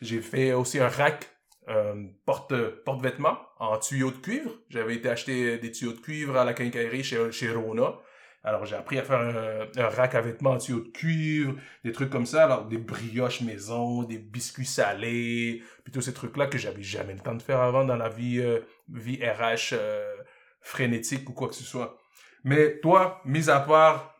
j'ai 0.00 0.20
fait 0.20 0.52
aussi 0.52 0.78
un 0.78 0.88
rack 0.88 1.28
euh, 1.68 1.94
porte, 2.26 2.54
porte-vêtements 2.84 3.38
en 3.58 3.78
tuyaux 3.78 4.10
de 4.10 4.16
cuivre. 4.16 4.50
J'avais 4.68 4.94
été 4.94 5.08
acheter 5.08 5.58
des 5.58 5.72
tuyaux 5.72 5.92
de 5.92 6.00
cuivre 6.00 6.36
à 6.36 6.44
la 6.44 6.54
quincaillerie 6.54 7.02
chez, 7.04 7.32
chez 7.32 7.50
Rona. 7.50 7.94
Alors, 8.44 8.66
j'ai 8.66 8.74
appris 8.74 8.98
à 8.98 9.02
faire 9.02 9.20
un, 9.20 9.66
un 9.76 9.88
rack 9.88 10.14
à 10.14 10.20
vêtements 10.20 10.50
en 10.50 10.58
tuyaux 10.58 10.80
de 10.80 10.88
cuivre, 10.88 11.54
des 11.84 11.92
trucs 11.92 12.10
comme 12.10 12.26
ça. 12.26 12.44
Alors, 12.44 12.64
des 12.64 12.78
brioches 12.78 13.42
maison, 13.42 14.02
des 14.02 14.18
biscuits 14.18 14.66
salés, 14.66 15.62
puis 15.84 15.92
tous 15.92 16.00
ces 16.00 16.12
trucs-là 16.12 16.46
que 16.46 16.58
j'avais 16.58 16.82
jamais 16.82 17.14
le 17.14 17.20
temps 17.20 17.34
de 17.34 17.42
faire 17.42 17.60
avant 17.60 17.84
dans 17.84 17.96
la 17.96 18.08
vie, 18.08 18.40
euh, 18.40 18.60
vie 18.88 19.18
RH 19.24 19.74
euh, 19.74 20.14
frénétique 20.60 21.28
ou 21.28 21.32
quoi 21.32 21.48
que 21.48 21.54
ce 21.54 21.64
soit. 21.64 21.98
Mais 22.44 22.80
toi, 22.80 23.20
mis 23.24 23.50
à 23.50 23.60
part, 23.60 24.12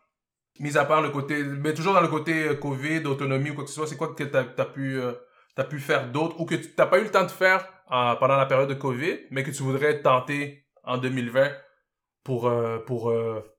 mis 0.59 0.77
à 0.77 0.85
part 0.85 1.01
le 1.01 1.09
côté, 1.09 1.43
mais 1.43 1.73
toujours 1.73 1.93
dans 1.93 2.01
le 2.01 2.07
côté 2.07 2.49
euh, 2.49 2.55
COVID, 2.55 3.05
autonomie 3.05 3.49
ou 3.49 3.55
quoi 3.55 3.63
que 3.63 3.69
ce 3.69 3.75
soit, 3.75 3.87
c'est 3.87 3.97
quoi 3.97 4.13
que 4.13 4.23
t'as 4.23 4.45
as 4.57 4.65
pu, 4.65 4.99
euh, 4.99 5.13
pu 5.69 5.79
faire 5.79 6.11
d'autre 6.11 6.39
ou 6.39 6.45
que 6.45 6.55
tu 6.55 6.73
t'as 6.73 6.85
pas 6.85 6.99
eu 6.99 7.03
le 7.03 7.11
temps 7.11 7.23
de 7.23 7.31
faire 7.31 7.67
euh, 7.91 8.15
pendant 8.15 8.37
la 8.37 8.45
période 8.45 8.69
de 8.69 8.73
COVID, 8.73 9.19
mais 9.31 9.43
que 9.43 9.51
tu 9.51 9.63
voudrais 9.63 10.01
tenter 10.01 10.65
en 10.83 10.97
2020 10.97 11.51
pour, 12.23 12.51
pour 12.85 13.13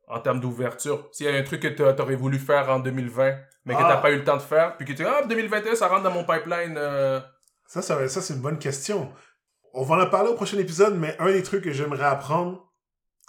en 0.09 0.21
termes 0.21 0.41
d'ouverture. 0.41 1.09
S'il 1.13 1.27
y 1.27 1.29
a 1.29 1.35
un 1.35 1.43
truc 1.43 1.61
que 1.63 1.69
t'a- 1.69 1.93
t'aurais 1.95 2.15
voulu 2.17 2.39
faire 2.39 2.69
en 2.71 2.79
2020, 2.81 3.37
mais 3.65 3.75
que 3.75 3.81
Ah. 3.83 3.89
t'as 3.89 3.97
pas 3.99 4.11
eu 4.11 4.17
le 4.17 4.25
temps 4.25 4.37
de 4.37 4.43
faire, 4.43 4.77
puis 4.77 4.85
que 4.87 4.93
tu 4.93 4.97
dis, 4.97 5.05
ah, 5.05 5.25
2021, 5.27 5.75
ça 5.75 5.89
rentre 5.89 6.03
dans 6.03 6.11
mon 6.11 6.25
pipeline. 6.25 6.75
euh, 6.77 7.21
Ça, 7.67 7.81
ça, 7.83 8.07
ça 8.09 8.21
c'est 8.21 8.35
une 8.35 8.41
bonne 8.43 8.59
question. 8.59 9.11
On 9.73 9.83
va 9.83 9.97
en 10.05 10.07
parler 10.11 10.29
au 10.31 10.35
prochain 10.35 10.59
épisode, 10.59 10.97
mais 10.99 11.17
un 11.19 11.33
des 11.33 11.43
trucs 11.43 11.65
que 11.65 11.73
j'aimerais 11.73 12.05
apprendre, 12.05 12.71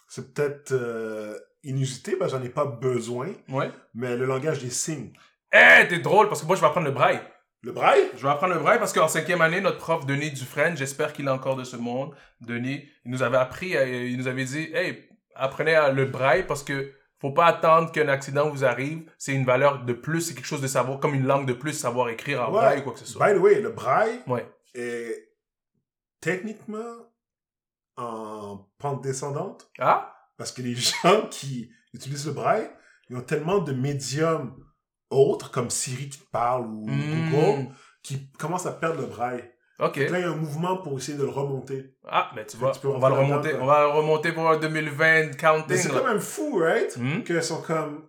c'est 0.09 0.33
peut-être 0.33 0.73
euh, 0.73 1.38
inusité, 1.63 2.15
parce 2.17 2.31
que 2.33 2.38
j'en 2.38 2.43
ai 2.43 2.49
pas 2.49 2.65
besoin, 2.65 3.29
Ouais. 3.49 3.71
mais 3.93 4.15
le 4.17 4.25
langage 4.25 4.59
des 4.61 4.69
signes. 4.69 5.13
Eh, 5.53 5.88
t'es 5.88 5.99
drôle, 5.99 6.27
parce 6.27 6.41
que 6.41 6.45
moi, 6.47 6.55
je 6.57 6.61
vais 6.61 6.67
apprendre 6.67 6.85
le 6.88 6.93
braille. 6.93 7.19
Le 7.63 7.71
braille? 7.71 8.11
Je 8.15 8.21
vais 8.21 8.29
apprendre 8.29 8.53
le 8.53 8.59
braille 8.59 8.77
parce 8.77 8.93
qu'en 8.93 9.07
cinquième 9.07 9.41
année, 9.41 9.59
notre 9.61 9.77
prof 9.79 10.05
Denis 10.05 10.29
Dufresne, 10.31 10.77
j'espère 10.77 11.13
qu'il 11.13 11.25
est 11.25 11.31
encore 11.31 11.55
de 11.55 11.63
ce 11.63 11.77
monde, 11.77 12.13
Denis, 12.41 12.88
il 13.05 13.11
nous 13.11 13.23
avait 13.23 13.38
appris, 13.38 13.75
euh, 13.75 13.85
il 14.05 14.17
nous 14.17 14.27
avait 14.27 14.43
dit, 14.45 14.69
hey, 14.73 15.09
apprenez 15.35 15.77
le 15.93 16.05
braille 16.05 16.45
parce 16.47 16.63
que 16.63 16.91
faut 17.19 17.31
pas 17.31 17.45
attendre 17.45 17.91
qu'un 17.91 18.07
accident 18.09 18.49
vous 18.49 18.65
arrive. 18.65 19.09
C'est 19.17 19.33
une 19.33 19.45
valeur 19.45 19.83
de 19.85 19.93
plus, 19.93 20.21
c'est 20.21 20.33
quelque 20.35 20.45
chose 20.45 20.61
de 20.61 20.67
savoir, 20.67 20.99
comme 20.99 21.13
une 21.13 21.25
langue 21.25 21.47
de 21.47 21.53
plus, 21.53 21.73
savoir 21.73 22.09
écrire 22.09 22.41
en 22.41 22.47
Ouais. 22.47 22.59
braille 22.59 22.79
ou 22.79 22.83
quoi 22.83 22.93
que 22.93 22.99
ce 22.99 23.05
soit. 23.05 23.25
By 23.27 23.37
the 23.37 23.41
way, 23.41 23.61
le 23.61 23.69
braille 23.71 24.21
Ouais. 24.27 24.47
est 24.73 25.29
techniquement 26.21 26.79
en 27.97 28.35
en 28.55 28.69
pente 28.77 29.01
descendante. 29.03 29.69
Ah? 29.79 30.13
Parce 30.37 30.51
que 30.51 30.61
les 30.61 30.75
gens 30.75 31.27
qui 31.31 31.71
utilisent 31.93 32.27
le 32.27 32.33
braille, 32.33 32.69
ils 33.09 33.15
ont 33.15 33.21
tellement 33.21 33.59
de 33.59 33.71
médiums 33.71 34.53
autres, 35.09 35.49
comme 35.51 35.69
Siri 35.69 36.09
qui 36.09 36.19
te 36.19 36.29
parle 36.29 36.65
ou 36.67 36.85
Hmm. 36.89 37.29
Google, 37.31 37.69
qui 38.03 38.29
commencent 38.33 38.65
à 38.65 38.73
perdre 38.73 38.99
le 39.01 39.07
braille. 39.07 39.49
Ok. 39.79 39.99
Donc 39.99 40.09
là, 40.09 40.19
il 40.19 40.21
y 40.21 40.25
a 40.25 40.29
un 40.31 40.35
mouvement 40.35 40.77
pour 40.77 40.97
essayer 40.97 41.17
de 41.17 41.23
le 41.23 41.29
remonter. 41.29 41.93
Ah, 42.07 42.31
mais 42.35 42.45
tu 42.45 42.55
vois, 42.57 42.71
Tu 42.71 42.88
on 42.88 42.97
va 42.97 43.09
le 43.09 43.15
remonter. 43.15 43.53
On 43.59 43.65
va 43.65 43.81
le 43.81 43.88
remonter 43.89 44.31
pour 44.31 44.49
un 44.49 44.57
2020 44.57 44.97
Mais 45.27 45.31
counting. 45.38 45.77
c'est 45.77 45.89
quand 45.89 46.05
même 46.05 46.19
fou, 46.21 46.57
right? 46.59 46.95
Hmm? 46.97 47.23
Qu'elles 47.23 47.43
sont 47.43 47.61
comme, 47.61 48.07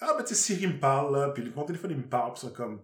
ah, 0.00 0.14
ben, 0.18 0.24
tu 0.24 0.34
sais, 0.34 0.54
Siri 0.54 0.66
me 0.66 0.78
parle, 0.78 1.16
là, 1.18 1.28
puis 1.28 1.50
mon 1.54 1.64
téléphone, 1.64 1.90
il 1.92 1.96
me 1.98 2.02
parle, 2.08 2.32
puis 2.32 2.40
sont 2.42 2.52
comme, 2.52 2.82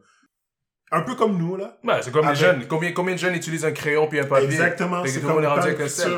un 0.90 1.02
peu 1.02 1.14
comme 1.14 1.36
nous, 1.36 1.56
là. 1.56 1.78
Ouais, 1.84 2.00
c'est 2.02 2.10
comme 2.10 2.24
Avec- 2.26 2.38
les 2.38 2.44
jeunes. 2.46 2.66
Combien, 2.68 2.92
combien 2.92 3.14
de 3.14 3.18
jeunes 3.18 3.34
utilisent 3.34 3.64
un 3.66 3.72
crayon 3.72 4.06
puis 4.08 4.18
un 4.20 4.24
papier? 4.24 4.46
Exactement, 4.46 5.02
que 5.02 5.08
c'est 5.08 5.20
comme 5.20 5.32
monde 5.34 5.44
est 5.44 5.46
rendu 5.46 5.68
avec. 5.68 5.78
Tu 5.78 5.88
sais, 5.88 6.08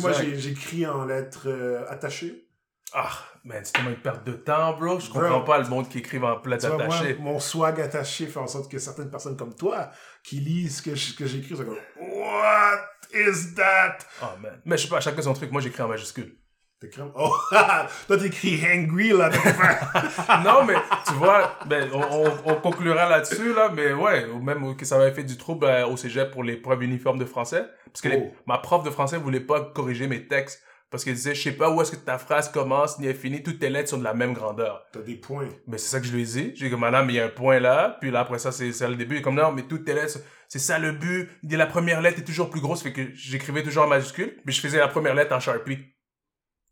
moi, 0.00 0.12
j'écris 0.12 0.86
en 0.86 1.04
lettres 1.06 1.48
euh, 1.48 1.84
attachées. 1.88 2.46
Ah, 2.92 3.10
man, 3.44 3.60
c'est 3.64 3.72
tellement 3.72 3.90
une 3.90 3.96
perte 3.96 4.24
de 4.26 4.32
temps, 4.32 4.76
bro. 4.78 4.98
Je 4.98 5.08
comprends 5.10 5.28
Bro. 5.38 5.44
pas 5.44 5.58
le 5.58 5.68
monde 5.68 5.88
qui 5.88 5.98
écrive 5.98 6.24
en 6.24 6.36
plat 6.38 6.56
moi, 6.62 6.74
attaché. 6.84 7.16
mon 7.20 7.38
swag 7.38 7.80
attaché 7.80 8.26
fait 8.26 8.38
en 8.40 8.46
sorte 8.46 8.70
que 8.70 8.78
certaines 8.78 9.10
personnes 9.10 9.36
comme 9.36 9.54
toi, 9.54 9.90
qui 10.22 10.36
lisent 10.36 10.78
ce 10.78 10.82
que, 10.82 10.94
je- 10.94 11.14
que 11.14 11.26
j'écris, 11.26 11.56
sont 11.56 11.64
comme, 11.64 11.78
What 12.00 12.78
is 13.14 13.54
that? 13.54 13.98
Oh, 14.22 14.38
man. 14.40 14.60
Mais 14.64 14.76
je 14.76 14.82
sais 14.84 14.88
pas, 14.88 15.00
chacun 15.00 15.22
son 15.22 15.34
truc. 15.34 15.50
Moi, 15.52 15.60
j'écris 15.60 15.82
en 15.82 15.88
majuscule. 15.88 16.36
T'écris, 16.80 17.02
oh, 17.14 17.36
toi, 18.06 18.18
t'écris 18.18 18.60
hangry, 18.66 19.10
là. 19.10 19.30
non, 20.44 20.64
mais 20.64 20.74
tu 21.06 21.12
vois, 21.14 21.52
ben, 21.66 21.88
on, 21.92 22.00
on, 22.02 22.32
on 22.46 22.54
conclura 22.56 23.08
là-dessus, 23.08 23.54
là, 23.54 23.70
mais 23.72 23.92
ouais, 23.92 24.26
ou 24.26 24.40
même 24.42 24.76
que 24.76 24.84
ça 24.84 24.98
m'avait 24.98 25.12
fait 25.14 25.22
du 25.24 25.36
trouble 25.38 25.66
euh, 25.66 25.86
au 25.86 25.96
cégep 25.96 26.30
pour 26.30 26.42
les 26.44 26.56
preuves 26.56 26.82
uniformes 26.82 27.18
de 27.18 27.24
français. 27.24 27.64
Parce 27.86 28.00
que 28.00 28.08
les- 28.08 28.16
Oh. 28.24 28.32
ma 28.46 28.58
prof 28.58 28.82
de 28.84 28.90
français 28.90 29.16
voulait 29.18 29.40
pas 29.40 29.60
corriger 29.74 30.08
mes 30.08 30.26
textes. 30.26 30.62
Parce 30.90 31.04
qu'elle 31.04 31.14
disait, 31.14 31.34
je 31.34 31.42
sais 31.42 31.52
pas 31.52 31.70
où 31.70 31.82
est-ce 31.82 31.90
que 31.90 31.96
ta 31.96 32.18
phrase 32.18 32.50
commence 32.52 32.98
ni 33.00 33.06
est 33.08 33.14
finie, 33.14 33.42
toutes 33.42 33.58
tes 33.58 33.68
lettres 33.68 33.90
sont 33.90 33.98
de 33.98 34.04
la 34.04 34.14
même 34.14 34.32
grandeur. 34.32 34.84
T'as 34.92 35.00
des 35.00 35.16
points. 35.16 35.48
Mais 35.66 35.76
c'est 35.78 35.88
ça 35.88 36.00
que 36.00 36.06
je 36.06 36.12
lui 36.12 36.22
ai 36.22 36.24
dit. 36.24 36.52
J'ai 36.54 36.68
dit, 36.68 36.76
madame, 36.76 37.10
il 37.10 37.16
y 37.16 37.20
a 37.20 37.24
un 37.24 37.28
point 37.30 37.58
là, 37.58 37.96
puis 38.00 38.10
là, 38.12 38.20
après 38.20 38.38
ça, 38.38 38.52
c'est 38.52 38.70
c'est 38.72 38.88
le 38.88 38.94
début. 38.94 39.16
Et 39.16 39.22
comme, 39.22 39.34
non, 39.34 39.50
mais 39.50 39.62
toutes 39.62 39.84
tes 39.84 39.94
lettres, 39.94 40.18
c'est 40.48 40.58
ça 40.60 40.78
le 40.78 40.92
but. 40.92 41.28
Il 41.42 41.48
dit, 41.48 41.56
la 41.56 41.66
première 41.66 42.00
lettre 42.00 42.20
est 42.20 42.24
toujours 42.24 42.48
plus 42.50 42.60
grosse, 42.60 42.82
fait 42.82 42.92
que 42.92 43.12
j'écrivais 43.14 43.62
toujours 43.64 43.84
en 43.84 43.88
majuscule, 43.88 44.40
mais 44.44 44.52
je 44.52 44.60
faisais 44.60 44.78
la 44.78 44.86
première 44.88 45.14
lettre 45.14 45.34
en 45.34 45.40
Sharpie. 45.40 45.76
Juste, 45.76 45.92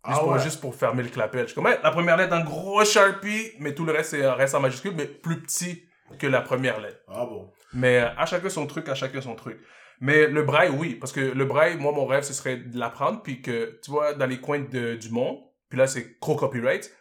Ah 0.05 0.19
pour, 0.21 0.33
ouais. 0.33 0.41
juste 0.41 0.61
pour 0.61 0.75
fermer 0.75 1.03
le 1.03 1.09
clapet. 1.09 1.47
Je 1.49 1.55
comme, 1.55 1.65
Ouais, 1.65 1.79
la 1.83 1.91
première 1.91 2.17
lettre 2.17 2.35
en 2.37 2.45
gros 2.45 2.85
Sharpie, 2.85 3.53
mais 3.61 3.75
tout 3.75 3.85
le 3.85 3.93
reste, 3.93 4.17
reste 4.21 4.55
en 4.55 4.61
majuscule, 4.61 4.95
mais 4.97 5.07
plus 5.07 5.41
petit 5.41 5.83
que 6.19 6.27
la 6.27 6.43
première 6.43 6.81
lettre. 6.81 6.99
Ah 7.09 7.25
bon. 7.25 7.51
Mais 7.73 7.99
euh, 8.01 8.09
à 8.17 8.27
chacun 8.27 8.49
son 8.51 8.67
truc, 8.67 8.89
à 8.89 8.95
chacun 8.95 9.21
son 9.21 9.35
truc. 9.35 9.59
Mais 10.03 10.27
le 10.27 10.43
braille, 10.43 10.69
oui, 10.71 10.97
parce 10.97 11.13
que 11.13 11.21
le 11.21 11.45
braille, 11.45 11.77
moi, 11.79 11.93
mon 11.93 12.07
rêve, 12.07 12.25
ce 12.25 12.33
serait 12.35 12.57
de 12.57 12.77
l'apprendre, 12.79 13.23
puis 13.23 13.41
que, 13.41 13.79
tu 13.85 13.91
vois, 13.91 14.15
dans 14.15 14.27
les 14.27 14.41
coins 14.41 14.59
de- 14.61 14.97
du 14.97 15.11
monde, 15.11 15.39
puis 15.69 15.79
là, 15.79 15.87
c'est 15.87 16.19
gros 16.21 16.35
copyright, 16.37 16.93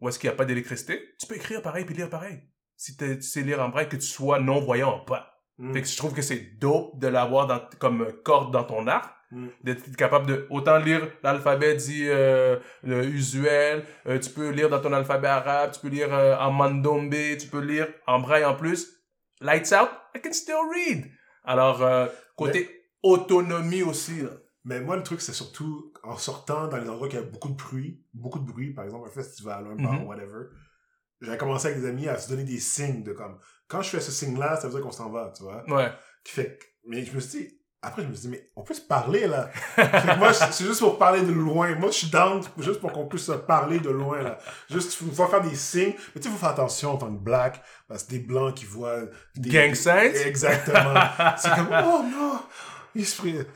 où 0.00 0.08
est-ce 0.08 0.18
qu'il 0.18 0.28
n'y 0.30 0.34
a 0.34 0.36
pas 0.36 0.46
d'électricité, 0.46 1.00
tu 1.20 1.26
peux 1.26 1.36
écrire 1.36 1.60
pareil 1.62 1.84
puis 1.84 1.94
lire 1.94 2.08
pareil. 2.10 2.40
Si 2.76 2.96
tu 2.96 3.20
sais 3.22 3.42
lire 3.42 3.60
en 3.62 3.68
braille, 3.68 3.88
que 3.88 3.96
tu 3.96 4.06
sois 4.06 4.40
non-voyant 4.40 5.00
ou 5.02 5.04
pas. 5.04 5.34
Hmm. 5.58 5.72
Fait 5.74 5.82
que 5.82 5.88
je 5.88 5.96
trouve 5.96 6.14
que 6.14 6.22
c'est 6.22 6.58
dope 6.58 6.98
de 6.98 7.08
l'avoir 7.08 7.68
comme 7.78 8.10
corde 8.24 8.52
dans 8.52 8.64
ton 8.64 8.86
arc, 8.86 9.12
Mm. 9.32 9.48
d'être 9.64 9.96
capable 9.96 10.26
de 10.26 10.46
autant 10.50 10.78
lire 10.78 11.10
l'alphabet 11.24 11.74
dit 11.74 12.04
euh, 12.06 12.60
le 12.84 13.04
usuel, 13.06 13.84
euh, 14.06 14.20
tu 14.20 14.30
peux 14.30 14.50
lire 14.50 14.68
dans 14.68 14.78
ton 14.80 14.92
alphabet 14.92 15.26
arabe, 15.26 15.72
tu 15.72 15.80
peux 15.80 15.88
lire 15.88 16.14
euh, 16.14 16.36
en 16.36 16.52
mandombe, 16.52 17.12
tu 17.36 17.48
peux 17.48 17.58
lire 17.60 17.88
en 18.06 18.20
braille 18.20 18.44
en 18.44 18.54
plus. 18.54 18.86
Lights 19.40 19.72
out, 19.72 19.88
I 20.14 20.20
can 20.22 20.32
still 20.32 20.62
read. 20.72 21.10
Alors 21.46 21.82
euh, 21.82 22.06
côté 22.36 22.68
autonomie 23.02 23.82
aussi. 23.82 24.20
là. 24.22 24.30
Mais 24.64 24.80
moi, 24.80 24.96
le 24.96 25.02
truc, 25.04 25.20
c'est 25.20 25.32
surtout 25.32 25.92
en 26.02 26.16
sortant 26.16 26.66
dans 26.66 26.76
les 26.76 26.88
endroits 26.88 27.06
où 27.06 27.10
il 27.10 27.14
y 27.14 27.18
a 27.18 27.22
beaucoup 27.22 27.48
de 27.50 27.54
bruit, 27.54 28.04
beaucoup 28.12 28.40
de 28.40 28.44
bruit, 28.44 28.74
par 28.74 28.84
exemple 28.84 29.06
un 29.08 29.12
festival, 29.12 29.64
un 29.66 29.76
bar, 29.76 29.92
Mhm. 29.92 30.06
whatever. 30.06 30.46
J'avais 31.20 31.38
commencé 31.38 31.68
avec 31.68 31.80
des 31.80 31.86
amis 31.88 32.08
à 32.08 32.18
se 32.18 32.28
donner 32.28 32.42
des 32.44 32.58
signes 32.58 33.02
de 33.04 33.12
comme, 33.12 33.38
quand 33.68 33.80
je 33.80 33.90
fais 33.90 34.00
ce 34.00 34.10
signe-là, 34.10 34.56
ça 34.56 34.66
veut 34.66 34.74
dire 34.74 34.82
qu'on 34.82 34.90
s'en 34.90 35.08
va, 35.10 35.32
tu 35.36 35.44
vois. 35.44 35.64
Ouais. 35.70 35.90
Qui 36.24 36.32
fait 36.32 36.58
mais 36.88 37.04
je 37.04 37.14
me 37.14 37.20
suis 37.20 37.38
dit, 37.38 37.60
après, 37.86 38.02
je 38.02 38.08
me 38.08 38.14
suis 38.14 38.28
dit, 38.28 38.28
mais 38.28 38.46
on 38.56 38.62
peut 38.62 38.74
se 38.74 38.80
parler, 38.80 39.26
là. 39.28 39.48
moi, 40.18 40.32
c'est 40.32 40.64
juste 40.64 40.80
pour 40.80 40.98
parler 40.98 41.22
de 41.22 41.32
loin. 41.32 41.74
Moi, 41.76 41.90
je 41.90 41.98
suis 41.98 42.10
down 42.10 42.42
juste 42.58 42.80
pour 42.80 42.92
qu'on 42.92 43.06
puisse 43.06 43.26
se 43.26 43.32
parler 43.32 43.78
de 43.78 43.90
loin, 43.90 44.22
là. 44.22 44.38
Juste, 44.70 44.98
il 45.00 45.12
faut 45.12 45.26
faire 45.26 45.40
des 45.42 45.54
signes. 45.54 45.94
Mais 46.14 46.20
tu 46.20 46.22
sais, 46.22 46.28
il 46.28 46.32
faut 46.32 46.38
faire 46.38 46.50
attention 46.50 46.92
en 46.94 46.96
tant 46.96 47.06
que 47.06 47.22
black, 47.22 47.62
parce 47.88 48.02
que 48.02 48.10
des 48.10 48.18
blancs 48.18 48.54
qui 48.54 48.64
voient... 48.64 49.02
Des, 49.36 49.50
Gang 49.50 49.74
signs? 49.74 50.14
Exactement. 50.26 50.94
c'est 51.36 51.50
comme, 51.54 51.68
oh 51.70 52.02
non! 52.10 52.40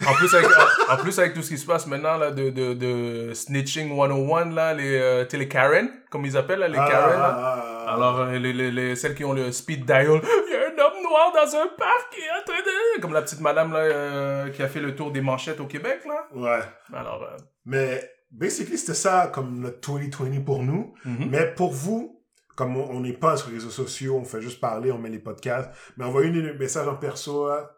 En 0.07 0.13
plus, 0.15 0.35
avec, 0.35 0.49
en 0.91 0.97
plus, 0.99 1.19
avec 1.19 1.35
tout 1.35 1.43
ce 1.43 1.49
qui 1.49 1.59
se 1.59 1.65
passe 1.65 1.87
maintenant, 1.87 2.19
là, 2.19 2.31
de, 2.31 2.51
de, 2.51 2.75
de 2.75 3.33
Snitching 3.33 3.89
101, 3.89 4.51
là, 4.51 4.75
les, 4.75 4.99
euh, 4.99 5.25
les 5.33 5.49
Karen, 5.49 5.89
comme 6.11 6.27
ils 6.27 6.37
appellent, 6.37 6.59
là, 6.59 6.69
les 6.69 6.77
Ah, 6.79 6.89
Karen, 6.91 7.19
là. 7.19 7.39
ah, 7.39 7.85
ah, 7.87 7.95
Alors, 7.95 8.21
euh, 8.21 8.39
les, 8.39 8.53
les, 8.53 8.71
les, 8.71 8.97
celles 8.97 9.15
qui 9.15 9.25
ont 9.25 9.33
le 9.33 9.51
speed 9.51 9.87
dial, 9.87 10.21
noir 11.11 11.33
dans 11.33 11.57
un 11.57 11.67
parc 11.69 12.17
est 12.17 12.41
en 12.41 12.45
train 12.45 12.63
de... 12.63 13.01
Comme 13.01 13.13
la 13.13 13.23
petite 13.23 13.41
madame, 13.41 13.73
là, 13.73 13.79
euh, 13.81 14.49
qui 14.51 14.63
a 14.63 14.69
fait 14.69 14.81
le 14.81 14.95
tour 14.95 15.11
des 15.11 15.21
manchettes 15.21 15.61
au 15.61 15.67
Québec, 15.67 16.01
là. 16.07 16.27
Ouais. 16.35 16.61
Alors, 16.93 17.23
euh, 17.25 17.37
Mais, 17.65 18.11
basically, 18.31 18.79
c'était 18.79 18.95
ça 18.95 19.31
comme 19.33 19.61
notre 19.61 19.81
2020 19.81 20.45
pour 20.45 20.63
nous. 20.63 20.95
mhm. 21.05 21.29
Mais 21.31 21.53
pour 21.55 21.73
vous, 21.73 22.23
comme 22.57 22.77
on 22.77 23.01
n'est 23.01 23.13
pas 23.13 23.37
sur 23.37 23.49
les 23.49 23.57
réseaux 23.57 23.71
sociaux, 23.71 24.17
on 24.17 24.25
fait 24.25 24.41
juste 24.41 24.61
parler, 24.61 24.93
on 24.93 24.99
met 24.99 25.09
les 25.09 25.19
podcasts, 25.19 25.71
mais 25.97 26.05
envoyez-nous 26.05 26.43
des 26.43 26.53
messages 26.55 26.89
en 26.89 26.97
perso, 26.97 27.49
là, 27.49 27.71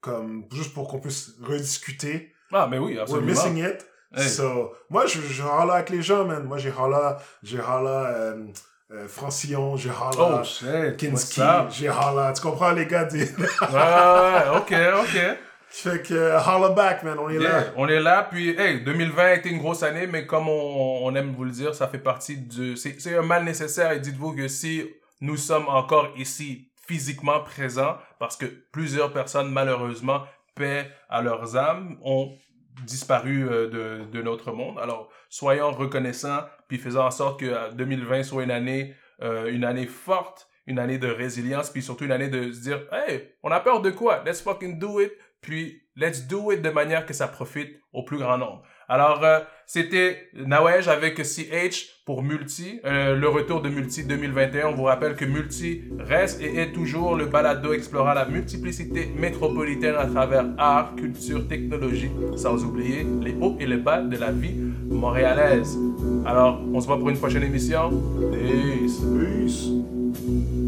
comme, 0.00 0.44
juste 0.52 0.74
pour 0.74 0.88
qu'on 0.88 1.00
puisse 1.00 1.32
rediscuter. 1.42 2.32
Ah, 2.52 2.66
mais 2.70 2.78
oui, 2.78 2.92
We're 2.94 3.02
absolument. 3.02 3.26
missing 3.26 3.56
it. 3.58 3.86
Hey. 4.16 4.28
So, 4.28 4.72
moi, 4.90 5.06
je, 5.06 5.20
je 5.20 5.42
râle 5.42 5.70
avec 5.72 5.90
les 5.90 6.02
gens, 6.02 6.24
man. 6.24 6.44
Moi, 6.44 6.58
j'ai 6.58 6.70
râlé, 6.70 7.16
j'ai 7.42 7.58
râlé, 7.58 7.88
euh, 7.88 8.46
euh, 8.92 9.08
Francillon, 9.08 9.76
j'ai 9.76 9.90
râlé, 9.90 10.16
Oh. 10.18 10.94
Kinski, 10.98 11.40
râlé. 11.88 12.32
Tu 12.34 12.42
comprends, 12.42 12.72
les 12.72 12.86
gars? 12.86 13.04
des- 13.04 13.24
ouais, 13.36 14.56
ok, 14.56 14.74
ok. 15.00 15.36
fait 15.68 16.02
que, 16.06 16.14
holla 16.14 16.68
back, 16.70 17.02
man. 17.02 17.18
On 17.18 17.28
est 17.30 17.34
Yeah, 17.34 17.42
là. 17.60 17.64
on 17.76 17.88
est 17.88 18.00
là, 18.00 18.28
puis 18.30 18.50
hey, 18.58 18.82
2020 18.84 19.22
a 19.24 19.34
été 19.34 19.48
une 19.50 19.58
grosse 19.58 19.82
année, 19.82 20.06
mais 20.06 20.26
comme 20.26 20.48
on, 20.48 21.00
on 21.04 21.14
aime 21.14 21.32
vous 21.34 21.44
le 21.44 21.50
dire, 21.50 21.74
ça 21.74 21.88
fait 21.88 21.98
partie 21.98 22.36
du... 22.36 22.76
C'est 22.76 23.00
c'est 23.00 23.16
un 23.16 23.22
mal 23.22 23.44
nécessaire, 23.44 23.92
et 23.92 24.00
dites-vous 24.00 24.34
que 24.34 24.46
si 24.48 24.84
nous 25.20 25.36
sommes 25.36 25.68
encore 25.68 26.08
ici 26.16 26.68
physiquement 26.86 27.40
présents, 27.40 27.96
parce 28.18 28.36
que 28.36 28.46
plusieurs 28.70 29.12
personnes, 29.12 29.50
malheureusement, 29.50 30.22
paient 30.54 30.90
à 31.08 31.22
leurs 31.22 31.56
âmes, 31.56 31.96
ont 32.04 32.30
disparu 32.82 33.48
euh, 33.48 33.68
de, 33.68 34.04
de 34.10 34.22
notre 34.22 34.52
monde. 34.52 34.78
Alors, 34.78 35.10
soyons 35.28 35.70
reconnaissants, 35.70 36.40
puis 36.68 36.78
faisons 36.78 37.02
en 37.02 37.10
sorte 37.10 37.40
que 37.40 37.46
euh, 37.46 37.70
2020 37.72 38.22
soit 38.24 38.44
une 38.44 38.50
année, 38.50 38.94
euh, 39.22 39.52
une 39.52 39.64
année 39.64 39.86
forte, 39.86 40.48
une 40.66 40.78
année 40.78 40.98
de 40.98 41.08
résilience, 41.08 41.70
puis 41.70 41.82
surtout 41.82 42.04
une 42.04 42.12
année 42.12 42.28
de 42.28 42.50
se 42.50 42.60
dire, 42.60 42.82
hey, 42.92 43.34
on 43.42 43.50
a 43.50 43.60
peur 43.60 43.80
de 43.82 43.90
quoi? 43.90 44.22
Let's 44.24 44.40
fucking 44.40 44.78
do 44.78 45.00
it. 45.00 45.12
Puis, 45.40 45.82
let's 45.94 46.26
do 46.26 46.52
it 46.52 46.62
de 46.62 46.70
manière 46.70 47.06
que 47.06 47.12
ça 47.12 47.28
profite 47.28 47.78
au 47.92 48.02
plus 48.02 48.18
grand 48.18 48.38
nombre. 48.38 48.62
Alors, 48.88 49.22
euh, 49.24 49.40
c'était 49.66 50.28
Nawej 50.34 50.88
avec 50.88 51.24
CH 51.24 52.02
pour 52.04 52.22
Multi, 52.22 52.80
euh, 52.84 53.16
le 53.16 53.28
retour 53.28 53.62
de 53.62 53.68
Multi 53.68 54.04
2021. 54.04 54.68
On 54.68 54.74
vous 54.74 54.84
rappelle 54.84 55.16
que 55.16 55.24
Multi 55.24 55.84
reste 55.98 56.42
et 56.42 56.58
est 56.58 56.72
toujours 56.72 57.16
le 57.16 57.26
balado 57.26 57.72
explorant 57.72 58.12
la 58.12 58.26
multiplicité 58.26 59.10
métropolitaine 59.16 59.94
à 59.94 60.06
travers 60.06 60.44
art, 60.58 60.94
culture, 60.96 61.48
technologie, 61.48 62.10
sans 62.36 62.62
oublier 62.64 63.06
les 63.22 63.34
hauts 63.40 63.56
et 63.58 63.66
les 63.66 63.78
bas 63.78 64.02
de 64.02 64.16
la 64.18 64.32
vie 64.32 64.54
montréalaise. 64.90 65.78
Alors, 66.26 66.60
on 66.72 66.80
se 66.80 66.86
voit 66.86 66.98
pour 66.98 67.08
une 67.08 67.18
prochaine 67.18 67.44
émission. 67.44 67.90
Peace. 68.32 69.00
Peace. 69.18 70.63